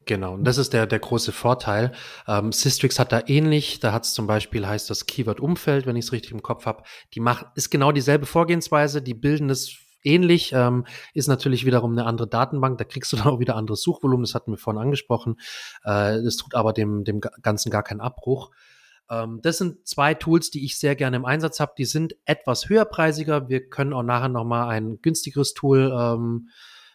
Genau, 0.06 0.34
und 0.34 0.44
das 0.44 0.58
ist 0.58 0.72
der, 0.72 0.86
der 0.86 0.98
große 0.98 1.30
Vorteil. 1.30 1.92
Ähm, 2.26 2.52
Systrix 2.52 2.98
hat 2.98 3.12
da 3.12 3.22
ähnlich, 3.26 3.80
da 3.80 3.92
hat 3.92 4.04
es 4.04 4.14
zum 4.14 4.26
Beispiel, 4.26 4.66
heißt 4.66 4.88
das 4.88 5.06
Keyword-Umfeld, 5.06 5.86
wenn 5.86 5.96
ich 5.96 6.06
es 6.06 6.12
richtig 6.12 6.32
im 6.32 6.42
Kopf 6.42 6.66
habe, 6.66 6.82
die 7.14 7.20
macht, 7.20 7.46
ist 7.54 7.70
genau 7.70 7.92
dieselbe 7.92 8.26
Vorgehensweise, 8.26 9.02
die 9.02 9.14
bilden 9.14 9.48
das 9.48 9.70
ähnlich, 10.02 10.52
ähm, 10.54 10.86
ist 11.12 11.28
natürlich 11.28 11.66
wiederum 11.66 11.92
eine 11.92 12.06
andere 12.06 12.26
Datenbank, 12.26 12.78
da 12.78 12.84
kriegst 12.84 13.12
du 13.12 13.16
dann 13.18 13.26
auch 13.26 13.40
wieder 13.40 13.56
anderes 13.56 13.82
Suchvolumen, 13.82 14.24
das 14.24 14.34
hatten 14.34 14.52
wir 14.52 14.58
vorhin 14.58 14.82
angesprochen. 14.82 15.36
Äh, 15.84 16.22
das 16.22 16.36
tut 16.36 16.54
aber 16.54 16.72
dem, 16.72 17.04
dem 17.04 17.20
Ganzen 17.20 17.70
gar 17.70 17.82
keinen 17.82 18.00
Abbruch. 18.00 18.50
Ähm, 19.10 19.40
das 19.42 19.58
sind 19.58 19.86
zwei 19.86 20.14
Tools, 20.14 20.50
die 20.50 20.64
ich 20.64 20.78
sehr 20.78 20.96
gerne 20.96 21.16
im 21.16 21.24
Einsatz 21.24 21.60
habe. 21.60 21.72
Die 21.76 21.84
sind 21.84 22.16
etwas 22.24 22.68
höherpreisiger. 22.68 23.48
Wir 23.48 23.68
können 23.68 23.92
auch 23.92 24.02
nachher 24.02 24.28
nochmal 24.28 24.68
ein 24.68 25.00
günstigeres 25.02 25.52
Tool 25.52 25.92
ähm, 25.94 26.48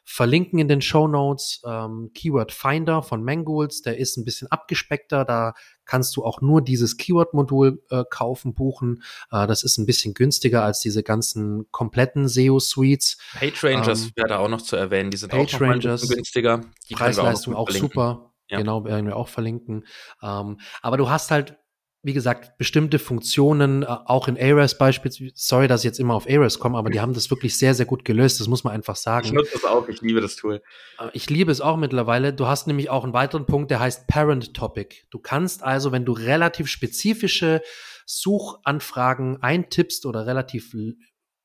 verlinken 0.06 0.60
in 0.60 0.68
den 0.68 0.82
Show 0.82 1.08
Notes. 1.08 1.62
Ähm, 1.66 2.12
Keyword 2.14 2.52
Finder 2.52 3.02
von 3.02 3.24
Mangools, 3.24 3.82
der 3.82 3.98
ist 3.98 4.18
ein 4.18 4.24
bisschen 4.24 4.50
abgespeckter. 4.50 5.26
Da 5.26 5.54
kannst 5.84 6.16
du 6.16 6.24
auch 6.24 6.42
nur 6.42 6.62
dieses 6.62 6.98
Keyword-Modul 6.98 7.84
äh, 7.90 8.04
kaufen, 8.10 8.54
buchen. 8.54 9.04
Äh, 9.32 9.48
das 9.48 9.64
ist 9.64 9.78
ein 9.78 9.86
bisschen 9.86 10.14
günstiger 10.14 10.64
als 10.64 10.80
diese 10.80 11.04
ganzen 11.04 11.70
kompletten 11.72 12.28
SEO-Suites. 12.28 13.18
PageRangers 13.40 14.06
ähm, 14.06 14.12
wäre 14.16 14.28
da 14.30 14.38
auch 14.38 14.50
noch 14.50 14.62
zu 14.62 14.76
erwähnen. 14.76 15.10
Die 15.10 15.18
sind 15.18 15.32
Page 15.32 15.56
auch 15.56 15.60
noch 15.60 15.80
günstiger. 15.80 16.62
Die 16.90 16.94
Preisleistung 16.94 17.56
auch, 17.56 17.68
auch 17.68 17.72
super. 17.72 18.32
Ja. 18.48 18.60
Genau, 18.60 18.86
werden 18.86 19.08
wir 19.08 19.16
auch 19.16 19.28
verlinken. 19.28 19.86
Ähm, 20.22 20.60
aber 20.84 20.98
du 20.98 21.10
hast 21.10 21.32
halt 21.32 21.58
wie 22.06 22.14
gesagt, 22.14 22.60
bestimmte 22.60 23.00
Funktionen, 23.00 23.82
äh, 23.82 23.88
auch 23.88 24.28
in 24.28 24.38
Ahrefs 24.38 24.78
beispielsweise, 24.78 25.32
sorry, 25.34 25.68
dass 25.68 25.82
ich 25.82 25.86
jetzt 25.86 26.00
immer 26.00 26.14
auf 26.14 26.30
Ahrefs 26.30 26.60
komme, 26.60 26.78
aber 26.78 26.92
die 26.92 27.02
haben 27.02 27.14
das 27.16 27.32
wirklich 27.32 27.58
sehr, 27.58 27.74
sehr 27.74 27.88
gut 27.88 28.06
gelöst, 28.06 28.40
das 28.40 28.48
muss 28.48 28.64
man 28.64 28.74
einfach 28.74 28.96
sagen. 28.96 29.26
Ich 29.26 29.34
nutze 29.34 29.54
das 29.54 29.66
auch, 29.66 29.88
ich 29.88 30.02
liebe 30.02 30.22
das 30.22 30.36
Tool. 30.36 30.62
Äh, 31.00 31.10
ich 31.14 31.32
liebe 31.32 31.52
es 31.52 31.62
auch 31.62 31.78
mittlerweile. 31.78 32.32
Du 32.32 32.46
hast 32.46 32.68
nämlich 32.68 32.92
auch 32.92 33.04
einen 33.04 33.14
weiteren 33.14 33.48
Punkt, 33.48 33.72
der 33.72 33.80
heißt 33.80 34.06
Parent 34.06 34.54
Topic. 34.54 34.98
Du 35.10 35.18
kannst 35.18 35.64
also, 35.64 35.92
wenn 35.92 36.06
du 36.06 36.12
relativ 36.12 36.68
spezifische 36.68 37.64
Suchanfragen 38.06 39.42
eintippst 39.42 40.06
oder 40.06 40.28
relativ 40.28 40.76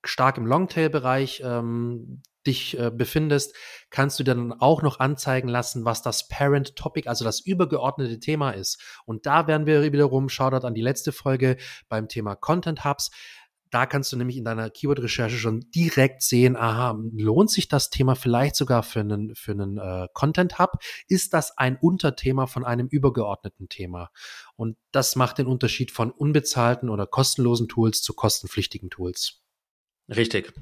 stark 0.04 0.36
im 0.36 0.44
Longtail-Bereich 0.44 1.40
ähm, 1.42 2.20
dich 2.46 2.78
äh, 2.78 2.90
befindest, 2.90 3.54
kannst 3.90 4.18
du 4.18 4.24
dann 4.24 4.52
auch 4.52 4.82
noch 4.82 5.00
anzeigen 5.00 5.48
lassen, 5.48 5.84
was 5.84 6.02
das 6.02 6.28
Parent 6.28 6.76
Topic, 6.76 7.08
also 7.08 7.24
das 7.24 7.40
übergeordnete 7.40 8.18
Thema 8.18 8.52
ist. 8.52 8.80
Und 9.04 9.26
da 9.26 9.46
werden 9.46 9.66
wir 9.66 9.82
wiederum, 9.82 10.28
Shoutout 10.28 10.66
an 10.66 10.74
die 10.74 10.82
letzte 10.82 11.12
Folge 11.12 11.56
beim 11.88 12.08
Thema 12.08 12.36
Content 12.36 12.84
Hubs. 12.84 13.10
Da 13.70 13.86
kannst 13.86 14.12
du 14.12 14.16
nämlich 14.16 14.36
in 14.36 14.44
deiner 14.44 14.68
Keyword-Recherche 14.68 15.36
schon 15.36 15.60
direkt 15.70 16.22
sehen, 16.22 16.56
aha, 16.56 16.98
lohnt 17.12 17.50
sich 17.50 17.68
das 17.68 17.88
Thema 17.88 18.16
vielleicht 18.16 18.56
sogar 18.56 18.82
für 18.82 19.00
einen, 19.00 19.36
für 19.36 19.52
einen 19.52 19.78
äh, 19.78 20.08
Content-Hub? 20.12 20.72
Ist 21.06 21.34
das 21.34 21.56
ein 21.56 21.76
Unterthema 21.76 22.46
von 22.48 22.64
einem 22.64 22.88
übergeordneten 22.88 23.68
Thema? 23.68 24.10
Und 24.56 24.76
das 24.90 25.14
macht 25.14 25.38
den 25.38 25.46
Unterschied 25.46 25.92
von 25.92 26.10
unbezahlten 26.10 26.88
oder 26.88 27.06
kostenlosen 27.06 27.68
Tools 27.68 28.02
zu 28.02 28.12
kostenpflichtigen 28.12 28.90
Tools. 28.90 29.44
Richtig. 30.08 30.52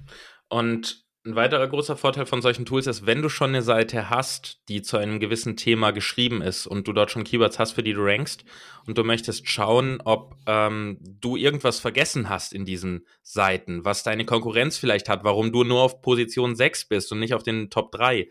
Und 0.50 1.07
ein 1.28 1.36
weiterer 1.36 1.68
großer 1.68 1.96
Vorteil 1.96 2.24
von 2.24 2.40
solchen 2.40 2.64
Tools 2.64 2.86
ist, 2.86 3.04
wenn 3.04 3.20
du 3.20 3.28
schon 3.28 3.50
eine 3.50 3.60
Seite 3.60 4.08
hast, 4.08 4.60
die 4.68 4.80
zu 4.80 4.96
einem 4.96 5.20
gewissen 5.20 5.56
Thema 5.56 5.90
geschrieben 5.90 6.40
ist 6.40 6.66
und 6.66 6.88
du 6.88 6.94
dort 6.94 7.10
schon 7.10 7.24
Keywords 7.24 7.58
hast, 7.58 7.72
für 7.72 7.82
die 7.82 7.92
du 7.92 8.02
rankst 8.02 8.44
und 8.86 8.96
du 8.96 9.04
möchtest 9.04 9.46
schauen, 9.46 10.00
ob 10.02 10.36
ähm, 10.46 10.98
du 11.02 11.36
irgendwas 11.36 11.80
vergessen 11.80 12.30
hast 12.30 12.54
in 12.54 12.64
diesen 12.64 13.06
Seiten, 13.22 13.84
was 13.84 14.02
deine 14.02 14.24
Konkurrenz 14.24 14.78
vielleicht 14.78 15.10
hat, 15.10 15.22
warum 15.22 15.52
du 15.52 15.64
nur 15.64 15.82
auf 15.82 16.00
Position 16.00 16.56
6 16.56 16.88
bist 16.88 17.12
und 17.12 17.20
nicht 17.20 17.34
auf 17.34 17.42
den 17.42 17.68
Top 17.68 17.92
3, 17.92 18.28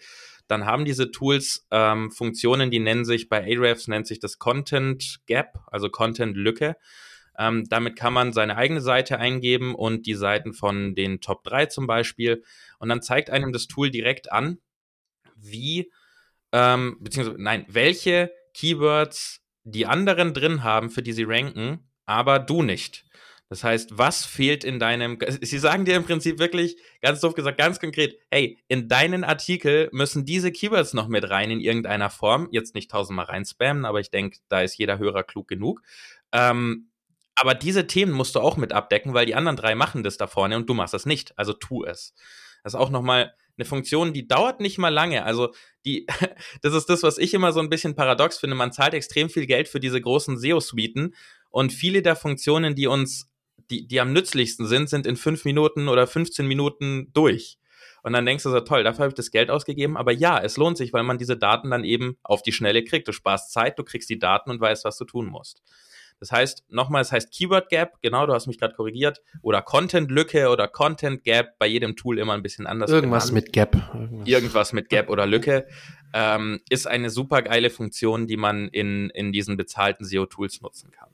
dann 0.47 0.65
haben 0.65 0.83
diese 0.83 1.11
Tools 1.11 1.67
ähm, 1.69 2.09
Funktionen, 2.09 2.71
die 2.71 2.79
nennen 2.79 3.05
sich 3.05 3.29
bei 3.29 3.43
Ahrefs 3.43 3.87
nennt 3.87 4.07
sich 4.07 4.19
das 4.19 4.39
Content 4.39 5.19
Gap, 5.27 5.59
also 5.67 5.89
Content 5.89 6.35
Lücke. 6.35 6.77
Ähm, 7.37 7.65
damit 7.69 7.95
kann 7.95 8.13
man 8.13 8.33
seine 8.33 8.57
eigene 8.57 8.81
Seite 8.81 9.19
eingeben 9.19 9.75
und 9.75 10.07
die 10.07 10.15
Seiten 10.15 10.53
von 10.53 10.95
den 10.95 11.21
Top 11.21 11.43
3 11.43 11.67
zum 11.67 11.85
Beispiel. 11.85 12.43
Und 12.79 12.89
dann 12.89 13.01
zeigt 13.01 13.29
einem 13.29 13.51
das 13.51 13.67
Tool 13.67 13.89
direkt 13.89 14.31
an, 14.31 14.59
wie, 15.35 15.91
ähm, 16.51 16.97
beziehungsweise, 16.99 17.41
nein, 17.41 17.65
welche 17.67 18.31
Keywords 18.53 19.41
die 19.63 19.85
anderen 19.85 20.33
drin 20.33 20.63
haben, 20.63 20.89
für 20.89 21.03
die 21.03 21.13
sie 21.13 21.25
ranken, 21.25 21.89
aber 22.05 22.39
du 22.39 22.63
nicht. 22.63 23.05
Das 23.49 23.63
heißt, 23.63 23.97
was 23.97 24.25
fehlt 24.25 24.63
in 24.63 24.79
deinem, 24.79 25.17
sie 25.41 25.57
sagen 25.57 25.85
dir 25.85 25.95
im 25.95 26.03
Prinzip 26.03 26.39
wirklich, 26.39 26.77
ganz 27.01 27.21
doof 27.21 27.33
gesagt, 27.33 27.57
ganz 27.57 27.79
konkret, 27.79 28.17
hey, 28.29 28.57
in 28.67 28.87
deinen 28.87 29.23
Artikel 29.23 29.89
müssen 29.91 30.25
diese 30.25 30.51
Keywords 30.51 30.93
noch 30.93 31.07
mit 31.07 31.29
rein 31.29 31.51
in 31.51 31.61
irgendeiner 31.61 32.09
Form. 32.09 32.49
Jetzt 32.51 32.75
nicht 32.75 32.91
tausendmal 32.91 33.25
rein 33.25 33.45
spammen, 33.45 33.85
aber 33.85 33.99
ich 33.99 34.11
denke, 34.11 34.39
da 34.49 34.61
ist 34.61 34.77
jeder 34.77 34.97
Hörer 34.97 35.23
klug 35.23 35.47
genug. 35.47 35.81
Ähm, 36.31 36.89
aber 37.35 37.53
diese 37.53 37.87
Themen 37.87 38.11
musst 38.11 38.35
du 38.35 38.39
auch 38.39 38.57
mit 38.57 38.73
abdecken, 38.73 39.13
weil 39.13 39.25
die 39.27 39.35
anderen 39.35 39.57
drei 39.57 39.75
machen 39.75 40.03
das 40.03 40.17
da 40.17 40.27
vorne 40.27 40.55
und 40.55 40.67
du 40.67 40.73
machst 40.73 40.93
das 40.93 41.05
nicht. 41.05 41.37
Also 41.37 41.53
tu 41.53 41.85
es. 41.85 42.13
Das 42.63 42.73
ist 42.73 42.79
auch 42.79 42.89
nochmal 42.89 43.33
eine 43.57 43.65
Funktion, 43.65 44.13
die 44.13 44.27
dauert 44.27 44.59
nicht 44.59 44.77
mal 44.77 44.89
lange. 44.89 45.23
Also 45.23 45.53
die, 45.85 46.05
das 46.61 46.73
ist 46.73 46.89
das, 46.89 47.03
was 47.03 47.17
ich 47.17 47.33
immer 47.33 47.51
so 47.51 47.59
ein 47.59 47.69
bisschen 47.69 47.95
paradox 47.95 48.37
finde. 48.37 48.55
Man 48.55 48.71
zahlt 48.71 48.93
extrem 48.93 49.29
viel 49.29 49.45
Geld 49.45 49.67
für 49.67 49.79
diese 49.79 49.99
großen 49.99 50.37
SEO-Suiten 50.37 51.15
und 51.49 51.73
viele 51.73 52.01
der 52.01 52.15
Funktionen, 52.15 52.75
die 52.75 52.87
uns, 52.87 53.29
die, 53.69 53.87
die 53.87 53.99
am 53.99 54.13
nützlichsten 54.13 54.67
sind, 54.67 54.89
sind 54.89 55.07
in 55.07 55.15
fünf 55.15 55.45
Minuten 55.45 55.87
oder 55.87 56.07
15 56.07 56.47
Minuten 56.47 57.11
durch. 57.13 57.57
Und 58.03 58.13
dann 58.13 58.25
denkst 58.25 58.43
du 58.43 58.51
so, 58.51 58.59
toll, 58.61 58.83
dafür 58.83 59.03
habe 59.03 59.09
ich 59.09 59.15
das 59.15 59.31
Geld 59.31 59.49
ausgegeben. 59.49 59.97
Aber 59.97 60.11
ja, 60.11 60.39
es 60.39 60.55
lohnt 60.55 60.77
sich, 60.77 60.93
weil 60.93 61.03
man 61.03 61.17
diese 61.17 61.35
Daten 61.35 61.71
dann 61.71 61.83
eben 61.83 62.17
auf 62.23 62.41
die 62.41 62.53
Schnelle 62.53 62.83
kriegt. 62.83 63.07
Du 63.07 63.11
sparst 63.11 63.51
Zeit, 63.51 63.77
du 63.79 63.83
kriegst 63.83 64.09
die 64.09 64.19
Daten 64.19 64.49
und 64.49 64.61
weißt, 64.61 64.85
was 64.85 64.97
du 64.97 65.05
tun 65.05 65.25
musst. 65.25 65.61
Das 66.19 66.31
heißt, 66.31 66.65
nochmal, 66.69 67.01
es 67.01 67.11
heißt 67.11 67.31
Keyword 67.31 67.69
Gap, 67.69 68.01
genau, 68.01 68.25
du 68.25 68.33
hast 68.33 68.47
mich 68.47 68.57
gerade 68.59 68.73
korrigiert, 68.73 69.21
oder 69.41 69.61
Content 69.61 70.09
Lücke 70.09 70.49
oder 70.49 70.67
Content 70.67 71.23
Gap, 71.23 71.57
bei 71.59 71.67
jedem 71.67 71.95
Tool 71.95 72.17
immer 72.17 72.33
ein 72.33 72.41
bisschen 72.41 72.65
anders. 72.65 72.89
Irgendwas 72.89 73.29
genannt. 73.29 73.45
mit 73.45 73.53
Gap. 73.53 73.75
Irgendwas. 73.93 74.27
Irgendwas. 74.27 74.73
mit 74.73 74.89
Gap 74.89 75.09
oder 75.09 75.25
Lücke. 75.25 75.67
Ähm, 76.13 76.61
ist 76.69 76.87
eine 76.87 77.09
super 77.09 77.41
geile 77.41 77.69
Funktion, 77.69 78.27
die 78.27 78.37
man 78.37 78.67
in, 78.69 79.09
in 79.11 79.31
diesen 79.31 79.57
bezahlten 79.57 80.05
SEO-Tools 80.05 80.61
nutzen 80.61 80.91
kann. 80.91 81.09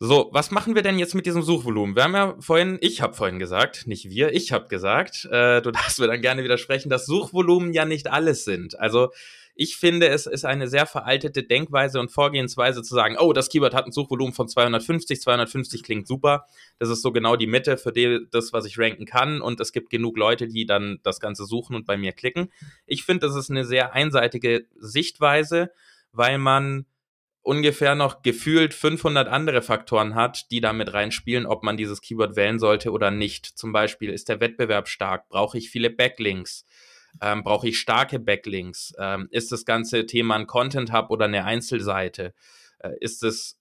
So, 0.00 0.28
was 0.32 0.50
machen 0.50 0.74
wir 0.74 0.82
denn 0.82 0.98
jetzt 0.98 1.14
mit 1.14 1.24
diesem 1.24 1.42
Suchvolumen? 1.42 1.94
Wir 1.94 2.02
haben 2.04 2.14
ja 2.14 2.34
vorhin, 2.40 2.78
ich 2.80 3.00
habe 3.00 3.14
vorhin 3.14 3.38
gesagt, 3.38 3.86
nicht 3.86 4.10
wir, 4.10 4.34
ich 4.34 4.52
habe 4.52 4.68
gesagt, 4.68 5.26
äh, 5.30 5.62
du 5.62 5.70
darfst 5.70 6.00
mir 6.00 6.08
dann 6.08 6.20
gerne 6.20 6.42
widersprechen, 6.44 6.90
dass 6.90 7.06
Suchvolumen 7.06 7.72
ja 7.72 7.84
nicht 7.84 8.10
alles 8.10 8.44
sind. 8.44 8.78
Also 8.78 9.12
ich 9.56 9.76
finde, 9.76 10.08
es 10.08 10.26
ist 10.26 10.44
eine 10.44 10.66
sehr 10.66 10.84
veraltete 10.84 11.44
Denkweise 11.44 12.00
und 12.00 12.10
Vorgehensweise 12.10 12.82
zu 12.82 12.94
sagen, 12.94 13.16
oh, 13.18 13.32
das 13.32 13.48
Keyword 13.48 13.72
hat 13.74 13.86
ein 13.86 13.92
Suchvolumen 13.92 14.34
von 14.34 14.48
250, 14.48 15.20
250 15.20 15.84
klingt 15.84 16.08
super. 16.08 16.46
Das 16.80 16.88
ist 16.88 17.02
so 17.02 17.12
genau 17.12 17.36
die 17.36 17.46
Mitte 17.46 17.76
für 17.76 17.92
die, 17.92 18.26
das, 18.32 18.52
was 18.52 18.66
ich 18.66 18.78
ranken 18.78 19.06
kann. 19.06 19.40
Und 19.40 19.60
es 19.60 19.72
gibt 19.72 19.90
genug 19.90 20.16
Leute, 20.16 20.48
die 20.48 20.66
dann 20.66 20.98
das 21.04 21.20
Ganze 21.20 21.44
suchen 21.44 21.76
und 21.76 21.86
bei 21.86 21.96
mir 21.96 22.12
klicken. 22.12 22.50
Ich 22.86 23.04
finde, 23.04 23.26
das 23.28 23.36
ist 23.36 23.50
eine 23.50 23.64
sehr 23.64 23.92
einseitige 23.92 24.66
Sichtweise, 24.76 25.70
weil 26.12 26.38
man 26.38 26.86
ungefähr 27.42 27.94
noch 27.94 28.22
gefühlt 28.22 28.74
500 28.74 29.28
andere 29.28 29.62
Faktoren 29.62 30.16
hat, 30.16 30.50
die 30.50 30.60
damit 30.60 30.92
reinspielen, 30.94 31.46
ob 31.46 31.62
man 31.62 31.76
dieses 31.76 32.00
Keyword 32.00 32.34
wählen 32.34 32.58
sollte 32.58 32.90
oder 32.90 33.12
nicht. 33.12 33.46
Zum 33.46 33.72
Beispiel 33.72 34.10
ist 34.10 34.28
der 34.28 34.40
Wettbewerb 34.40 34.88
stark, 34.88 35.28
brauche 35.28 35.58
ich 35.58 35.70
viele 35.70 35.90
Backlinks, 35.90 36.64
ähm, 37.20 37.44
brauche 37.44 37.68
ich 37.68 37.78
starke 37.78 38.18
Backlinks? 38.18 38.94
Ähm, 38.98 39.28
ist 39.30 39.52
das 39.52 39.64
ganze 39.64 40.06
Thema 40.06 40.36
ein 40.36 40.46
Content 40.46 40.92
Hub 40.92 41.10
oder 41.10 41.26
eine 41.26 41.44
Einzelseite? 41.44 42.34
Äh, 42.78 42.92
ist 43.00 43.22
es 43.22 43.58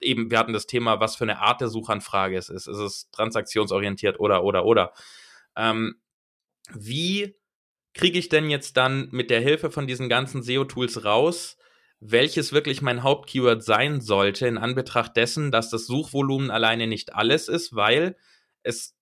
eben, 0.00 0.30
wir 0.30 0.38
hatten 0.38 0.52
das 0.52 0.66
Thema, 0.66 1.00
was 1.00 1.16
für 1.16 1.24
eine 1.24 1.40
Art 1.40 1.60
der 1.60 1.68
Suchanfrage 1.68 2.36
es 2.36 2.48
ist. 2.48 2.66
Ist 2.66 2.78
es 2.78 3.10
transaktionsorientiert 3.10 4.20
oder, 4.20 4.44
oder, 4.44 4.64
oder? 4.64 4.92
Ähm, 5.56 5.96
wie 6.74 7.34
kriege 7.94 8.18
ich 8.18 8.28
denn 8.28 8.50
jetzt 8.50 8.76
dann 8.76 9.08
mit 9.10 9.30
der 9.30 9.40
Hilfe 9.40 9.70
von 9.70 9.86
diesen 9.86 10.08
ganzen 10.08 10.42
SEO-Tools 10.42 11.04
raus, 11.04 11.58
welches 12.00 12.52
wirklich 12.52 12.82
mein 12.82 13.02
Hauptkeyword 13.02 13.62
sein 13.62 14.00
sollte, 14.00 14.46
in 14.46 14.58
Anbetracht 14.58 15.16
dessen, 15.16 15.50
dass 15.50 15.70
das 15.70 15.86
Suchvolumen 15.86 16.50
alleine 16.50 16.86
nicht 16.86 17.14
alles 17.14 17.48
ist, 17.48 17.76
weil 17.76 18.16
es 18.62 18.96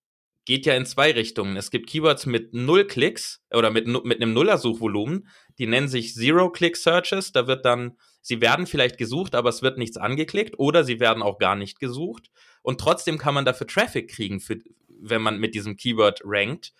geht 0.50 0.66
ja 0.66 0.74
in 0.74 0.84
zwei 0.84 1.12
Richtungen. 1.12 1.56
Es 1.56 1.70
gibt 1.70 1.88
Keywords 1.88 2.26
mit 2.26 2.52
null 2.54 2.84
Klicks 2.84 3.40
oder 3.52 3.70
mit, 3.70 3.86
mit 3.86 4.20
einem 4.20 4.32
Nuller-Suchvolumen, 4.32 5.28
die 5.58 5.68
nennen 5.68 5.86
sich 5.86 6.12
Zero-Click-Searches. 6.12 7.30
Da 7.30 7.46
wird 7.46 7.64
dann, 7.64 7.96
sie 8.20 8.40
werden 8.40 8.66
vielleicht 8.66 8.98
gesucht, 8.98 9.36
aber 9.36 9.48
es 9.48 9.62
wird 9.62 9.78
nichts 9.78 9.96
angeklickt 9.96 10.58
oder 10.58 10.82
sie 10.82 10.98
werden 10.98 11.22
auch 11.22 11.38
gar 11.38 11.54
nicht 11.54 11.78
gesucht. 11.78 12.32
Und 12.62 12.80
trotzdem 12.80 13.16
kann 13.16 13.32
man 13.32 13.44
dafür 13.44 13.68
Traffic 13.68 14.10
kriegen, 14.10 14.40
für, 14.40 14.58
wenn 14.88 15.22
man 15.22 15.38
mit 15.38 15.54
diesem 15.54 15.76
Keyword 15.76 16.22
rankt. 16.24 16.74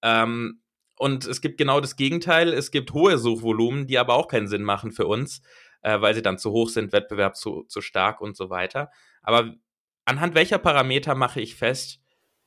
Ähm, 0.00 0.60
und 0.96 1.26
es 1.26 1.40
gibt 1.40 1.58
genau 1.58 1.80
das 1.80 1.96
Gegenteil. 1.96 2.52
Es 2.52 2.70
gibt 2.70 2.92
hohe 2.92 3.18
Suchvolumen, 3.18 3.88
die 3.88 3.98
aber 3.98 4.14
auch 4.14 4.28
keinen 4.28 4.46
Sinn 4.46 4.62
machen 4.62 4.92
für 4.92 5.08
uns, 5.08 5.42
äh, 5.82 6.00
weil 6.00 6.14
sie 6.14 6.22
dann 6.22 6.38
zu 6.38 6.52
hoch 6.52 6.68
sind, 6.68 6.92
Wettbewerb 6.92 7.34
zu, 7.34 7.64
zu 7.64 7.80
stark 7.80 8.20
und 8.20 8.36
so 8.36 8.48
weiter. 8.48 8.92
Aber 9.22 9.56
anhand 10.04 10.36
welcher 10.36 10.58
Parameter 10.58 11.16
mache 11.16 11.40
ich 11.40 11.56
fest, 11.56 12.00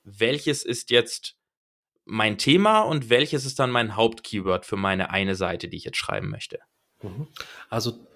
welches 0.04 0.64
ist 0.64 0.90
jetzt 0.90 1.36
mein 2.04 2.38
Thema 2.38 2.80
und 2.80 3.10
welches 3.10 3.44
ist 3.44 3.58
dann 3.58 3.70
mein 3.70 3.96
Hauptkeyword 3.96 4.66
für 4.66 4.76
meine 4.76 5.10
eine 5.10 5.34
Seite, 5.34 5.68
die 5.68 5.76
ich 5.76 5.84
jetzt 5.84 5.98
schreiben 5.98 6.30
möchte. 6.30 6.58
Mhm. 7.02 7.28
Also 7.68 8.06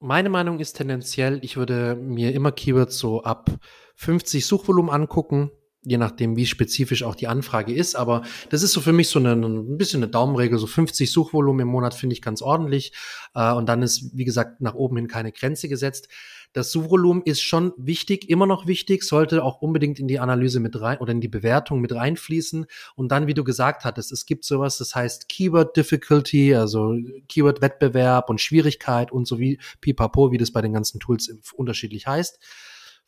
meine 0.00 0.28
Meinung 0.28 0.60
ist 0.60 0.74
tendenziell, 0.74 1.38
ich 1.42 1.56
würde 1.56 1.94
mir 1.94 2.32
immer 2.34 2.52
Keywords 2.52 2.98
so 2.98 3.22
ab 3.22 3.50
50 3.96 4.44
Suchvolumen 4.44 4.90
angucken, 4.90 5.50
je 5.82 5.98
nachdem, 5.98 6.36
wie 6.36 6.46
spezifisch 6.46 7.02
auch 7.02 7.14
die 7.14 7.28
Anfrage 7.28 7.72
ist. 7.72 7.94
Aber 7.94 8.22
das 8.50 8.62
ist 8.62 8.72
so 8.72 8.80
für 8.80 8.92
mich 8.92 9.08
so 9.08 9.18
eine, 9.18 9.32
ein 9.32 9.78
bisschen 9.78 10.02
eine 10.02 10.10
Daumenregel. 10.10 10.58
So 10.58 10.66
50 10.66 11.10
Suchvolumen 11.10 11.60
im 11.60 11.68
Monat 11.68 11.94
finde 11.94 12.14
ich 12.14 12.22
ganz 12.22 12.42
ordentlich. 12.42 12.92
Äh, 13.34 13.52
und 13.52 13.66
dann 13.66 13.82
ist, 13.82 14.16
wie 14.16 14.24
gesagt, 14.24 14.60
nach 14.60 14.74
oben 14.74 14.96
hin 14.96 15.08
keine 15.08 15.32
Grenze 15.32 15.68
gesetzt. 15.68 16.08
Das 16.54 16.70
Suchvolumen 16.70 17.24
ist 17.24 17.42
schon 17.42 17.72
wichtig, 17.76 18.30
immer 18.30 18.46
noch 18.46 18.68
wichtig, 18.68 19.02
sollte 19.02 19.42
auch 19.42 19.60
unbedingt 19.60 19.98
in 19.98 20.06
die 20.06 20.20
Analyse 20.20 20.60
mit 20.60 20.80
rein 20.80 20.98
oder 20.98 21.10
in 21.10 21.20
die 21.20 21.28
Bewertung 21.28 21.80
mit 21.80 21.92
reinfließen. 21.92 22.66
Und 22.94 23.08
dann, 23.10 23.26
wie 23.26 23.34
du 23.34 23.42
gesagt 23.42 23.84
hattest, 23.84 24.12
es 24.12 24.24
gibt 24.24 24.44
sowas, 24.44 24.78
das 24.78 24.94
heißt 24.94 25.28
Keyword 25.28 25.76
Difficulty, 25.76 26.54
also 26.54 26.96
Keyword 27.28 27.60
Wettbewerb 27.60 28.30
und 28.30 28.40
Schwierigkeit 28.40 29.10
und 29.10 29.26
so 29.26 29.40
wie 29.40 29.58
pipapo, 29.80 30.30
wie 30.30 30.38
das 30.38 30.52
bei 30.52 30.62
den 30.62 30.72
ganzen 30.72 31.00
Tools 31.00 31.28
unterschiedlich 31.56 32.06
heißt 32.06 32.38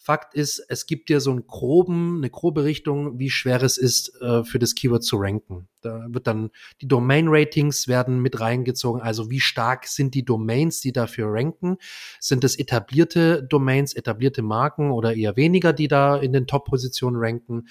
Fakt 0.07 0.35
ist, 0.35 0.65
es 0.69 0.87
gibt 0.87 1.09
dir 1.09 1.21
so 1.21 1.33
einen 1.33 1.49
groben, 1.49 2.19
eine 2.19 2.31
grobe 2.31 2.63
Richtung, 2.63 3.19
wie 3.19 3.29
schwer 3.29 3.61
es 3.65 3.77
ist, 3.77 4.15
äh, 4.23 4.45
für 4.45 4.61
das 4.61 4.77
Keyword 4.77 5.03
zu 5.03 5.17
ranken. 5.17 5.67
Da 5.81 6.07
wird 6.09 6.29
dann 6.29 6.51
die 6.81 6.87
Domain-Ratings 6.87 7.89
werden 7.89 8.21
mit 8.21 8.39
reingezogen. 8.39 9.03
Also 9.03 9.31
wie 9.31 9.41
stark 9.41 9.89
sind 9.89 10.15
die 10.15 10.25
Domains, 10.25 10.81
die 10.81 10.93
dafür 10.93 11.27
ranken? 11.33 11.79
Sind 12.21 12.45
es 12.45 12.57
etablierte 12.57 13.43
Domains, 13.43 13.95
etablierte 13.95 14.43
Marken 14.43 14.93
oder 14.93 15.13
eher 15.17 15.37
weniger, 15.37 15.73
die 15.73 15.89
da 15.89 16.17
in 16.17 16.33
den 16.33 16.47
Top-Positionen 16.47 17.17
ranken? 17.19 17.67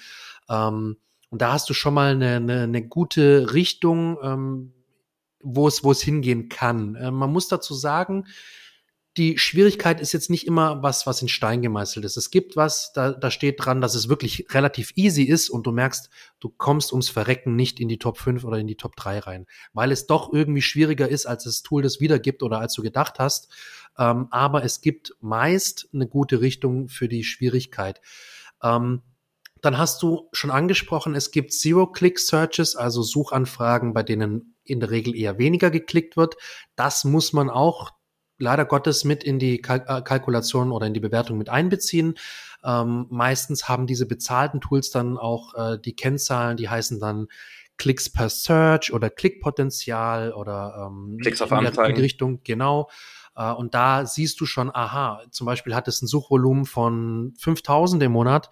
Ähm, 0.50 0.98
und 1.30 1.40
da 1.40 1.54
hast 1.54 1.70
du 1.70 1.72
schon 1.72 1.94
mal 1.94 2.12
eine, 2.12 2.36
eine, 2.36 2.64
eine 2.64 2.86
gute 2.86 3.54
Richtung, 3.54 4.18
ähm, 4.22 4.74
wo 5.42 5.68
es, 5.68 5.82
wo 5.82 5.90
es 5.90 6.02
hingehen 6.02 6.50
kann. 6.50 6.96
Äh, 6.96 7.10
man 7.10 7.32
muss 7.32 7.48
dazu 7.48 7.72
sagen, 7.72 8.26
die 9.16 9.38
Schwierigkeit 9.38 10.00
ist 10.00 10.12
jetzt 10.12 10.28
nicht 10.28 10.46
immer 10.46 10.82
was, 10.82 11.06
was 11.06 11.22
in 11.22 11.28
Stein 11.28 11.62
gemeißelt 11.62 12.04
ist. 12.04 12.18
Es 12.18 12.30
gibt 12.30 12.54
was, 12.54 12.92
da, 12.92 13.12
da 13.12 13.30
steht 13.30 13.64
dran, 13.64 13.80
dass 13.80 13.94
es 13.94 14.08
wirklich 14.08 14.46
relativ 14.50 14.92
easy 14.94 15.22
ist 15.22 15.48
und 15.48 15.66
du 15.66 15.72
merkst, 15.72 16.10
du 16.38 16.50
kommst 16.50 16.92
ums 16.92 17.08
Verrecken 17.08 17.56
nicht 17.56 17.80
in 17.80 17.88
die 17.88 17.98
Top 17.98 18.18
5 18.18 18.44
oder 18.44 18.58
in 18.58 18.66
die 18.66 18.76
Top 18.76 18.94
3 18.96 19.20
rein, 19.20 19.46
weil 19.72 19.90
es 19.90 20.06
doch 20.06 20.32
irgendwie 20.32 20.60
schwieriger 20.60 21.08
ist, 21.08 21.24
als 21.24 21.44
das 21.44 21.62
Tool 21.62 21.82
das 21.82 21.98
wiedergibt 22.00 22.42
oder 22.42 22.60
als 22.60 22.74
du 22.74 22.82
gedacht 22.82 23.18
hast. 23.18 23.48
Ähm, 23.98 24.28
aber 24.30 24.64
es 24.64 24.82
gibt 24.82 25.14
meist 25.20 25.88
eine 25.94 26.06
gute 26.06 26.42
Richtung 26.42 26.88
für 26.88 27.08
die 27.08 27.24
Schwierigkeit. 27.24 28.02
Ähm, 28.62 29.00
dann 29.62 29.78
hast 29.78 30.02
du 30.02 30.28
schon 30.32 30.50
angesprochen, 30.50 31.14
es 31.14 31.30
gibt 31.30 31.52
Zero-Click-Searches, 31.52 32.76
also 32.76 33.02
Suchanfragen, 33.02 33.94
bei 33.94 34.02
denen 34.02 34.54
in 34.64 34.80
der 34.80 34.90
Regel 34.90 35.16
eher 35.16 35.38
weniger 35.38 35.70
geklickt 35.70 36.16
wird. 36.16 36.36
Das 36.74 37.04
muss 37.04 37.32
man 37.32 37.48
auch 37.48 37.95
leider 38.38 38.64
Gottes 38.64 39.04
mit 39.04 39.24
in 39.24 39.38
die 39.38 39.60
Kalk 39.60 39.88
äh, 39.88 40.02
Kalkulation 40.02 40.72
oder 40.72 40.86
in 40.86 40.94
die 40.94 41.00
Bewertung 41.00 41.38
mit 41.38 41.48
einbeziehen. 41.48 42.14
Ähm, 42.64 43.06
meistens 43.10 43.68
haben 43.68 43.86
diese 43.86 44.06
bezahlten 44.06 44.60
Tools 44.60 44.90
dann 44.90 45.18
auch 45.18 45.54
äh, 45.54 45.78
die 45.78 45.94
Kennzahlen, 45.94 46.56
die 46.56 46.68
heißen 46.68 47.00
dann 47.00 47.28
Klicks 47.78 48.10
per 48.10 48.28
Search 48.28 48.92
oder 48.92 49.10
Klickpotenzial 49.10 50.32
oder 50.32 50.88
ähm, 50.90 51.18
Klicks 51.20 51.42
auf 51.42 51.52
Anzeigen. 51.52 51.90
In 51.90 51.94
die 51.96 52.02
Richtung, 52.02 52.40
genau. 52.42 52.88
Äh, 53.36 53.52
und 53.52 53.74
da 53.74 54.06
siehst 54.06 54.40
du 54.40 54.46
schon, 54.46 54.74
aha, 54.74 55.22
zum 55.30 55.46
Beispiel 55.46 55.74
hat 55.74 55.88
es 55.88 56.02
ein 56.02 56.06
Suchvolumen 56.06 56.64
von 56.64 57.34
5000 57.38 58.02
im 58.02 58.12
Monat, 58.12 58.50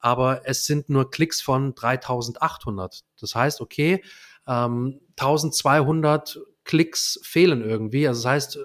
aber 0.00 0.42
es 0.44 0.66
sind 0.66 0.90
nur 0.90 1.10
Klicks 1.10 1.40
von 1.40 1.74
3800. 1.74 3.04
Das 3.20 3.34
heißt, 3.34 3.60
okay, 3.60 4.02
ähm, 4.46 5.00
1200 5.18 6.40
Klicks 6.64 7.20
fehlen 7.22 7.62
irgendwie. 7.62 8.08
Also 8.08 8.22
das 8.22 8.30
heißt, 8.30 8.56
äh, 8.56 8.60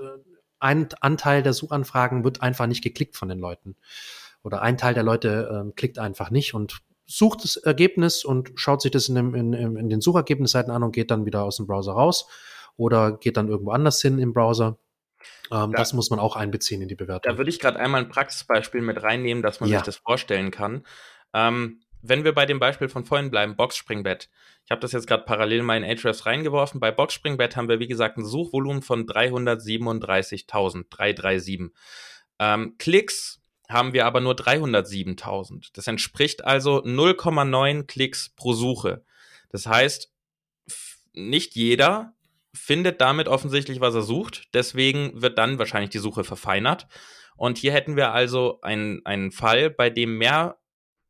ein 0.59 0.89
Anteil 1.01 1.43
der 1.43 1.53
Suchanfragen 1.53 2.23
wird 2.23 2.41
einfach 2.41 2.67
nicht 2.67 2.83
geklickt 2.83 3.15
von 3.15 3.29
den 3.29 3.39
Leuten. 3.39 3.75
Oder 4.43 4.61
ein 4.61 4.77
Teil 4.77 4.93
der 4.93 5.03
Leute 5.03 5.67
äh, 5.67 5.71
klickt 5.73 5.99
einfach 5.99 6.29
nicht 6.29 6.53
und 6.53 6.79
sucht 7.05 7.43
das 7.43 7.57
Ergebnis 7.57 8.23
und 8.23 8.51
schaut 8.55 8.81
sich 8.81 8.91
das 8.91 9.09
in, 9.09 9.15
dem, 9.15 9.35
in, 9.35 9.53
in 9.53 9.89
den 9.89 9.99
Suchergebnisseiten 9.99 10.71
an 10.71 10.83
und 10.83 10.91
geht 10.91 11.11
dann 11.11 11.25
wieder 11.25 11.43
aus 11.43 11.57
dem 11.57 11.65
Browser 11.65 11.93
raus 11.93 12.27
oder 12.77 13.17
geht 13.17 13.35
dann 13.35 13.49
irgendwo 13.49 13.71
anders 13.71 14.01
hin 14.01 14.19
im 14.19 14.31
Browser. 14.31 14.77
Ähm, 15.51 15.71
da, 15.71 15.77
das 15.79 15.93
muss 15.93 16.09
man 16.11 16.19
auch 16.19 16.35
einbeziehen 16.35 16.81
in 16.81 16.87
die 16.87 16.95
Bewertung. 16.95 17.31
Da 17.31 17.37
würde 17.37 17.49
ich 17.49 17.59
gerade 17.59 17.79
einmal 17.79 18.01
ein 18.01 18.09
Praxisbeispiel 18.09 18.81
mit 18.81 19.01
reinnehmen, 19.01 19.43
dass 19.43 19.59
man 19.59 19.69
ja. 19.69 19.79
sich 19.79 19.85
das 19.85 19.97
vorstellen 19.97 20.51
kann. 20.51 20.85
Ähm, 21.33 21.81
wenn 22.01 22.23
wir 22.23 22.33
bei 22.33 22.45
dem 22.45 22.59
Beispiel 22.59 22.89
von 22.89 23.05
vorhin 23.05 23.29
bleiben, 23.29 23.55
Boxspringbett. 23.55 24.29
Ich 24.65 24.71
habe 24.71 24.81
das 24.81 24.91
jetzt 24.91 25.07
gerade 25.07 25.23
parallel 25.23 25.63
mal 25.63 25.77
in 25.77 25.83
Ahrefs 25.83 26.25
reingeworfen. 26.25 26.79
Bei 26.79 26.91
Boxspringbett 26.91 27.55
haben 27.55 27.69
wir, 27.69 27.79
wie 27.79 27.87
gesagt, 27.87 28.17
ein 28.17 28.25
Suchvolumen 28.25 28.81
von 28.81 29.05
337.000, 29.05 30.85
337. 30.89 31.71
Ähm, 32.39 32.75
Klicks 32.77 33.41
haben 33.67 33.93
wir 33.93 34.05
aber 34.05 34.21
nur 34.21 34.33
307.000. 34.33 35.69
Das 35.73 35.87
entspricht 35.87 36.43
also 36.45 36.83
0,9 36.83 37.83
Klicks 37.85 38.29
pro 38.35 38.53
Suche. 38.53 39.03
Das 39.49 39.67
heißt, 39.67 40.11
nicht 41.13 41.55
jeder 41.55 42.13
findet 42.53 43.01
damit 43.01 43.27
offensichtlich, 43.27 43.79
was 43.79 43.93
er 43.93 44.01
sucht. 44.01 44.47
Deswegen 44.53 45.21
wird 45.21 45.37
dann 45.37 45.59
wahrscheinlich 45.59 45.91
die 45.91 45.99
Suche 45.99 46.23
verfeinert. 46.23 46.87
Und 47.35 47.57
hier 47.57 47.71
hätten 47.71 47.95
wir 47.95 48.11
also 48.11 48.59
einen, 48.61 49.05
einen 49.05 49.31
Fall, 49.31 49.69
bei 49.69 49.89
dem 49.89 50.17
mehr 50.17 50.57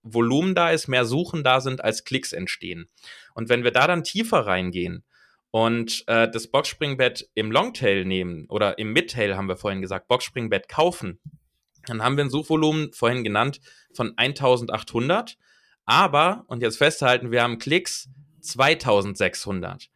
Volumen 0.03 0.55
da 0.55 0.71
ist, 0.71 0.87
mehr 0.87 1.05
Suchen 1.05 1.43
da 1.43 1.61
sind, 1.61 1.83
als 1.83 2.03
Klicks 2.03 2.33
entstehen. 2.33 2.89
Und 3.33 3.49
wenn 3.49 3.63
wir 3.63 3.71
da 3.71 3.87
dann 3.87 4.03
tiefer 4.03 4.45
reingehen 4.45 5.03
und 5.51 6.03
äh, 6.07 6.29
das 6.29 6.47
Boxspringbett 6.47 7.29
im 7.33 7.51
Longtail 7.51 8.05
nehmen 8.05 8.45
oder 8.49 8.77
im 8.77 8.93
Midtail 8.93 9.35
haben 9.35 9.47
wir 9.47 9.57
vorhin 9.57 9.81
gesagt, 9.81 10.07
Boxspringbett 10.07 10.69
kaufen, 10.69 11.19
dann 11.85 12.03
haben 12.03 12.17
wir 12.17 12.23
ein 12.23 12.29
Suchvolumen 12.29 12.91
vorhin 12.93 13.23
genannt 13.23 13.59
von 13.93 14.13
1800. 14.15 15.37
Aber, 15.85 16.43
und 16.47 16.61
jetzt 16.61 16.77
festhalten, 16.77 17.31
wir 17.31 17.41
haben 17.41 17.57
Klicks 17.57 18.09
2600. 18.41 19.89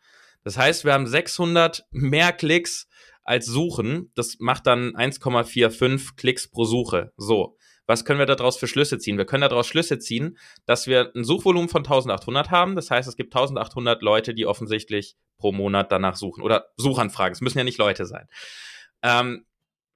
Das 0.44 0.58
heißt, 0.58 0.86
wir 0.86 0.94
haben 0.94 1.08
600 1.08 1.86
mehr 1.92 2.34
Klicks 2.34 2.88
als 3.24 3.46
Suchen. 3.46 4.12
Das 4.16 4.38
macht 4.40 4.68
dann 4.68 4.96
1,45 4.96 6.16
Klicks 6.16 6.50
pro 6.50 6.66
Suche. 6.66 7.14
So. 7.16 7.58
Was 7.86 8.06
können 8.06 8.20
wir 8.20 8.26
daraus 8.26 8.58
für 8.58 8.68
Schlüsse 8.68 8.98
ziehen? 8.98 9.18
Wir 9.18 9.26
können 9.26 9.42
daraus 9.42 9.68
Schlüsse 9.68 10.00
ziehen, 10.00 10.38
dass 10.66 10.88
wir 10.88 11.12
ein 11.16 11.24
Suchvolumen 11.24 11.70
von 11.70 11.84
1800 11.84 12.50
haben. 12.50 12.76
Das 12.76 12.90
heißt, 12.90 13.10
es 13.10 13.18
gibt 13.18 13.36
1800 13.36 14.02
Leute, 14.02 14.34
die 14.34 14.46
offensichtlich 14.46 15.16
pro 15.38 15.52
Monat 15.52 15.92
danach 15.92 16.16
suchen 16.16 16.42
oder 16.42 16.68
Suchanfragen. 16.78 17.34
Es 17.34 17.42
müssen 17.42 17.58
ja 17.58 17.64
nicht 17.64 17.78
Leute 17.78 18.06
sein. 18.06 18.28
Ähm, 19.02 19.46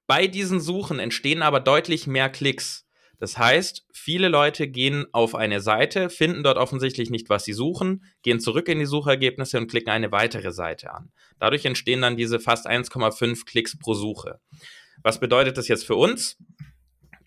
bei 0.06 0.28
diesen 0.28 0.60
Suchen 0.60 1.00
entstehen 1.00 1.42
aber 1.42 1.60
deutlich 1.60 2.08
mehr 2.08 2.30
Klicks. 2.30 2.86
Das 3.20 3.38
heißt, 3.38 3.86
viele 3.92 4.28
Leute 4.28 4.68
gehen 4.68 5.06
auf 5.12 5.34
eine 5.34 5.60
Seite, 5.60 6.10
finden 6.10 6.44
dort 6.44 6.58
offensichtlich 6.58 7.10
nicht, 7.10 7.30
was 7.30 7.46
sie 7.46 7.54
suchen, 7.54 8.04
gehen 8.22 8.40
zurück 8.40 8.68
in 8.68 8.80
die 8.80 8.86
Suchergebnisse 8.86 9.58
und 9.58 9.68
klicken 9.68 9.90
eine 9.90 10.12
weitere 10.12 10.52
Seite 10.52 10.94
an. 10.94 11.12
Dadurch 11.40 11.66
entstehen 11.66 12.02
dann 12.02 12.16
diese 12.16 12.40
fast 12.40 12.68
1,5 12.68 13.46
Klicks 13.46 13.78
pro 13.78 13.96
Suche. 13.96 14.40
Was 15.02 15.20
bedeutet 15.20 15.58
das 15.58 15.68
jetzt 15.68 15.86
für 15.86 15.96
uns? 15.96 16.38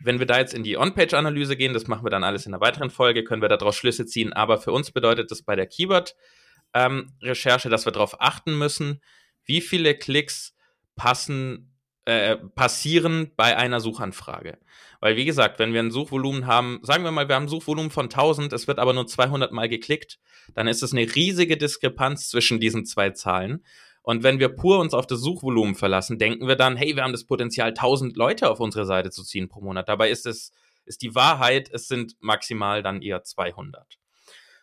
Wenn 0.02 0.18
wir 0.18 0.26
da 0.26 0.38
jetzt 0.38 0.54
in 0.54 0.62
die 0.62 0.76
On-Page-Analyse 0.76 1.56
gehen, 1.56 1.74
das 1.74 1.86
machen 1.86 2.04
wir 2.04 2.10
dann 2.10 2.24
alles 2.24 2.46
in 2.46 2.54
einer 2.54 2.60
weiteren 2.60 2.90
Folge, 2.90 3.24
können 3.24 3.42
wir 3.42 3.48
daraus 3.48 3.76
Schlüsse 3.76 4.06
ziehen. 4.06 4.32
Aber 4.32 4.58
für 4.58 4.72
uns 4.72 4.90
bedeutet 4.90 5.30
das 5.30 5.42
bei 5.42 5.56
der 5.56 5.66
Keyword-Recherche, 5.66 7.68
ähm, 7.68 7.70
dass 7.70 7.84
wir 7.84 7.92
darauf 7.92 8.20
achten 8.20 8.58
müssen, 8.58 9.00
wie 9.44 9.60
viele 9.60 9.94
Klicks 9.94 10.54
passen, 10.96 11.74
äh, 12.06 12.36
passieren 12.36 13.32
bei 13.36 13.56
einer 13.56 13.80
Suchanfrage. 13.80 14.58
Weil, 15.00 15.16
wie 15.16 15.24
gesagt, 15.24 15.58
wenn 15.58 15.72
wir 15.72 15.80
ein 15.80 15.90
Suchvolumen 15.90 16.46
haben, 16.46 16.80
sagen 16.82 17.04
wir 17.04 17.10
mal, 17.10 17.28
wir 17.28 17.36
haben 17.36 17.44
ein 17.44 17.48
Suchvolumen 17.48 17.90
von 17.90 18.06
1000, 18.06 18.52
es 18.52 18.68
wird 18.68 18.78
aber 18.78 18.92
nur 18.92 19.06
200 19.06 19.52
Mal 19.52 19.68
geklickt, 19.68 20.18
dann 20.54 20.66
ist 20.66 20.82
es 20.82 20.92
eine 20.92 21.14
riesige 21.14 21.56
Diskrepanz 21.56 22.28
zwischen 22.28 22.60
diesen 22.60 22.84
zwei 22.84 23.10
Zahlen. 23.10 23.64
Und 24.10 24.24
wenn 24.24 24.40
wir 24.40 24.48
pur 24.48 24.80
uns 24.80 24.92
auf 24.92 25.06
das 25.06 25.20
Suchvolumen 25.20 25.76
verlassen, 25.76 26.18
denken 26.18 26.48
wir 26.48 26.56
dann, 26.56 26.76
hey, 26.76 26.96
wir 26.96 27.04
haben 27.04 27.12
das 27.12 27.26
Potenzial, 27.26 27.68
1000 27.68 28.16
Leute 28.16 28.50
auf 28.50 28.58
unsere 28.58 28.84
Seite 28.84 29.12
zu 29.12 29.22
ziehen 29.22 29.48
pro 29.48 29.60
Monat. 29.60 29.88
Dabei 29.88 30.10
ist 30.10 30.26
es, 30.26 30.50
ist 30.84 31.02
die 31.02 31.14
Wahrheit, 31.14 31.70
es 31.72 31.86
sind 31.86 32.16
maximal 32.18 32.82
dann 32.82 33.02
eher 33.02 33.22
200. 33.22 34.00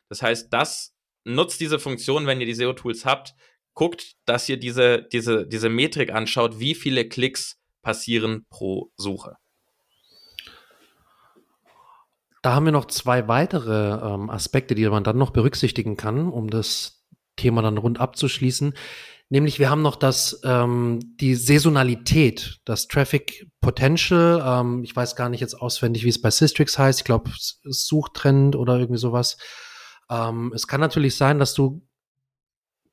Das 0.09 0.21
heißt, 0.21 0.51
das 0.51 0.93
nutzt 1.23 1.61
diese 1.61 1.79
Funktion, 1.79 2.27
wenn 2.27 2.41
ihr 2.41 2.45
die 2.45 2.55
SEO-Tools 2.55 3.05
habt, 3.05 3.35
guckt, 3.73 4.17
dass 4.25 4.49
ihr 4.49 4.57
diese, 4.57 5.03
diese, 5.13 5.47
diese 5.47 5.69
Metrik 5.69 6.11
anschaut, 6.11 6.59
wie 6.59 6.75
viele 6.75 7.07
Klicks 7.07 7.57
passieren 7.81 8.45
pro 8.49 8.91
Suche. 8.97 9.37
Da 12.41 12.53
haben 12.53 12.65
wir 12.65 12.73
noch 12.73 12.87
zwei 12.87 13.29
weitere 13.29 14.13
ähm, 14.13 14.29
Aspekte, 14.29 14.75
die 14.75 14.89
man 14.89 15.05
dann 15.05 15.17
noch 15.17 15.29
berücksichtigen 15.29 15.95
kann, 15.95 16.27
um 16.27 16.49
das 16.49 17.05
Thema 17.37 17.61
dann 17.61 17.77
rund 17.77 18.01
abzuschließen. 18.01 18.73
Nämlich 19.29 19.59
wir 19.59 19.69
haben 19.69 19.81
noch 19.81 19.97
das, 19.97 20.39
ähm, 20.45 20.99
die 21.19 21.35
Saisonalität, 21.35 22.59
das 22.63 22.87
Traffic 22.87 23.47
Potential. 23.59 24.41
Ähm, 24.45 24.83
ich 24.83 24.95
weiß 24.95 25.17
gar 25.17 25.27
nicht 25.27 25.41
jetzt 25.41 25.55
auswendig, 25.55 26.05
wie 26.05 26.09
es 26.09 26.21
bei 26.21 26.31
Systrix 26.31 26.79
heißt. 26.79 26.99
Ich 26.99 27.05
glaube, 27.05 27.29
Suchtrend 27.35 28.55
oder 28.55 28.79
irgendwie 28.79 28.99
sowas. 28.99 29.37
Ähm, 30.09 30.53
es 30.55 30.67
kann 30.67 30.79
natürlich 30.79 31.17
sein, 31.17 31.39
dass 31.39 31.53
du 31.53 31.85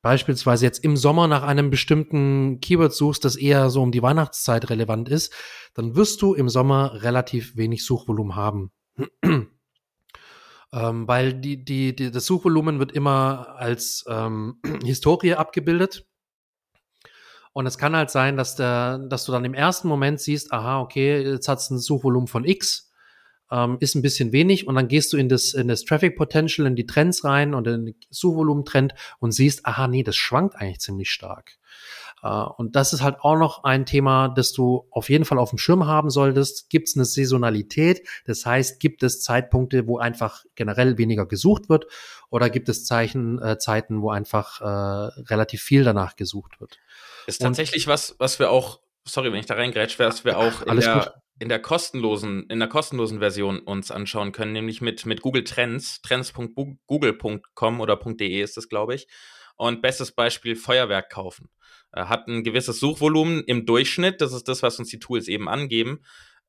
beispielsweise 0.03 0.67
jetzt 0.67 0.85
im 0.85 0.97
Sommer 0.97 1.29
nach 1.29 1.45
einem 1.45 1.71
bestimmten 1.71 2.61
Keyword 2.61 2.93
suchst, 2.93 3.25
das 3.25 3.37
eher 3.37 3.71
so 3.71 3.81
um 3.81 3.93
die 3.93 4.03
Weihnachtszeit 4.03 4.69
relevant 4.71 5.09
ist, 5.09 5.33
dann 5.73 5.95
wirst 5.97 6.21
du 6.21 6.35
im 6.35 6.49
Sommer 6.49 7.03
relativ 7.03 7.57
wenig 7.57 7.87
Suchvolumen 7.87 8.35
haben. 8.37 8.71
ähm, 9.23 9.49
weil 11.09 11.33
die, 11.35 11.65
die, 11.65 11.95
die, 11.97 12.11
das 12.11 12.27
Suchvolumen 12.27 12.81
wird 12.81 12.93
immer 12.93 13.55
als 13.57 14.05
ähm, 14.09 14.61
Historie 14.85 15.35
abgebildet. 15.35 16.07
Und 17.55 17.67
es 17.67 17.79
kann 17.79 17.95
halt 17.95 18.11
sein, 18.11 18.37
dass, 18.37 18.57
der, 18.57 18.99
dass 18.99 19.25
du 19.25 19.33
dann 19.33 19.45
im 19.45 19.55
ersten 19.55 19.87
Moment 19.87 20.21
siehst, 20.21 20.53
aha, 20.53 20.81
okay, 20.81 21.23
jetzt 21.23 21.47
hat 21.47 21.61
es 21.61 21.71
ein 21.71 21.79
Suchvolumen 21.79 22.27
von 22.27 22.45
X, 22.45 22.93
ähm, 23.51 23.77
ist 23.79 23.95
ein 23.95 24.03
bisschen 24.03 24.33
wenig 24.33 24.67
und 24.67 24.75
dann 24.75 24.89
gehst 24.89 25.13
du 25.13 25.17
in 25.17 25.29
das, 25.29 25.55
in 25.55 25.69
das 25.69 25.85
Traffic 25.85 26.17
Potential, 26.17 26.67
in 26.67 26.75
die 26.75 26.85
Trends 26.87 27.23
rein 27.23 27.55
und 27.55 27.69
in 27.69 27.87
den 27.87 27.95
Suchvolumen-Trend 28.11 28.95
und 29.21 29.31
siehst, 29.31 29.67
aha, 29.67 29.87
nee, 29.87 30.03
das 30.03 30.17
schwankt 30.17 30.57
eigentlich 30.57 30.81
ziemlich 30.81 31.11
stark. 31.11 31.57
Uh, 32.25 32.49
und 32.57 32.75
das 32.75 32.95
ist 32.95 33.03
halt 33.03 33.17
auch 33.21 33.37
noch 33.37 33.65
ein 33.65 33.85
Thema, 33.85 34.29
das 34.29 34.55
du 34.55 34.89
auf 34.91 35.11
jeden 35.11 35.27
Fall 35.27 35.39
auf 35.39 35.51
dem 35.51 35.59
Schirm 35.59 35.87
haben 35.87 36.09
solltest. 36.09 36.71
Gibt 36.71 36.89
es 36.89 36.97
eine 36.97 37.05
Saisonalität? 37.05 38.01
Das 38.25 38.47
heißt, 38.47 38.81
gibt 38.81 39.03
es 39.03 39.21
Zeitpunkte, 39.21 39.87
wo 39.87 39.99
einfach 39.99 40.43
generell 40.55 40.97
weniger 40.97 41.27
gesucht 41.27 41.69
wird? 41.69 41.85
Oder 42.31 42.49
gibt 42.49 42.71
es 42.71 42.87
Zeichen, 42.87 43.43
äh, 43.43 43.59
Zeiten, 43.59 44.01
wo 44.01 44.09
einfach 44.09 44.63
äh, 44.63 44.65
relativ 44.65 45.61
viel 45.61 45.85
danach 45.85 46.17
gesucht 46.17 46.61
wird? 46.61 46.79
Ist 47.27 47.43
tatsächlich 47.43 47.87
und, 47.87 47.93
was, 47.93 48.17
was 48.19 48.39
wir 48.39 48.51
auch, 48.51 48.81
sorry, 49.05 49.31
wenn 49.31 49.41
ich 49.41 49.47
da 49.47 49.55
reingrätsch, 49.55 49.99
was 49.99 50.25
wir 50.25 50.39
auch 50.39 50.63
in 50.63 50.81
der, 50.81 51.23
in 51.41 51.51
der 51.51 51.61
kostenlosen, 51.61 52.47
in 52.49 52.59
der 52.59 52.69
kostenlosen 52.69 53.19
Version 53.19 53.59
uns 53.59 53.91
anschauen 53.91 54.33
können, 54.33 54.53
nämlich 54.53 54.81
mit, 54.81 55.05
mit 55.05 55.21
Google 55.21 55.45
Trends, 55.45 56.01
trends.google.com 56.01 57.81
oder 57.83 57.97
.de 57.97 58.41
ist 58.41 58.57
das, 58.57 58.71
glaube 58.71 58.95
ich. 58.95 59.09
Und 59.57 59.83
bestes 59.83 60.13
Beispiel 60.13 60.57
Feuerwerk 60.57 61.11
kaufen. 61.11 61.49
Äh, 61.93 62.07
hat 62.07 62.27
ein 62.29 62.43
gewisses 62.43 62.81
Suchvolumen 62.81 63.45
im 63.45 63.67
Durchschnitt, 63.67 64.21
das 64.21 64.33
ist 64.33 64.49
das, 64.49 64.63
was 64.63 64.79
uns 64.79 64.89
die 64.89 64.99
Tools 64.99 65.29
eben 65.29 65.49
angeben, 65.49 66.01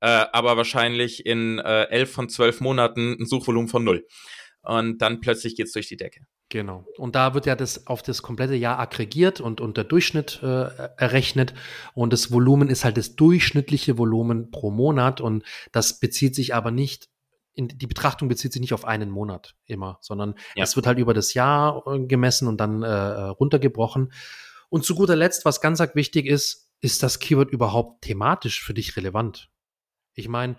äh, 0.01 0.07
aber 0.31 0.57
wahrscheinlich 0.57 1.25
in 1.25 1.59
äh, 1.59 1.83
elf 1.83 2.11
von 2.11 2.29
zwölf 2.29 2.61
Monaten 2.61 3.17
ein 3.19 3.25
Suchvolumen 3.25 3.69
von 3.69 3.83
null. 3.83 4.05
Und 4.61 4.99
dann 4.99 5.21
plötzlich 5.21 5.55
geht's 5.55 5.73
durch 5.73 5.87
die 5.87 5.97
Decke. 5.97 6.21
Genau. 6.49 6.85
Und 6.97 7.15
da 7.15 7.33
wird 7.33 7.45
ja 7.45 7.55
das 7.55 7.87
auf 7.87 8.01
das 8.01 8.21
komplette 8.21 8.55
Jahr 8.55 8.79
aggregiert 8.79 9.41
und, 9.41 9.59
der 9.77 9.83
Durchschnitt 9.83 10.39
äh, 10.43 10.69
errechnet. 10.97 11.53
Und 11.93 12.13
das 12.13 12.31
Volumen 12.31 12.69
ist 12.69 12.83
halt 12.83 12.97
das 12.97 13.15
durchschnittliche 13.15 13.97
Volumen 13.97 14.51
pro 14.51 14.71
Monat. 14.71 15.21
Und 15.21 15.43
das 15.71 15.99
bezieht 15.99 16.35
sich 16.35 16.53
aber 16.53 16.71
nicht, 16.71 17.09
in, 17.55 17.69
die 17.69 17.87
Betrachtung 17.87 18.27
bezieht 18.27 18.53
sich 18.53 18.61
nicht 18.61 18.73
auf 18.73 18.85
einen 18.85 19.09
Monat 19.09 19.55
immer, 19.65 19.97
sondern 20.01 20.35
ja. 20.55 20.63
es 20.63 20.75
wird 20.75 20.87
halt 20.87 20.99
über 20.99 21.13
das 21.13 21.33
Jahr 21.33 21.83
äh, 21.87 22.05
gemessen 22.05 22.47
und 22.47 22.57
dann 22.57 22.83
äh, 22.83 22.87
runtergebrochen. 22.87 24.11
Und 24.69 24.85
zu 24.85 24.95
guter 24.95 25.15
Letzt, 25.15 25.45
was 25.45 25.61
ganz 25.61 25.79
wichtig 25.95 26.25
ist, 26.25 26.69
ist 26.81 27.01
das 27.01 27.19
Keyword 27.19 27.51
überhaupt 27.51 28.03
thematisch 28.03 28.61
für 28.63 28.73
dich 28.73 28.97
relevant? 28.97 29.49
Ich 30.13 30.27
meine, 30.27 30.55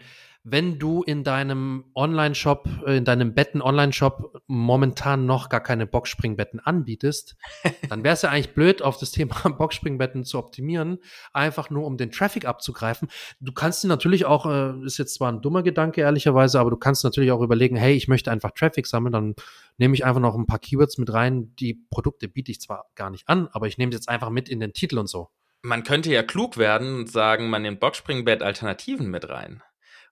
wenn 0.48 0.78
du 0.78 1.02
in 1.02 1.24
deinem 1.24 1.86
Online-Shop, 1.96 2.68
äh, 2.86 2.98
in 2.98 3.04
deinem 3.04 3.34
Betten-Online-Shop 3.34 4.42
momentan 4.46 5.26
noch 5.26 5.48
gar 5.48 5.60
keine 5.60 5.88
Boxspringbetten 5.88 6.60
anbietest, 6.60 7.36
dann 7.90 8.04
wäre 8.04 8.14
es 8.14 8.22
ja 8.22 8.30
eigentlich 8.30 8.54
blöd, 8.54 8.80
auf 8.80 8.96
das 8.96 9.10
Thema 9.10 9.34
Boxspringbetten 9.58 10.24
zu 10.24 10.38
optimieren, 10.38 10.98
einfach 11.32 11.68
nur 11.68 11.84
um 11.84 11.96
den 11.96 12.12
Traffic 12.12 12.44
abzugreifen. 12.44 13.08
Du 13.40 13.50
kannst 13.50 13.82
dir 13.82 13.88
natürlich 13.88 14.24
auch, 14.24 14.46
äh, 14.46 14.84
ist 14.84 14.98
jetzt 14.98 15.14
zwar 15.14 15.32
ein 15.32 15.42
dummer 15.42 15.64
Gedanke 15.64 16.02
ehrlicherweise, 16.02 16.60
aber 16.60 16.70
du 16.70 16.76
kannst 16.76 17.02
natürlich 17.02 17.32
auch 17.32 17.42
überlegen, 17.42 17.74
hey, 17.74 17.94
ich 17.94 18.06
möchte 18.06 18.30
einfach 18.30 18.52
Traffic 18.52 18.86
sammeln, 18.86 19.12
dann 19.12 19.34
nehme 19.78 19.94
ich 19.94 20.04
einfach 20.04 20.20
noch 20.20 20.36
ein 20.36 20.46
paar 20.46 20.60
Keywords 20.60 20.96
mit 20.96 21.12
rein. 21.12 21.56
Die 21.56 21.74
Produkte 21.90 22.28
biete 22.28 22.52
ich 22.52 22.60
zwar 22.60 22.86
gar 22.94 23.10
nicht 23.10 23.28
an, 23.28 23.48
aber 23.50 23.66
ich 23.66 23.78
nehme 23.78 23.90
es 23.90 23.96
jetzt 23.96 24.08
einfach 24.08 24.30
mit 24.30 24.48
in 24.48 24.60
den 24.60 24.74
Titel 24.74 24.98
und 24.98 25.08
so. 25.08 25.28
Man 25.62 25.82
könnte 25.82 26.12
ja 26.12 26.22
klug 26.22 26.56
werden 26.56 27.00
und 27.00 27.10
sagen, 27.10 27.50
man 27.50 27.62
nimmt 27.62 27.80
Boxspringbett-Alternativen 27.80 29.10
mit 29.10 29.28
rein. 29.28 29.64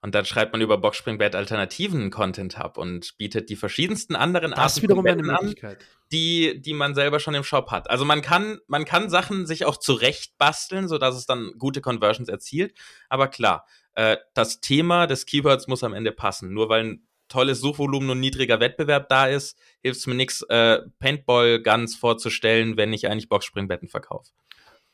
Und 0.05 0.15
dann 0.15 0.27
schreibt 0.27 0.53
man 0.53 0.61
über 0.61 0.77
Boxspringbett 0.77 1.35
alternativen 1.35 2.11
Content 2.11 2.59
Hub 2.59 2.77
und 2.77 3.17
bietet 3.17 3.49
die 3.49 3.57
verschiedensten 3.57 4.17
anderen 4.17 4.51
das 4.51 4.61
Arten 4.61 4.83
wiederum 4.83 5.07
eine 5.07 5.23
Möglichkeit. 5.23 5.79
an, 5.81 5.87
die, 6.13 6.61
die 6.61 6.75
man 6.75 6.95
selber 6.95 7.21
schon 7.21 7.35
im 7.35 7.43
Shop 7.43 7.71
hat. 7.71 7.89
Also 7.89 8.05
man 8.05 8.21
kann, 8.21 8.59
man 8.67 8.85
kann 8.85 9.09
Sachen 9.09 9.47
sich 9.47 9.65
auch 9.65 9.79
zurecht 9.79 10.37
basteln, 10.37 10.89
sodass 10.89 11.17
es 11.17 11.25
dann 11.25 11.53
gute 11.57 11.81
Conversions 11.81 12.29
erzielt. 12.29 12.77
Aber 13.09 13.29
klar, 13.29 13.67
äh, 13.95 14.19
das 14.35 14.61
Thema 14.61 15.07
des 15.07 15.25
Keywords 15.25 15.69
muss 15.69 15.83
am 15.83 15.95
Ende 15.95 16.13
passen. 16.13 16.53
Nur 16.53 16.69
weil 16.69 16.85
ein 16.85 17.09
tolles 17.29 17.61
Suchvolumen 17.61 18.11
und 18.11 18.21
niedriger 18.21 18.61
Wettbewerb 18.61 19.09
da 19.09 19.27
ist, 19.27 19.59
hilft 19.81 20.01
es 20.01 20.07
mir 20.07 20.17
nichts, 20.17 20.43
äh, 20.51 20.83
Paintball-Guns 20.99 21.97
vorzustellen, 21.97 22.77
wenn 22.77 22.93
ich 22.93 23.09
eigentlich 23.09 23.31
Boxspringbetten 23.31 23.89
verkaufe. 23.89 24.33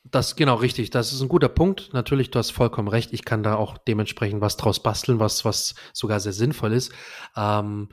Das 0.05 0.34
genau 0.34 0.57
richtig. 0.57 0.90
Das 0.90 1.12
ist 1.12 1.20
ein 1.20 1.28
guter 1.28 1.48
Punkt. 1.48 1.90
Natürlich, 1.92 2.30
du 2.30 2.38
hast 2.38 2.51
vollkommen 2.51 2.88
recht. 2.88 3.12
Ich 3.12 3.24
kann 3.24 3.42
da 3.42 3.57
auch 3.57 3.76
dementsprechend 3.76 4.40
was 4.40 4.57
draus 4.57 4.82
basteln, 4.82 5.20
was 5.20 5.44
was 5.44 5.74
sogar 5.92 6.20
sehr 6.20 6.32
sinnvoll 6.32 6.72
ist. 6.72 6.92
Ähm, 7.36 7.90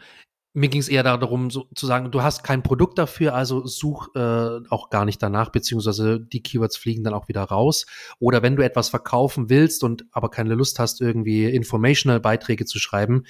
mir 0.58 0.70
ging 0.70 0.82
es 0.82 0.89
eher 0.89 1.03
darum, 1.03 1.51
so, 1.51 1.68
zu 1.76 1.86
sagen, 1.86 2.10
du 2.10 2.24
hast 2.24 2.43
kein 2.43 2.64
Produkt 2.64 2.97
dafür, 2.97 3.36
also 3.36 3.68
such 3.68 4.08
äh, 4.16 4.60
auch 4.70 4.89
gar 4.89 5.05
nicht 5.05 5.22
danach, 5.22 5.51
beziehungsweise 5.51 6.20
die 6.20 6.41
Keywords 6.41 6.78
fliegen 6.78 7.03
dann 7.03 7.14
auch 7.14 7.28
wieder 7.28 7.43
raus. 7.43 7.86
Oder 8.20 8.41
wenn 8.41 8.55
du 8.55 8.64
etwas 8.64 8.89
verkaufen 8.89 9.51
willst 9.51 9.84
und 9.84 10.05
aber 10.12 10.32
keine 10.32 10.55
Lust 10.55 10.80
hast, 10.80 10.99
irgendwie 10.99 11.45
informational 11.45 12.20
Beiträge 12.20 12.66
zu 12.66 12.80
schreiben, 12.80 13.26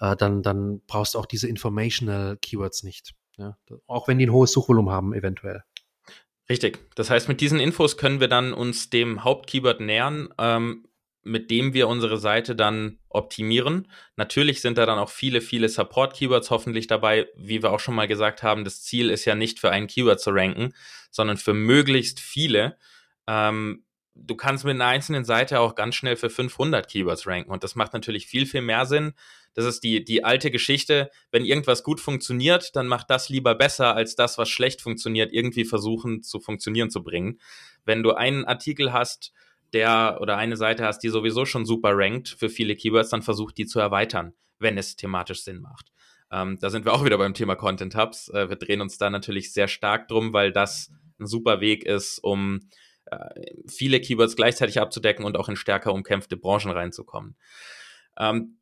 äh, 0.00 0.16
dann, 0.16 0.42
dann 0.42 0.82
brauchst 0.86 1.14
du 1.14 1.18
auch 1.18 1.24
diese 1.24 1.48
informational 1.48 2.36
Keywords 2.36 2.82
nicht. 2.82 3.14
Ja? 3.38 3.56
Auch 3.86 4.06
wenn 4.06 4.18
die 4.18 4.26
ein 4.26 4.32
hohes 4.32 4.52
Suchvolumen 4.52 4.92
haben, 4.92 5.14
eventuell. 5.14 5.62
Richtig. 6.48 6.78
Das 6.94 7.10
heißt, 7.10 7.28
mit 7.28 7.40
diesen 7.40 7.58
Infos 7.58 7.96
können 7.96 8.20
wir 8.20 8.28
dann 8.28 8.52
uns 8.52 8.88
dem 8.90 9.24
Hauptkeyword 9.24 9.80
nähern, 9.80 10.28
ähm, 10.38 10.86
mit 11.24 11.50
dem 11.50 11.74
wir 11.74 11.88
unsere 11.88 12.18
Seite 12.18 12.54
dann 12.54 12.98
optimieren. 13.08 13.90
Natürlich 14.14 14.60
sind 14.60 14.78
da 14.78 14.86
dann 14.86 14.98
auch 14.98 15.10
viele, 15.10 15.40
viele 15.40 15.68
Support-Keywords 15.68 16.50
hoffentlich 16.50 16.86
dabei. 16.86 17.26
Wie 17.36 17.62
wir 17.64 17.72
auch 17.72 17.80
schon 17.80 17.96
mal 17.96 18.06
gesagt 18.06 18.44
haben, 18.44 18.62
das 18.62 18.82
Ziel 18.82 19.10
ist 19.10 19.24
ja 19.24 19.34
nicht 19.34 19.58
für 19.58 19.70
ein 19.70 19.88
Keyword 19.88 20.20
zu 20.20 20.30
ranken, 20.30 20.72
sondern 21.10 21.36
für 21.36 21.52
möglichst 21.52 22.20
viele. 22.20 22.78
Ähm, 23.26 23.84
du 24.14 24.36
kannst 24.36 24.64
mit 24.64 24.74
einer 24.76 24.86
einzelnen 24.86 25.24
Seite 25.24 25.58
auch 25.58 25.74
ganz 25.74 25.96
schnell 25.96 26.16
für 26.16 26.30
500 26.30 26.88
Keywords 26.88 27.26
ranken 27.26 27.50
und 27.50 27.64
das 27.64 27.74
macht 27.74 27.92
natürlich 27.92 28.26
viel, 28.26 28.46
viel 28.46 28.62
mehr 28.62 28.86
Sinn, 28.86 29.14
das 29.56 29.64
ist 29.64 29.80
die, 29.80 30.04
die 30.04 30.22
alte 30.22 30.50
Geschichte. 30.50 31.10
Wenn 31.32 31.46
irgendwas 31.46 31.82
gut 31.82 31.98
funktioniert, 31.98 32.76
dann 32.76 32.86
macht 32.86 33.08
das 33.08 33.30
lieber 33.30 33.54
besser, 33.54 33.96
als 33.96 34.14
das, 34.14 34.36
was 34.36 34.50
schlecht 34.50 34.82
funktioniert, 34.82 35.32
irgendwie 35.32 35.64
versuchen 35.64 36.22
zu 36.22 36.40
funktionieren 36.40 36.90
zu 36.90 37.02
bringen. 37.02 37.40
Wenn 37.86 38.02
du 38.02 38.12
einen 38.12 38.44
Artikel 38.44 38.92
hast, 38.92 39.32
der 39.72 40.18
oder 40.20 40.36
eine 40.36 40.58
Seite 40.58 40.84
hast, 40.84 40.98
die 40.98 41.08
sowieso 41.08 41.46
schon 41.46 41.64
super 41.64 41.92
rankt 41.94 42.28
für 42.28 42.50
viele 42.50 42.76
Keywords, 42.76 43.08
dann 43.08 43.22
versuch 43.22 43.50
die 43.50 43.64
zu 43.64 43.80
erweitern, 43.80 44.34
wenn 44.58 44.76
es 44.76 44.94
thematisch 44.94 45.42
Sinn 45.42 45.60
macht. 45.60 45.90
Ähm, 46.30 46.58
da 46.60 46.68
sind 46.68 46.84
wir 46.84 46.92
auch 46.92 47.06
wieder 47.06 47.16
beim 47.16 47.32
Thema 47.32 47.56
Content 47.56 47.96
Hubs. 47.96 48.28
Äh, 48.28 48.50
wir 48.50 48.56
drehen 48.56 48.82
uns 48.82 48.98
da 48.98 49.08
natürlich 49.08 49.54
sehr 49.54 49.68
stark 49.68 50.08
drum, 50.08 50.34
weil 50.34 50.52
das 50.52 50.92
ein 51.18 51.26
super 51.26 51.62
Weg 51.62 51.84
ist, 51.84 52.18
um 52.18 52.68
äh, 53.06 53.16
viele 53.66 54.00
Keywords 54.00 54.36
gleichzeitig 54.36 54.80
abzudecken 54.80 55.24
und 55.24 55.38
auch 55.38 55.48
in 55.48 55.56
stärker 55.56 55.94
umkämpfte 55.94 56.36
Branchen 56.36 56.70
reinzukommen. 56.70 57.36
Ähm, 58.18 58.58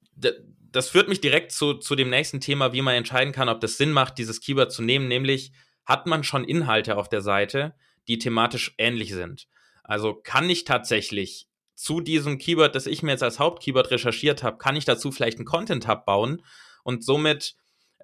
das 0.75 0.89
führt 0.89 1.09
mich 1.09 1.20
direkt 1.20 1.53
zu, 1.53 1.75
zu 1.75 1.95
dem 1.95 2.11
nächsten 2.11 2.41
Thema, 2.41 2.72
wie 2.72 2.83
man 2.83 2.95
entscheiden 2.95 3.33
kann, 3.33 3.49
ob 3.49 3.61
das 3.61 3.77
Sinn 3.77 3.93
macht, 3.93 4.18
dieses 4.18 4.41
Keyword 4.41 4.72
zu 4.72 4.83
nehmen, 4.83 5.07
nämlich 5.07 5.53
hat 5.85 6.07
man 6.07 6.25
schon 6.25 6.45
Inhalte 6.45 6.97
auf 6.97 7.09
der 7.09 7.20
Seite, 7.20 7.75
die 8.09 8.18
thematisch 8.18 8.75
ähnlich 8.77 9.12
sind. 9.12 9.47
Also 9.85 10.14
kann 10.14 10.51
ich 10.51 10.64
tatsächlich 10.64 11.49
zu 11.75 12.01
diesem 12.01 12.39
Keyword, 12.39 12.75
das 12.75 12.87
ich 12.87 13.03
mir 13.05 13.12
jetzt 13.12 13.22
als 13.22 13.39
Hauptkeyword 13.39 13.93
recherchiert 13.93 14.43
habe, 14.43 14.59
kann 14.59 14.75
ich 14.75 14.85
dazu 14.85 15.12
vielleicht 15.12 15.39
einen 15.39 15.47
Content 15.47 15.87
Hub 15.87 16.05
bauen 16.07 16.43
und 16.83 17.05
somit 17.05 17.55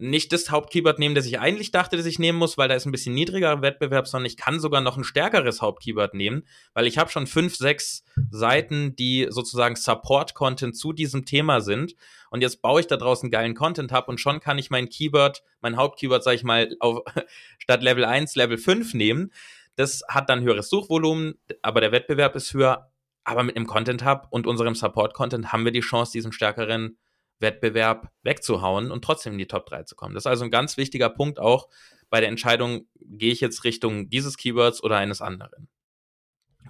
nicht 0.01 0.32
das 0.32 0.51
Hauptkeyword 0.51 0.98
nehmen, 0.98 1.14
das 1.14 1.26
ich 1.26 1.38
eigentlich 1.38 1.70
dachte, 1.70 1.96
dass 1.96 2.07
ich 2.07 2.18
nehmen 2.18 2.38
muss, 2.38 2.57
weil 2.59 2.68
da 2.68 2.74
ist 2.74 2.86
ein 2.86 2.92
bisschen 2.92 3.14
niedriger 3.14 3.62
Wettbewerb, 3.62 4.07
sondern 4.07 4.26
ich 4.26 4.36
kann 4.36 4.59
sogar 4.59 4.80
noch 4.80 4.96
ein 4.96 5.05
stärkeres 5.05 5.61
Hauptkeyword 5.61 6.14
nehmen, 6.14 6.46
weil 6.74 6.86
ich 6.86 6.98
habe 6.98 7.11
schon 7.11 7.26
fünf, 7.26 7.57
sechs 7.57 8.05
Seiten, 8.30 8.96
die 8.96 9.26
sozusagen 9.30 9.76
Support-Content 9.76 10.76
zu 10.76 10.92
diesem 10.92 11.24
Thema 11.24 11.61
sind. 11.61 11.94
Und 12.30 12.40
jetzt 12.40 12.62
baue 12.62 12.80
ich 12.80 12.86
da 12.86 12.96
draußen 12.96 13.30
geilen 13.30 13.55
Content 13.55 13.92
Hub 13.92 14.09
und 14.09 14.20
schon 14.20 14.40
kann 14.40 14.59
ich 14.59 14.70
mein 14.70 14.88
Keyword, 14.88 15.42
mein 15.61 15.76
Hauptkeyword, 15.76 16.24
sage 16.24 16.36
ich 16.36 16.44
mal, 16.44 16.74
auf, 16.80 17.03
statt 17.59 17.82
Level 17.82 18.05
1 18.05 18.34
Level 18.36 18.59
5 18.59 18.94
nehmen. 18.94 19.32
Das 19.76 20.03
hat 20.09 20.28
dann 20.30 20.42
höheres 20.42 20.68
Suchvolumen, 20.68 21.34
aber 21.62 21.80
der 21.80 21.92
Wettbewerb 21.92 22.34
ist 22.36 22.55
höher. 22.55 22.90
Aber 23.24 23.42
mit 23.42 23.57
einem 23.57 23.66
Content 23.66 24.05
Hub 24.05 24.28
und 24.30 24.46
unserem 24.46 24.74
Support-Content 24.74 25.53
haben 25.53 25.64
wir 25.64 25.72
die 25.72 25.80
Chance, 25.80 26.12
diesen 26.12 26.32
stärkeren 26.32 26.96
Wettbewerb 27.41 28.11
wegzuhauen 28.22 28.91
und 28.91 29.03
trotzdem 29.05 29.32
in 29.34 29.38
die 29.38 29.47
Top 29.47 29.66
3 29.66 29.84
zu 29.84 29.97
kommen. 29.97 30.14
Das 30.14 30.22
ist 30.22 30.26
also 30.26 30.45
ein 30.45 30.51
ganz 30.51 30.76
wichtiger 30.76 31.09
Punkt 31.09 31.41
auch 31.41 31.68
bei 32.11 32.20
der 32.20 32.28
Entscheidung, 32.28 32.86
gehe 33.01 33.32
ich 33.32 33.41
jetzt 33.41 33.64
Richtung 33.64 34.11
dieses 34.11 34.36
Keywords 34.36 34.82
oder 34.82 34.99
eines 34.99 35.20
anderen. 35.20 35.68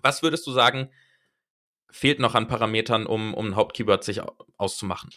Was 0.02 0.22
würdest 0.22 0.46
du 0.46 0.52
sagen, 0.52 0.90
fehlt 1.90 2.20
noch 2.20 2.34
an 2.34 2.46
Parametern, 2.46 3.06
um, 3.06 3.34
um 3.34 3.48
ein 3.48 3.56
Hauptkeyword 3.56 4.04
sich 4.04 4.20
auszumachen? 4.56 5.10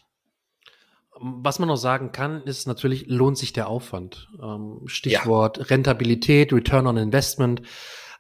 Was 1.15 1.59
man 1.59 1.67
noch 1.67 1.77
sagen 1.77 2.11
kann, 2.11 2.41
ist 2.43 2.65
natürlich, 2.65 3.05
lohnt 3.07 3.37
sich 3.37 3.53
der 3.53 3.67
Aufwand. 3.67 4.29
Ähm, 4.41 4.81
Stichwort 4.87 5.57
ja. 5.57 5.63
Rentabilität, 5.65 6.51
Return 6.51 6.87
on 6.87 6.97
Investment. 6.97 7.61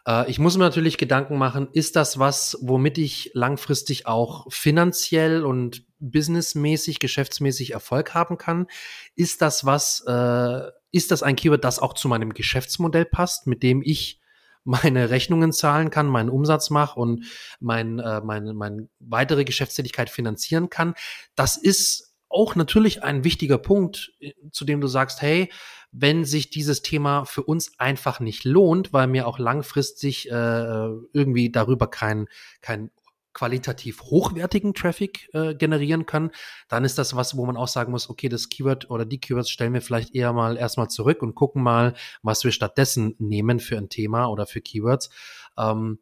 Äh, 0.07 0.29
ich 0.29 0.39
muss 0.39 0.57
mir 0.57 0.63
natürlich 0.63 0.97
Gedanken 0.97 1.37
machen, 1.37 1.67
ist 1.73 1.95
das 1.95 2.19
was, 2.19 2.57
womit 2.61 2.97
ich 2.97 3.31
langfristig 3.33 4.05
auch 4.05 4.51
finanziell 4.51 5.45
und 5.45 5.85
businessmäßig, 5.99 6.99
geschäftsmäßig 6.99 7.71
Erfolg 7.71 8.13
haben 8.13 8.37
kann? 8.37 8.67
Ist 9.15 9.41
das 9.41 9.65
was, 9.65 10.03
äh, 10.07 10.61
ist 10.91 11.11
das 11.11 11.23
ein 11.23 11.35
Keyword, 11.35 11.63
das 11.63 11.79
auch 11.79 11.93
zu 11.93 12.07
meinem 12.07 12.33
Geschäftsmodell 12.33 13.05
passt, 13.05 13.47
mit 13.47 13.63
dem 13.63 13.81
ich 13.81 14.19
meine 14.65 15.09
Rechnungen 15.09 15.51
zahlen 15.51 15.89
kann, 15.89 16.07
meinen 16.07 16.29
Umsatz 16.29 16.69
mache 16.69 16.99
und 16.99 17.25
mein, 17.59 17.99
äh, 17.99 18.21
meine, 18.21 18.53
meine 18.53 18.87
weitere 18.99 19.43
Geschäftstätigkeit 19.43 20.09
finanzieren 20.09 20.69
kann? 20.69 20.93
Das 21.35 21.57
ist 21.57 22.12
auch 22.33 22.55
natürlich 22.55 23.03
ein 23.03 23.23
wichtiger 23.23 23.57
Punkt, 23.57 24.13
äh, 24.19 24.33
zu 24.51 24.65
dem 24.65 24.81
du 24.81 24.87
sagst, 24.87 25.21
hey, 25.21 25.49
wenn 25.91 26.25
sich 26.25 26.49
dieses 26.49 26.81
Thema 26.81 27.25
für 27.25 27.43
uns 27.43 27.79
einfach 27.79 28.19
nicht 28.19 28.43
lohnt, 28.43 28.93
weil 28.93 29.07
mir 29.07 29.27
auch 29.27 29.37
langfristig 29.37 30.29
äh, 30.29 30.33
irgendwie 30.33 31.51
darüber 31.51 31.87
kein, 31.87 32.27
kein 32.61 32.89
qualitativ 33.33 34.01
hochwertigen 34.03 34.73
Traffic 34.73 35.29
äh, 35.33 35.55
generieren 35.55 36.05
kann, 36.05 36.31
dann 36.67 36.85
ist 36.85 36.97
das 36.97 37.15
was, 37.15 37.35
wo 37.35 37.45
man 37.45 37.57
auch 37.57 37.67
sagen 37.67 37.91
muss, 37.91 38.09
okay, 38.09 38.29
das 38.29 38.49
Keyword 38.49 38.89
oder 38.89 39.05
die 39.05 39.19
Keywords 39.19 39.49
stellen 39.49 39.73
wir 39.73 39.81
vielleicht 39.81 40.15
eher 40.15 40.33
mal 40.33 40.57
erstmal 40.57 40.89
zurück 40.89 41.21
und 41.21 41.35
gucken 41.35 41.63
mal, 41.63 41.95
was 42.21 42.43
wir 42.43 42.51
stattdessen 42.51 43.15
nehmen 43.19 43.59
für 43.59 43.77
ein 43.77 43.89
Thema 43.89 44.27
oder 44.27 44.45
für 44.45 44.61
Keywords. 44.61 45.09
Ähm, 45.57 45.99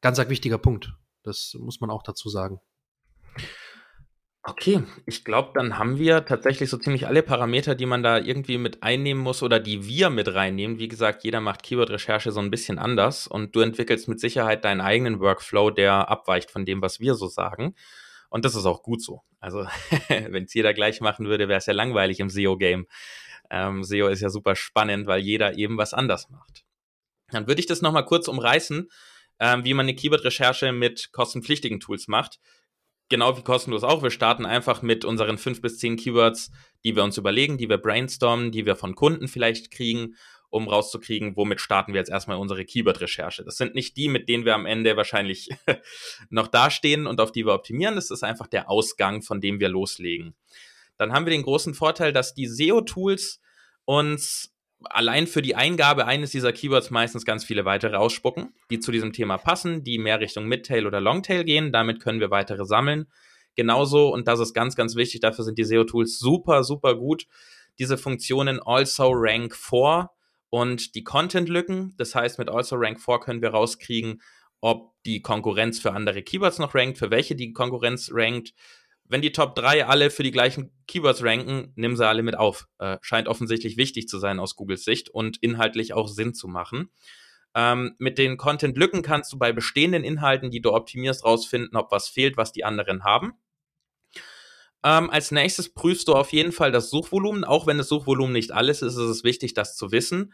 ganz 0.00 0.18
ein 0.18 0.30
wichtiger 0.30 0.58
Punkt. 0.58 0.92
Das 1.22 1.56
muss 1.58 1.80
man 1.80 1.90
auch 1.90 2.02
dazu 2.02 2.28
sagen. 2.28 2.60
Okay, 4.44 4.82
ich 5.06 5.24
glaube, 5.24 5.52
dann 5.54 5.78
haben 5.78 5.98
wir 5.98 6.24
tatsächlich 6.24 6.68
so 6.68 6.76
ziemlich 6.76 7.06
alle 7.06 7.22
Parameter, 7.22 7.76
die 7.76 7.86
man 7.86 8.02
da 8.02 8.18
irgendwie 8.18 8.58
mit 8.58 8.82
einnehmen 8.82 9.22
muss 9.22 9.40
oder 9.40 9.60
die 9.60 9.86
wir 9.86 10.10
mit 10.10 10.34
reinnehmen. 10.34 10.80
Wie 10.80 10.88
gesagt, 10.88 11.22
jeder 11.22 11.40
macht 11.40 11.62
Keyword-Recherche 11.62 12.32
so 12.32 12.40
ein 12.40 12.50
bisschen 12.50 12.80
anders 12.80 13.28
und 13.28 13.54
du 13.54 13.60
entwickelst 13.60 14.08
mit 14.08 14.18
Sicherheit 14.18 14.64
deinen 14.64 14.80
eigenen 14.80 15.20
Workflow, 15.20 15.70
der 15.70 16.08
abweicht 16.08 16.50
von 16.50 16.64
dem, 16.64 16.82
was 16.82 16.98
wir 16.98 17.14
so 17.14 17.28
sagen. 17.28 17.76
Und 18.30 18.44
das 18.44 18.56
ist 18.56 18.66
auch 18.66 18.82
gut 18.82 19.00
so. 19.00 19.22
Also, 19.38 19.64
wenn 20.08 20.44
es 20.44 20.54
jeder 20.54 20.74
gleich 20.74 21.00
machen 21.00 21.26
würde, 21.26 21.46
wäre 21.46 21.58
es 21.58 21.66
ja 21.66 21.72
langweilig 21.72 22.18
im 22.18 22.28
SEO-Game. 22.28 22.88
Ähm, 23.48 23.84
SEO 23.84 24.08
ist 24.08 24.22
ja 24.22 24.28
super 24.28 24.56
spannend, 24.56 25.06
weil 25.06 25.20
jeder 25.20 25.56
eben 25.56 25.78
was 25.78 25.94
anders 25.94 26.30
macht. 26.30 26.64
Dann 27.30 27.46
würde 27.46 27.60
ich 27.60 27.66
das 27.66 27.80
nochmal 27.80 28.06
kurz 28.06 28.26
umreißen, 28.26 28.90
ähm, 29.38 29.64
wie 29.64 29.74
man 29.74 29.84
eine 29.84 29.94
Keyword-Recherche 29.94 30.72
mit 30.72 31.12
kostenpflichtigen 31.12 31.78
Tools 31.78 32.08
macht 32.08 32.40
genau 33.12 33.36
wie 33.36 33.42
kostenlos 33.42 33.84
auch. 33.84 34.02
Wir 34.02 34.10
starten 34.10 34.46
einfach 34.46 34.80
mit 34.82 35.04
unseren 35.04 35.36
fünf 35.36 35.60
bis 35.60 35.78
zehn 35.78 35.96
Keywords, 35.96 36.50
die 36.82 36.96
wir 36.96 37.04
uns 37.04 37.18
überlegen, 37.18 37.58
die 37.58 37.68
wir 37.68 37.76
brainstormen, 37.76 38.50
die 38.50 38.64
wir 38.64 38.74
von 38.74 38.94
Kunden 38.94 39.28
vielleicht 39.28 39.70
kriegen, 39.70 40.16
um 40.48 40.66
rauszukriegen, 40.66 41.36
womit 41.36 41.60
starten 41.60 41.92
wir 41.92 42.00
jetzt 42.00 42.10
erstmal 42.10 42.38
unsere 42.38 42.64
Keyword-Recherche. 42.64 43.44
Das 43.44 43.58
sind 43.58 43.74
nicht 43.74 43.98
die, 43.98 44.08
mit 44.08 44.30
denen 44.30 44.46
wir 44.46 44.54
am 44.54 44.64
Ende 44.64 44.96
wahrscheinlich 44.96 45.50
noch 46.30 46.48
dastehen 46.48 47.06
und 47.06 47.20
auf 47.20 47.32
die 47.32 47.44
wir 47.44 47.52
optimieren. 47.52 47.96
Das 47.96 48.10
ist 48.10 48.24
einfach 48.24 48.46
der 48.46 48.70
Ausgang, 48.70 49.20
von 49.20 49.42
dem 49.42 49.60
wir 49.60 49.68
loslegen. 49.68 50.34
Dann 50.96 51.12
haben 51.12 51.26
wir 51.26 51.32
den 51.32 51.42
großen 51.42 51.74
Vorteil, 51.74 52.12
dass 52.12 52.34
die 52.34 52.46
SEO-Tools 52.46 53.40
uns 53.84 54.51
allein 54.90 55.26
für 55.26 55.42
die 55.42 55.54
Eingabe 55.54 56.06
eines 56.06 56.30
dieser 56.30 56.52
Keywords 56.52 56.90
meistens 56.90 57.24
ganz 57.24 57.44
viele 57.44 57.64
weitere 57.64 57.96
ausspucken, 57.96 58.54
die 58.70 58.80
zu 58.80 58.92
diesem 58.92 59.12
Thema 59.12 59.38
passen, 59.38 59.84
die 59.84 59.98
mehr 59.98 60.20
Richtung 60.20 60.46
Midtail 60.46 60.86
oder 60.86 61.00
Longtail 61.00 61.44
gehen. 61.44 61.72
Damit 61.72 62.00
können 62.00 62.20
wir 62.20 62.30
weitere 62.30 62.64
sammeln. 62.64 63.06
Genauso, 63.54 64.08
und 64.08 64.28
das 64.28 64.40
ist 64.40 64.54
ganz, 64.54 64.76
ganz 64.76 64.96
wichtig, 64.96 65.20
dafür 65.20 65.44
sind 65.44 65.58
die 65.58 65.64
SEO-Tools 65.64 66.18
super, 66.18 66.64
super 66.64 66.94
gut. 66.94 67.26
Diese 67.78 67.98
Funktionen 67.98 68.60
also 68.60 69.10
Rank 69.14 69.54
4 69.54 70.10
und 70.50 70.94
die 70.94 71.04
Content-Lücken. 71.04 71.94
Das 71.96 72.14
heißt, 72.14 72.38
mit 72.38 72.50
also 72.50 72.76
Rank 72.76 73.00
4 73.00 73.18
können 73.20 73.42
wir 73.42 73.50
rauskriegen, 73.50 74.20
ob 74.60 74.94
die 75.04 75.20
Konkurrenz 75.20 75.80
für 75.80 75.92
andere 75.92 76.22
Keywords 76.22 76.58
noch 76.58 76.74
rankt, 76.74 76.96
für 76.96 77.10
welche 77.10 77.34
die 77.34 77.52
Konkurrenz 77.52 78.10
rankt, 78.12 78.54
wenn 79.04 79.22
die 79.22 79.32
Top 79.32 79.54
3 79.54 79.86
alle 79.86 80.10
für 80.10 80.22
die 80.22 80.30
gleichen 80.30 80.72
Keywords 80.86 81.22
ranken, 81.22 81.72
nimm 81.76 81.96
sie 81.96 82.06
alle 82.06 82.22
mit 82.22 82.36
auf. 82.36 82.66
Äh, 82.78 82.98
scheint 83.02 83.28
offensichtlich 83.28 83.76
wichtig 83.76 84.08
zu 84.08 84.18
sein 84.18 84.40
aus 84.40 84.56
Googles 84.56 84.84
Sicht 84.84 85.10
und 85.10 85.38
inhaltlich 85.42 85.92
auch 85.92 86.08
Sinn 86.08 86.34
zu 86.34 86.48
machen. 86.48 86.90
Ähm, 87.54 87.94
mit 87.98 88.16
den 88.18 88.38
Content-Lücken 88.38 89.02
kannst 89.02 89.32
du 89.32 89.38
bei 89.38 89.52
bestehenden 89.52 90.04
Inhalten, 90.04 90.50
die 90.50 90.62
du 90.62 90.72
optimierst, 90.72 91.24
rausfinden, 91.24 91.76
ob 91.76 91.90
was 91.92 92.08
fehlt, 92.08 92.36
was 92.36 92.52
die 92.52 92.64
anderen 92.64 93.04
haben. 93.04 93.32
Ähm, 94.84 95.10
als 95.10 95.30
nächstes 95.30 95.72
prüfst 95.72 96.08
du 96.08 96.14
auf 96.14 96.32
jeden 96.32 96.52
Fall 96.52 96.72
das 96.72 96.90
Suchvolumen. 96.90 97.44
Auch 97.44 97.66
wenn 97.66 97.78
das 97.78 97.88
Suchvolumen 97.88 98.32
nicht 98.32 98.52
alles 98.52 98.82
ist, 98.82 98.94
ist 98.94 98.98
es 98.98 99.24
wichtig, 99.24 99.54
das 99.54 99.76
zu 99.76 99.92
wissen. 99.92 100.32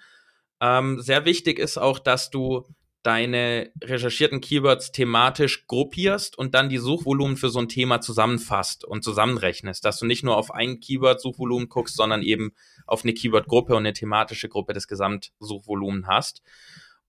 Ähm, 0.60 1.00
sehr 1.00 1.24
wichtig 1.24 1.58
ist 1.58 1.78
auch, 1.78 1.98
dass 1.98 2.30
du 2.30 2.66
deine 3.03 3.70
recherchierten 3.82 4.40
Keywords 4.40 4.92
thematisch 4.92 5.66
gruppierst 5.66 6.36
und 6.36 6.55
dann 6.55 6.68
die 6.68 6.78
Suchvolumen 6.78 7.36
für 7.36 7.49
so 7.49 7.61
ein 7.61 7.68
Thema 7.68 8.01
zusammenfasst 8.01 8.84
und 8.84 9.05
zusammenrechnest, 9.05 9.84
dass 9.84 9.99
du 9.99 10.07
nicht 10.07 10.24
nur 10.24 10.36
auf 10.36 10.53
ein 10.53 10.80
Keyword-Suchvolumen 10.80 11.68
guckst, 11.68 11.96
sondern 11.96 12.22
eben 12.22 12.53
auf 12.86 13.05
eine 13.05 13.14
Keyword-Gruppe 13.14 13.74
und 13.74 13.80
eine 13.80 13.92
thematische 13.92 14.49
Gruppe 14.49 14.72
des 14.72 14.88
Gesamtsuchvolumen 14.88 16.07
hast. 16.07 16.42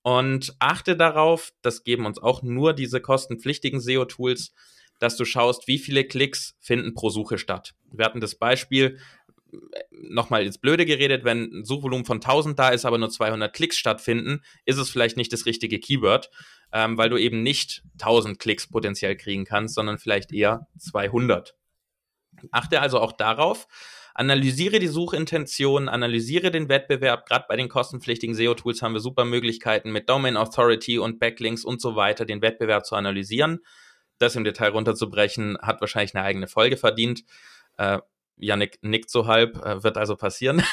Und 0.01 0.55
achte 0.59 0.95
darauf, 0.95 1.51
das 1.61 1.83
geben 1.83 2.05
uns 2.05 2.19
auch 2.19 2.43
nur 2.43 2.73
diese 2.73 3.01
kostenpflichtigen 3.01 3.81
SEO-Tools, 3.81 4.53
dass 4.99 5.17
du 5.17 5.25
schaust, 5.25 5.67
wie 5.67 5.79
viele 5.79 6.03
Klicks 6.03 6.55
finden 6.59 6.93
pro 6.93 7.09
Suche 7.09 7.37
statt. 7.37 7.73
Wir 7.91 8.05
hatten 8.05 8.21
das 8.21 8.35
Beispiel, 8.35 8.99
nochmal 9.91 10.45
ins 10.45 10.57
Blöde 10.57 10.85
geredet, 10.85 11.23
wenn 11.23 11.43
ein 11.51 11.65
Suchvolumen 11.65 12.05
von 12.05 12.17
1000 12.17 12.57
da 12.57 12.69
ist, 12.69 12.85
aber 12.85 12.97
nur 12.97 13.09
200 13.09 13.53
Klicks 13.53 13.77
stattfinden, 13.77 14.41
ist 14.65 14.77
es 14.77 14.89
vielleicht 14.89 15.17
nicht 15.17 15.33
das 15.33 15.45
richtige 15.45 15.79
Keyword, 15.79 16.29
ähm, 16.71 16.97
weil 16.97 17.09
du 17.09 17.17
eben 17.17 17.43
nicht 17.43 17.83
1000 17.99 18.39
Klicks 18.39 18.69
potenziell 18.69 19.15
kriegen 19.15 19.45
kannst, 19.45 19.75
sondern 19.75 19.97
vielleicht 19.97 20.31
eher 20.31 20.67
200. 20.77 21.55
Achte 22.51 22.81
also 22.81 22.99
auch 22.99 23.11
darauf, 23.11 23.67
analysiere 24.13 24.79
die 24.79 24.87
Suchintention, 24.87 25.89
analysiere 25.89 26.51
den 26.51 26.69
Wettbewerb. 26.69 27.25
Gerade 27.25 27.45
bei 27.47 27.55
den 27.55 27.69
kostenpflichtigen 27.69 28.35
SEO-Tools 28.35 28.81
haben 28.81 28.93
wir 28.93 28.99
super 28.99 29.25
Möglichkeiten 29.25 29.91
mit 29.91 30.09
Domain 30.09 30.37
Authority 30.37 30.99
und 30.99 31.19
Backlinks 31.19 31.65
und 31.65 31.81
so 31.81 31.95
weiter, 31.95 32.25
den 32.25 32.41
Wettbewerb 32.41 32.85
zu 32.85 32.95
analysieren. 32.95 33.59
Das 34.17 34.35
im 34.35 34.43
Detail 34.43 34.69
runterzubrechen, 34.69 35.57
hat 35.61 35.79
wahrscheinlich 35.81 36.15
eine 36.15 36.25
eigene 36.25 36.47
Folge 36.47 36.77
verdient. 36.77 37.23
Äh, 37.77 37.99
Yannick 38.39 38.79
nickt 38.81 39.09
so 39.09 39.27
halb, 39.27 39.57
äh, 39.63 39.83
wird 39.83 39.97
also 39.97 40.15
passieren. 40.15 40.63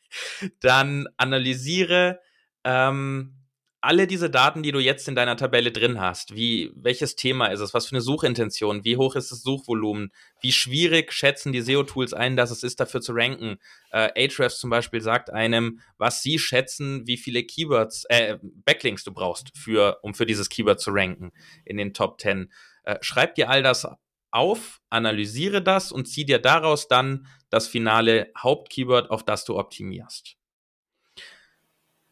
Dann 0.60 1.08
analysiere 1.16 2.20
ähm, 2.64 3.42
alle 3.82 4.06
diese 4.06 4.30
Daten, 4.30 4.62
die 4.62 4.70
du 4.70 4.78
jetzt 4.78 5.08
in 5.08 5.16
deiner 5.16 5.36
Tabelle 5.36 5.72
drin 5.72 6.00
hast. 6.00 6.36
Wie, 6.36 6.70
welches 6.76 7.16
Thema 7.16 7.48
ist 7.48 7.58
es? 7.58 7.74
Was 7.74 7.86
für 7.86 7.96
eine 7.96 8.00
Suchintention? 8.00 8.84
Wie 8.84 8.96
hoch 8.96 9.16
ist 9.16 9.32
das 9.32 9.42
Suchvolumen? 9.42 10.12
Wie 10.40 10.52
schwierig 10.52 11.12
schätzen 11.12 11.52
die 11.52 11.62
SEO-Tools 11.62 12.14
ein, 12.14 12.36
dass 12.36 12.52
es 12.52 12.62
ist, 12.62 12.78
dafür 12.78 13.00
zu 13.00 13.12
ranken? 13.12 13.58
Äh, 13.90 14.28
Ahrefs 14.28 14.60
zum 14.60 14.70
Beispiel 14.70 15.00
sagt 15.00 15.30
einem, 15.30 15.80
was 15.98 16.22
sie 16.22 16.38
schätzen, 16.38 17.08
wie 17.08 17.16
viele 17.16 17.42
Keywords, 17.42 18.04
äh, 18.08 18.38
Backlinks 18.40 19.02
du 19.02 19.12
brauchst, 19.12 19.50
für, 19.58 19.98
um 20.02 20.14
für 20.14 20.26
dieses 20.26 20.48
Keyword 20.48 20.80
zu 20.80 20.92
ranken 20.92 21.32
in 21.64 21.76
den 21.76 21.92
Top 21.92 22.20
10. 22.20 22.52
Äh, 22.84 22.98
schreib 23.00 23.34
dir 23.34 23.50
all 23.50 23.64
das 23.64 23.88
auf, 24.32 24.80
analysiere 24.90 25.62
das 25.62 25.92
und 25.92 26.06
zieh 26.06 26.24
dir 26.24 26.38
daraus 26.38 26.88
dann 26.88 27.26
das 27.50 27.68
finale 27.68 28.32
Hauptkeyword, 28.36 29.10
auf 29.10 29.24
das 29.24 29.44
du 29.44 29.58
optimierst. 29.58 30.36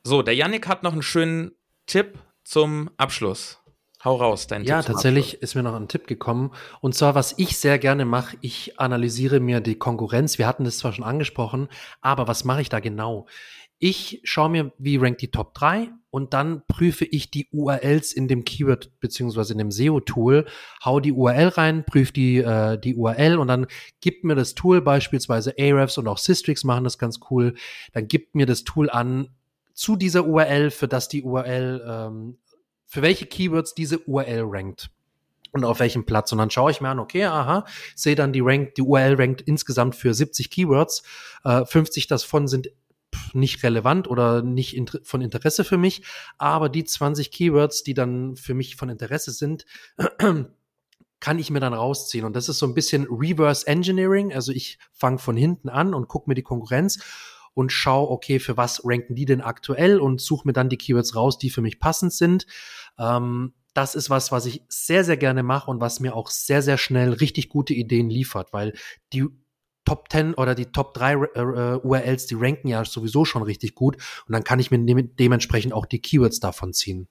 So, 0.04 0.22
der 0.22 0.34
Yannick 0.34 0.66
hat 0.66 0.82
noch 0.82 0.92
einen 0.92 1.02
schönen 1.02 1.52
Tipp 1.86 2.18
zum 2.44 2.90
Abschluss. 2.96 3.58
Hau 4.02 4.16
raus, 4.16 4.46
dein 4.46 4.64
Ja, 4.64 4.80
Tipp 4.80 4.92
tatsächlich 4.92 5.24
Abschluss. 5.34 5.42
ist 5.42 5.54
mir 5.56 5.62
noch 5.62 5.74
ein 5.74 5.88
Tipp 5.88 6.06
gekommen. 6.06 6.52
Und 6.80 6.94
zwar, 6.94 7.14
was 7.14 7.34
ich 7.36 7.58
sehr 7.58 7.78
gerne 7.78 8.06
mache, 8.06 8.38
ich 8.40 8.80
analysiere 8.80 9.40
mir 9.40 9.60
die 9.60 9.74
Konkurrenz. 9.78 10.38
Wir 10.38 10.46
hatten 10.46 10.64
das 10.64 10.78
zwar 10.78 10.94
schon 10.94 11.04
angesprochen, 11.04 11.68
aber 12.00 12.26
was 12.26 12.44
mache 12.44 12.62
ich 12.62 12.70
da 12.70 12.80
genau? 12.80 13.26
Ich 13.82 14.20
schaue 14.24 14.50
mir, 14.50 14.72
wie 14.76 14.98
rankt 14.98 15.22
die 15.22 15.30
Top 15.30 15.54
3 15.54 15.88
und 16.10 16.34
dann 16.34 16.62
prüfe 16.68 17.06
ich 17.06 17.30
die 17.30 17.48
URLs 17.50 18.12
in 18.12 18.28
dem 18.28 18.44
Keyword 18.44 19.00
beziehungsweise 19.00 19.54
in 19.54 19.58
dem 19.58 19.70
SEO-Tool, 19.70 20.44
hau 20.84 21.00
die 21.00 21.12
URL 21.12 21.48
rein, 21.48 21.86
prüfe 21.86 22.12
die, 22.12 22.36
äh, 22.36 22.78
die 22.78 22.94
URL 22.94 23.38
und 23.38 23.48
dann 23.48 23.66
gibt 24.02 24.22
mir 24.24 24.34
das 24.34 24.54
Tool, 24.54 24.82
beispielsweise 24.82 25.54
Ahrefs 25.58 25.96
und 25.96 26.08
auch 26.08 26.18
Systrix 26.18 26.62
machen 26.62 26.84
das 26.84 26.98
ganz 26.98 27.20
cool, 27.30 27.54
dann 27.94 28.06
gibt 28.06 28.34
mir 28.34 28.44
das 28.44 28.64
Tool 28.64 28.90
an 28.90 29.30
zu 29.72 29.96
dieser 29.96 30.26
URL, 30.26 30.70
für 30.70 30.86
das 30.86 31.08
die 31.08 31.22
URL, 31.22 31.82
ähm, 31.88 32.36
für 32.84 33.00
welche 33.00 33.24
Keywords 33.24 33.74
diese 33.74 34.00
URL 34.00 34.42
rankt 34.44 34.90
und 35.52 35.64
auf 35.64 35.80
welchem 35.80 36.04
Platz. 36.04 36.32
Und 36.32 36.38
dann 36.38 36.50
schaue 36.50 36.70
ich 36.70 36.82
mir 36.82 36.90
an, 36.90 36.98
okay, 36.98 37.24
aha, 37.24 37.64
sehe 37.94 38.14
dann 38.14 38.34
die 38.34 38.40
Rank, 38.40 38.74
die 38.74 38.82
URL 38.82 39.14
rankt 39.14 39.40
insgesamt 39.40 39.96
für 39.96 40.12
70 40.12 40.50
Keywords, 40.50 41.02
äh, 41.44 41.64
50 41.64 42.08
davon 42.08 42.46
sind 42.46 42.68
nicht 43.32 43.62
relevant 43.62 44.08
oder 44.08 44.42
nicht 44.42 44.76
inter 44.76 45.00
von 45.02 45.20
Interesse 45.20 45.64
für 45.64 45.78
mich, 45.78 46.02
aber 46.38 46.68
die 46.68 46.84
20 46.84 47.30
Keywords, 47.30 47.82
die 47.82 47.94
dann 47.94 48.36
für 48.36 48.54
mich 48.54 48.76
von 48.76 48.88
Interesse 48.88 49.32
sind, 49.32 49.64
kann 51.20 51.38
ich 51.38 51.50
mir 51.50 51.60
dann 51.60 51.74
rausziehen. 51.74 52.24
Und 52.24 52.34
das 52.34 52.48
ist 52.48 52.58
so 52.58 52.66
ein 52.66 52.74
bisschen 52.74 53.06
Reverse 53.10 53.66
Engineering. 53.66 54.32
Also 54.32 54.52
ich 54.52 54.78
fange 54.92 55.18
von 55.18 55.36
hinten 55.36 55.68
an 55.68 55.94
und 55.94 56.08
gucke 56.08 56.30
mir 56.30 56.34
die 56.34 56.42
Konkurrenz 56.42 56.98
und 57.52 57.72
schaue, 57.72 58.10
okay, 58.10 58.38
für 58.38 58.56
was 58.56 58.82
ranken 58.84 59.14
die 59.14 59.26
denn 59.26 59.40
aktuell 59.40 60.00
und 60.00 60.20
suche 60.20 60.46
mir 60.46 60.52
dann 60.52 60.68
die 60.68 60.78
Keywords 60.78 61.14
raus, 61.14 61.38
die 61.38 61.50
für 61.50 61.60
mich 61.60 61.78
passend 61.78 62.12
sind. 62.12 62.46
Ähm, 62.98 63.52
das 63.74 63.94
ist 63.94 64.10
was, 64.10 64.32
was 64.32 64.46
ich 64.46 64.64
sehr, 64.68 65.04
sehr 65.04 65.16
gerne 65.16 65.42
mache 65.42 65.70
und 65.70 65.80
was 65.80 66.00
mir 66.00 66.16
auch 66.16 66.28
sehr, 66.30 66.62
sehr 66.62 66.78
schnell 66.78 67.12
richtig 67.12 67.48
gute 67.48 67.74
Ideen 67.74 68.10
liefert, 68.10 68.52
weil 68.52 68.72
die 69.12 69.26
Top 69.84 70.08
10 70.10 70.34
oder 70.34 70.54
die 70.54 70.66
Top 70.66 70.94
3 70.94 71.12
äh, 71.12 71.16
URLs, 71.82 72.26
die 72.26 72.34
ranken 72.34 72.68
ja 72.68 72.84
sowieso 72.84 73.24
schon 73.24 73.42
richtig 73.42 73.74
gut 73.74 73.96
und 74.26 74.32
dann 74.32 74.44
kann 74.44 74.60
ich 74.60 74.70
mir 74.70 74.78
de 74.78 75.08
dementsprechend 75.18 75.72
auch 75.72 75.86
die 75.86 76.00
Keywords 76.00 76.40
davon 76.40 76.72
ziehen. 76.72 77.08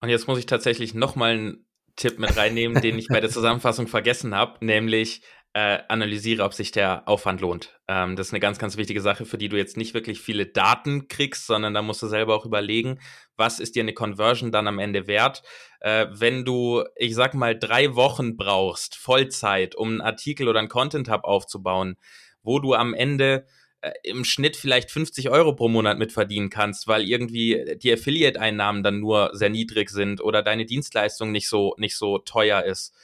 Und 0.00 0.08
jetzt 0.08 0.28
muss 0.28 0.38
ich 0.38 0.46
tatsächlich 0.46 0.94
noch 0.94 1.16
mal 1.16 1.32
einen 1.32 1.66
Tipp 1.96 2.18
mit 2.18 2.36
reinnehmen, 2.36 2.80
den 2.82 2.98
ich 2.98 3.08
bei 3.08 3.20
der 3.20 3.30
Zusammenfassung 3.30 3.88
vergessen 3.88 4.34
habe, 4.34 4.64
nämlich 4.64 5.22
äh, 5.56 5.82
analysiere, 5.88 6.44
ob 6.44 6.52
sich 6.52 6.70
der 6.70 7.08
Aufwand 7.08 7.40
lohnt. 7.40 7.80
Ähm, 7.88 8.14
das 8.14 8.26
ist 8.26 8.34
eine 8.34 8.40
ganz, 8.40 8.58
ganz 8.58 8.76
wichtige 8.76 9.00
Sache, 9.00 9.24
für 9.24 9.38
die 9.38 9.48
du 9.48 9.56
jetzt 9.56 9.78
nicht 9.78 9.94
wirklich 9.94 10.20
viele 10.20 10.44
Daten 10.44 11.08
kriegst, 11.08 11.46
sondern 11.46 11.72
da 11.72 11.80
musst 11.80 12.02
du 12.02 12.08
selber 12.08 12.34
auch 12.34 12.44
überlegen, 12.44 13.00
was 13.38 13.58
ist 13.58 13.74
dir 13.74 13.82
eine 13.82 13.94
Conversion 13.94 14.52
dann 14.52 14.68
am 14.68 14.78
Ende 14.78 15.06
wert. 15.06 15.42
Äh, 15.80 16.08
wenn 16.10 16.44
du, 16.44 16.84
ich 16.94 17.14
sag 17.14 17.32
mal, 17.32 17.58
drei 17.58 17.94
Wochen 17.94 18.36
brauchst, 18.36 18.96
Vollzeit, 18.96 19.74
um 19.74 19.88
einen 19.88 20.00
Artikel 20.02 20.46
oder 20.48 20.58
einen 20.58 20.68
Content-Hub 20.68 21.24
aufzubauen, 21.24 21.96
wo 22.42 22.58
du 22.58 22.74
am 22.74 22.92
Ende 22.92 23.46
äh, 23.80 23.92
im 24.02 24.26
Schnitt 24.26 24.58
vielleicht 24.58 24.90
50 24.90 25.30
Euro 25.30 25.54
pro 25.54 25.68
Monat 25.68 25.98
mitverdienen 25.98 26.50
kannst, 26.50 26.86
weil 26.86 27.08
irgendwie 27.08 27.78
die 27.82 27.94
Affiliate-Einnahmen 27.94 28.82
dann 28.82 29.00
nur 29.00 29.30
sehr 29.32 29.48
niedrig 29.48 29.88
sind 29.88 30.20
oder 30.20 30.42
deine 30.42 30.66
Dienstleistung 30.66 31.32
nicht 31.32 31.48
so, 31.48 31.74
nicht 31.78 31.96
so 31.96 32.18
teuer 32.18 32.62
ist 32.62 32.94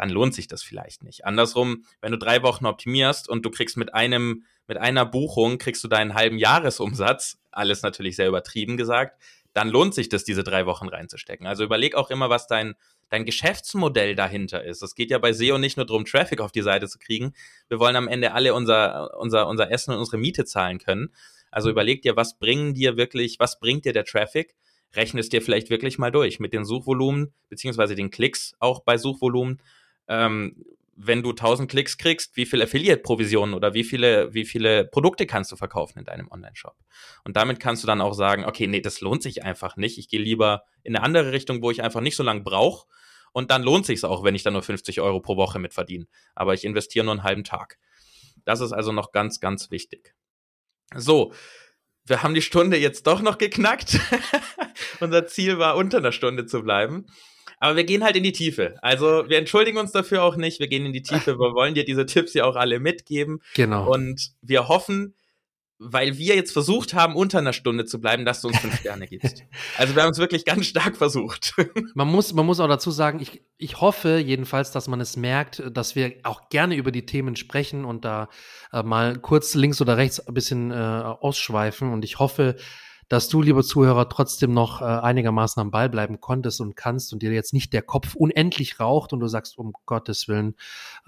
dann 0.00 0.08
lohnt 0.08 0.32
sich 0.32 0.48
das 0.48 0.62
vielleicht 0.62 1.04
nicht. 1.04 1.26
Andersrum, 1.26 1.84
wenn 2.00 2.10
du 2.10 2.16
drei 2.16 2.42
Wochen 2.42 2.64
optimierst 2.64 3.28
und 3.28 3.44
du 3.44 3.50
kriegst 3.50 3.76
mit 3.76 3.92
einem, 3.92 4.46
mit 4.66 4.78
einer 4.78 5.04
Buchung 5.04 5.58
kriegst 5.58 5.84
du 5.84 5.88
deinen 5.88 6.14
halben 6.14 6.38
Jahresumsatz, 6.38 7.36
alles 7.50 7.82
natürlich 7.82 8.16
sehr 8.16 8.26
übertrieben 8.26 8.78
gesagt, 8.78 9.20
dann 9.52 9.68
lohnt 9.68 9.92
sich 9.92 10.08
das, 10.08 10.24
diese 10.24 10.42
drei 10.42 10.64
Wochen 10.64 10.88
reinzustecken. 10.88 11.46
Also 11.46 11.64
überleg 11.64 11.96
auch 11.96 12.08
immer, 12.08 12.30
was 12.30 12.46
dein, 12.46 12.76
dein 13.10 13.26
Geschäftsmodell 13.26 14.14
dahinter 14.14 14.64
ist. 14.64 14.82
Es 14.82 14.94
geht 14.94 15.10
ja 15.10 15.18
bei 15.18 15.34
SEO 15.34 15.58
nicht 15.58 15.76
nur 15.76 15.84
darum, 15.84 16.06
Traffic 16.06 16.40
auf 16.40 16.52
die 16.52 16.62
Seite 16.62 16.88
zu 16.88 16.98
kriegen. 16.98 17.34
Wir 17.68 17.78
wollen 17.78 17.96
am 17.96 18.08
Ende 18.08 18.32
alle 18.32 18.54
unser, 18.54 19.18
unser, 19.18 19.48
unser 19.48 19.70
Essen 19.70 19.92
und 19.92 19.98
unsere 19.98 20.16
Miete 20.16 20.46
zahlen 20.46 20.78
können. 20.78 21.12
Also 21.50 21.68
überleg 21.68 22.00
dir, 22.00 22.16
was 22.16 22.38
bringen 22.38 22.72
dir 22.72 22.96
wirklich, 22.96 23.38
was 23.38 23.60
bringt 23.60 23.84
dir 23.84 23.92
der 23.92 24.06
Traffic? 24.06 24.56
Rechne 24.94 25.20
es 25.20 25.28
dir 25.28 25.42
vielleicht 25.42 25.68
wirklich 25.68 25.98
mal 25.98 26.10
durch 26.10 26.40
mit 26.40 26.54
den 26.54 26.64
Suchvolumen, 26.64 27.34
beziehungsweise 27.50 27.94
den 27.94 28.10
Klicks 28.10 28.54
auch 28.60 28.80
bei 28.80 28.96
Suchvolumen 28.96 29.60
ähm, 30.10 30.64
wenn 31.02 31.22
du 31.22 31.30
1000 31.30 31.70
Klicks 31.70 31.96
kriegst, 31.96 32.36
wie 32.36 32.44
viel 32.44 32.60
Affiliate-Provisionen 32.60 33.54
oder 33.54 33.72
wie 33.72 33.84
viele, 33.84 34.34
wie 34.34 34.44
viele 34.44 34.84
Produkte 34.84 35.24
kannst 35.24 35.50
du 35.50 35.56
verkaufen 35.56 36.00
in 36.00 36.04
deinem 36.04 36.30
Online-Shop? 36.30 36.76
Und 37.24 37.36
damit 37.36 37.58
kannst 37.58 37.82
du 37.82 37.86
dann 37.86 38.02
auch 38.02 38.12
sagen, 38.12 38.44
okay, 38.44 38.66
nee, 38.66 38.82
das 38.82 39.00
lohnt 39.00 39.22
sich 39.22 39.42
einfach 39.42 39.76
nicht. 39.76 39.96
Ich 39.96 40.08
gehe 40.08 40.20
lieber 40.20 40.64
in 40.82 40.94
eine 40.94 41.04
andere 41.04 41.32
Richtung, 41.32 41.62
wo 41.62 41.70
ich 41.70 41.82
einfach 41.82 42.02
nicht 42.02 42.16
so 42.16 42.22
lange 42.22 42.42
brauche. 42.42 42.86
Und 43.32 43.50
dann 43.50 43.62
lohnt 43.62 43.86
sich 43.86 44.04
auch, 44.04 44.24
wenn 44.24 44.34
ich 44.34 44.42
dann 44.42 44.52
nur 44.52 44.62
50 44.62 45.00
Euro 45.00 45.20
pro 45.20 45.36
Woche 45.36 45.58
mit 45.58 45.72
verdiene. 45.72 46.06
Aber 46.34 46.52
ich 46.52 46.64
investiere 46.64 47.04
nur 47.04 47.14
einen 47.14 47.22
halben 47.22 47.44
Tag. 47.44 47.78
Das 48.44 48.60
ist 48.60 48.72
also 48.72 48.92
noch 48.92 49.12
ganz, 49.12 49.40
ganz 49.40 49.70
wichtig. 49.70 50.14
So, 50.94 51.32
wir 52.04 52.22
haben 52.22 52.34
die 52.34 52.42
Stunde 52.42 52.76
jetzt 52.76 53.06
doch 53.06 53.22
noch 53.22 53.38
geknackt. 53.38 54.00
Unser 55.00 55.26
Ziel 55.26 55.58
war, 55.58 55.76
unter 55.76 55.98
einer 55.98 56.12
Stunde 56.12 56.44
zu 56.44 56.62
bleiben. 56.62 57.06
Aber 57.60 57.76
wir 57.76 57.84
gehen 57.84 58.02
halt 58.02 58.16
in 58.16 58.22
die 58.22 58.32
Tiefe. 58.32 58.76
Also 58.80 59.28
wir 59.28 59.38
entschuldigen 59.38 59.78
uns 59.78 59.92
dafür 59.92 60.22
auch 60.22 60.36
nicht. 60.36 60.60
Wir 60.60 60.66
gehen 60.66 60.86
in 60.86 60.94
die 60.94 61.02
Tiefe. 61.02 61.38
Wir 61.38 61.54
wollen 61.54 61.74
dir 61.74 61.84
diese 61.84 62.06
Tipps 62.06 62.32
ja 62.32 62.44
auch 62.44 62.56
alle 62.56 62.80
mitgeben. 62.80 63.40
Genau. 63.54 63.92
Und 63.92 64.32
wir 64.40 64.66
hoffen, 64.68 65.14
weil 65.78 66.16
wir 66.16 66.36
jetzt 66.36 66.52
versucht 66.52 66.94
haben, 66.94 67.14
unter 67.14 67.38
einer 67.38 67.52
Stunde 67.52 67.84
zu 67.84 68.00
bleiben, 68.00 68.24
dass 68.24 68.40
du 68.40 68.48
uns 68.48 68.58
fünf 68.58 68.80
Sterne 68.80 69.06
gibst. 69.06 69.44
Also 69.76 69.94
wir 69.94 70.02
haben 70.02 70.10
es 70.10 70.18
wirklich 70.18 70.44
ganz 70.44 70.66
stark 70.66 70.96
versucht. 70.96 71.54
Man 71.94 72.08
muss, 72.08 72.34
man 72.34 72.44
muss 72.44 72.60
auch 72.60 72.68
dazu 72.68 72.90
sagen, 72.90 73.20
ich, 73.20 73.42
ich 73.56 73.80
hoffe 73.80 74.18
jedenfalls, 74.18 74.72
dass 74.72 74.88
man 74.88 75.00
es 75.00 75.16
merkt, 75.16 75.62
dass 75.72 75.96
wir 75.96 76.14
auch 76.22 76.48
gerne 76.50 76.74
über 76.76 76.92
die 76.92 77.06
Themen 77.06 77.34
sprechen 77.36 77.84
und 77.84 78.04
da 78.04 78.28
äh, 78.72 78.82
mal 78.82 79.18
kurz 79.18 79.54
links 79.54 79.80
oder 79.80 79.96
rechts 79.96 80.20
ein 80.20 80.34
bisschen 80.34 80.70
äh, 80.70 80.74
ausschweifen. 80.74 81.92
Und 81.92 82.04
ich 82.04 82.18
hoffe, 82.18 82.56
dass 83.10 83.28
du, 83.28 83.42
lieber 83.42 83.64
Zuhörer, 83.64 84.08
trotzdem 84.08 84.54
noch 84.54 84.80
äh, 84.80 84.84
einigermaßen 84.84 85.60
am 85.60 85.72
Ball 85.72 85.88
bleiben 85.88 86.20
konntest 86.20 86.60
und 86.60 86.76
kannst 86.76 87.12
und 87.12 87.22
dir 87.22 87.32
jetzt 87.32 87.52
nicht 87.52 87.72
der 87.72 87.82
Kopf 87.82 88.14
unendlich 88.14 88.78
raucht 88.78 89.12
und 89.12 89.18
du 89.18 89.26
sagst, 89.26 89.58
um 89.58 89.72
Gottes 89.84 90.28
Willen, 90.28 90.54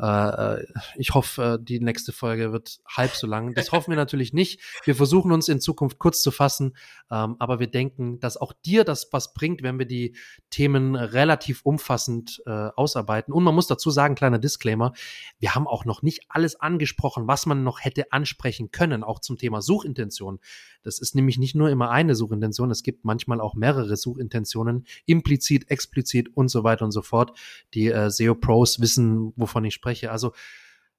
äh, 0.01 0.05
äh 0.05 0.67
ich 0.97 1.15
hoffe, 1.15 1.61
die 1.63 1.79
nächste 1.79 2.11
Folge 2.13 2.53
wird 2.53 2.81
halb 2.89 3.13
so 3.13 3.29
lang. 3.29 3.55
Das 3.55 3.71
hoffen 3.71 3.93
wir 3.93 3.97
natürlich 3.97 4.33
nicht. 4.33 4.61
Wir 4.83 4.97
versuchen 4.97 5.31
uns 5.31 5.49
in 5.49 5.61
Zukunft 5.61 6.01
kurz 6.01 6.23
zu 6.23 6.33
fassen, 6.33 6.77
ähm, 7.09 7.37
aber 7.39 7.61
wir 7.61 7.69
denken, 7.69 8.19
dass 8.19 8.37
auch 8.37 8.53
dir 8.53 8.83
das 8.83 9.09
was 9.13 9.33
bringt, 9.33 9.63
wenn 9.63 9.79
wir 9.79 9.87
die 9.87 10.17
Themen 10.51 10.97
relativ 10.97 11.61
umfassend 11.63 12.43
äh, 12.47 12.51
ausarbeiten. 12.51 13.33
Und 13.33 13.45
man 13.45 13.55
muss 13.55 13.69
dazu 13.69 13.93
sagen, 13.93 14.17
kleiner 14.17 14.41
Disclaimer, 14.41 14.93
wir 15.39 15.55
haben 15.55 15.69
auch 15.69 15.85
noch 15.85 16.03
nicht 16.03 16.23
alles 16.29 16.61
angesprochen, 16.61 17.29
was 17.29 17.47
man 17.47 17.63
noch 17.63 17.79
hätte 17.79 18.11
ansprechen 18.11 18.73
können, 18.73 19.05
auch 19.05 19.21
zum 19.21 19.39
Thema 19.39 19.63
Suchintention. 19.63 20.41
Das 20.83 20.99
ist 20.99 21.15
nämlich 21.15 21.39
nicht 21.39 21.55
nur 21.55 21.71
immer 21.71 21.92
eine 21.93 22.15
Suchintention, 22.15 22.71
es 22.71 22.83
gibt 22.83 23.05
manchmal 23.05 23.41
auch 23.41 23.55
mehrere 23.55 23.97
Suchintentionen, 23.97 24.87
implizit, 25.07 25.71
explizit 25.71 26.35
und 26.35 26.49
so 26.49 26.65
weiter 26.65 26.85
und 26.85 26.93
so 26.93 27.03
fort. 27.03 27.39
Die 27.75 27.87
äh, 27.87 28.11
SEO-Pros 28.11 28.81
wissen, 28.81 29.33
wovon 29.37 29.65
ich 29.65 29.75
spreche. 29.75 30.11
Also 30.11 30.33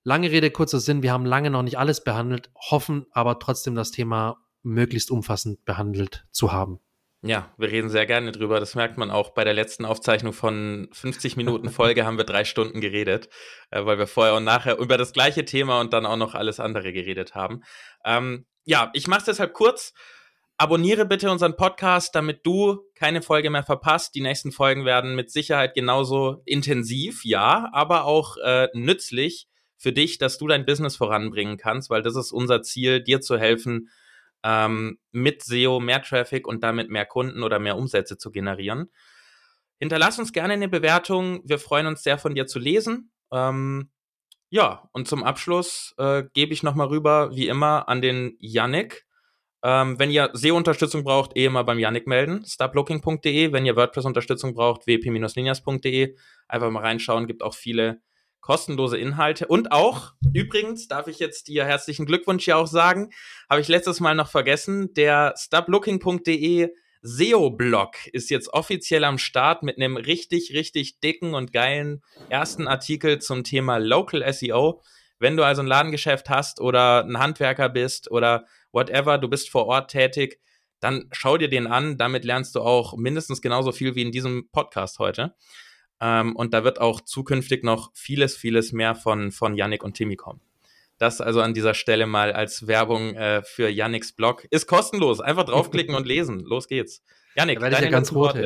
lange 0.04 0.32
Rede, 0.32 0.52
kurzer 0.52 0.80
Sinn, 0.80 1.04
wir 1.04 1.12
haben 1.12 1.26
lange 1.26 1.50
noch 1.50 1.64
nicht 1.64 1.78
alles 1.78 2.04
behandelt, 2.04 2.52
hoffen 2.56 3.06
aber 3.12 3.40
trotzdem 3.40 3.76
das 3.76 3.92
Thema 3.92 4.38
möglichst 4.62 5.12
umfassend 5.12 5.66
behandelt 5.66 6.26
zu 6.32 6.54
haben. 6.54 6.80
Ja, 7.26 7.54
wir 7.58 7.72
reden 7.72 7.90
sehr 7.90 8.06
gerne 8.06 8.34
drüber. 8.34 8.60
Das 8.60 8.76
merkt 8.76 8.98
man 8.98 9.10
auch 9.10 9.30
bei 9.30 9.46
der 9.46 9.54
letzten 9.54 9.86
Aufzeichnung 9.86 10.34
von 10.34 10.90
50 10.92 11.38
Minuten 11.38 11.70
Folge 11.70 12.06
haben 12.06 12.18
wir 12.18 12.26
drei 12.26 12.44
Stunden 12.44 12.82
geredet, 12.82 13.30
äh, 13.72 13.86
weil 13.86 13.98
wir 13.98 14.08
vorher 14.08 14.36
und 14.36 14.44
nachher 14.44 14.78
über 14.78 14.98
das 14.98 15.14
gleiche 15.14 15.46
Thema 15.46 15.80
und 15.80 15.94
dann 15.94 16.06
auch 16.06 16.18
noch 16.18 16.36
alles 16.36 16.60
andere 16.60 16.92
geredet 16.92 17.34
haben. 17.34 17.64
Ähm, 18.04 18.46
ja, 18.66 18.92
ich 18.94 19.08
mache 19.08 19.20
es 19.20 19.26
deshalb 19.26 19.54
kurz. 19.54 19.94
Abonniere 20.58 21.06
bitte 21.06 21.32
unseren 21.32 21.56
Podcast, 21.56 22.14
damit 22.16 22.46
du 22.46 22.84
keine 22.96 23.22
Folge 23.22 23.50
mehr 23.50 23.64
verpasst. 23.64 24.14
Die 24.16 24.22
nächsten 24.22 24.52
Folgen 24.52 24.86
werden 24.86 25.16
mit 25.16 25.32
Sicherheit 25.32 25.74
genauso 25.74 26.42
intensiv, 26.46 27.26
ja, 27.26 27.70
aber 27.74 28.06
auch 28.06 28.38
äh, 28.38 28.68
nützlich 28.74 29.48
für 29.78 29.92
dich, 29.92 30.20
dass 30.20 30.38
du 30.38 30.48
dein 30.48 30.66
Business 30.66 30.96
voranbringen 30.96 31.58
kannst, 31.58 31.90
weil 31.90 32.04
das 32.04 32.16
ist 32.16 32.32
unser 32.32 32.62
Ziel, 32.62 33.04
dir 33.04 33.20
zu 33.20 33.38
helfen, 33.38 33.90
ähm, 34.44 35.00
mit 35.12 35.44
SEO 35.44 35.80
mehr 35.80 36.02
Traffic 36.02 36.48
und 36.48 36.64
damit 36.64 36.90
mehr 36.90 37.06
Kunden 37.06 37.44
oder 37.44 37.60
mehr 37.60 37.76
Umsätze 37.76 38.18
zu 38.18 38.32
generieren. 38.32 38.92
Hinterlass 39.80 40.20
uns 40.20 40.32
gerne 40.32 40.54
eine 40.54 40.70
Bewertung. 40.70 41.42
Wir 41.46 41.60
freuen 41.60 41.88
uns 41.88 42.04
sehr 42.04 42.18
von 42.18 42.36
dir 42.36 42.46
zu 42.46 42.60
lesen. 42.60 43.12
Ähm, 43.32 43.90
ja, 44.50 44.88
und 44.92 45.08
zum 45.08 45.24
Abschluss 45.24 45.96
äh, 45.98 46.24
gebe 46.34 46.54
ich 46.54 46.64
nochmal 46.64 46.88
rüber, 46.88 47.32
wie 47.36 47.48
immer, 47.48 47.90
an 47.90 48.02
den 48.02 48.38
Yannick. 48.40 49.06
Ähm, 49.64 49.98
wenn 49.98 50.12
ihr 50.12 50.30
SEO-Unterstützung 50.34 51.06
braucht, 51.06 51.38
eh 51.38 51.46
immer 51.46 51.64
beim 51.64 51.80
Yannick 51.80 52.06
melden, 52.06 52.44
startlooking.de. 52.46 53.54
Wenn 53.54 53.66
ihr 53.66 53.78
WordPress-Unterstützung 53.78 54.54
braucht, 54.54 54.88
wp-linias.de. 54.88 56.16
Einfach 56.50 56.70
mal 56.70 56.82
reinschauen, 56.82 57.28
gibt 57.28 57.44
auch 57.44 57.56
viele 57.56 58.02
kostenlose 58.42 58.98
Inhalte. 58.98 59.48
Und 59.48 59.72
auch, 59.72 60.12
übrigens, 60.34 60.90
darf 60.90 61.08
ich 61.08 61.20
jetzt 61.20 61.48
dir 61.48 61.64
herzlichen 61.64 62.06
Glückwunsch 62.06 62.46
ja 62.46 62.58
auch 62.58 62.68
sagen, 62.68 63.12
habe 63.50 63.62
ich 63.62 63.70
letztes 63.70 64.02
Mal 64.02 64.16
noch 64.16 64.30
vergessen, 64.30 64.94
der 64.96 65.34
stoplooking.de 65.38 66.70
SEO-Blog 67.02 68.08
ist 68.12 68.30
jetzt 68.30 68.54
offiziell 68.54 69.06
am 69.06 69.18
Start 69.18 69.64
mit 69.64 69.78
einem 69.78 69.96
richtig, 69.96 70.54
richtig 70.54 71.00
dicken 71.00 71.34
und 71.34 71.54
geilen 71.54 72.02
ersten 72.30 72.68
Artikel 72.68 73.20
zum 73.20 73.46
Thema 73.46 73.78
Local 73.78 74.24
SEO. 74.34 74.82
Wenn 75.20 75.38
du 75.38 75.44
also 75.44 75.62
ein 75.62 75.68
Ladengeschäft 75.68 76.30
hast 76.30 76.60
oder 76.60 77.06
ein 77.06 77.20
Handwerker 77.20 77.70
bist 77.70 78.12
oder 78.12 78.46
whatever, 78.74 79.18
du 79.18 79.30
bist 79.30 79.50
vor 79.50 79.68
Ort 79.68 79.92
tätig, 79.92 80.40
dann 80.82 81.08
schau 81.14 81.38
dir 81.38 81.48
den 81.48 81.66
an. 81.66 81.98
Damit 81.98 82.26
lernst 82.26 82.56
du 82.56 82.60
auch 82.60 82.98
mindestens 82.98 83.42
genauso 83.42 83.72
viel 83.72 83.96
wie 83.96 84.02
in 84.02 84.12
diesem 84.12 84.50
Podcast 84.52 85.00
heute. 85.00 85.34
Ähm, 86.02 86.36
und 86.36 86.54
da 86.54 86.66
wird 86.66 86.82
auch 86.82 87.00
zukünftig 87.00 87.64
noch 87.64 87.92
vieles, 87.94 88.36
vieles 88.36 88.74
mehr 88.74 88.94
von, 88.94 89.32
von 89.32 89.56
Yannick 89.56 89.84
und 89.84 89.94
Timmy 89.94 90.18
kommen. 90.18 90.42
Das 90.98 91.22
also 91.22 91.42
an 91.42 91.54
dieser 91.54 91.74
Stelle 91.74 92.06
mal 92.06 92.34
als 92.34 92.68
Werbung 92.68 93.16
äh, 93.16 93.42
für 93.44 93.70
Yannicks 93.70 94.12
Blog. 94.12 94.46
Ist 94.52 94.68
kostenlos. 94.68 95.22
Einfach 95.22 95.46
draufklicken 95.46 95.96
und 95.96 96.06
lesen. 96.06 96.42
Los 96.42 96.68
geht's. 96.68 97.02
Yannick, 97.36 97.60
da 97.60 97.70
ich 97.70 97.80
ja 97.80 97.90
ganz 97.90 98.14
rot. 98.14 98.38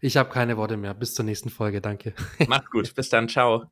Ich 0.00 0.16
habe 0.16 0.30
keine 0.30 0.56
Worte 0.56 0.76
mehr. 0.76 0.94
Bis 0.94 1.14
zur 1.14 1.24
nächsten 1.24 1.50
Folge. 1.50 1.80
Danke. 1.80 2.14
Macht's 2.48 2.70
gut. 2.70 2.94
Bis 2.94 3.08
dann. 3.08 3.28
Ciao. 3.28 3.70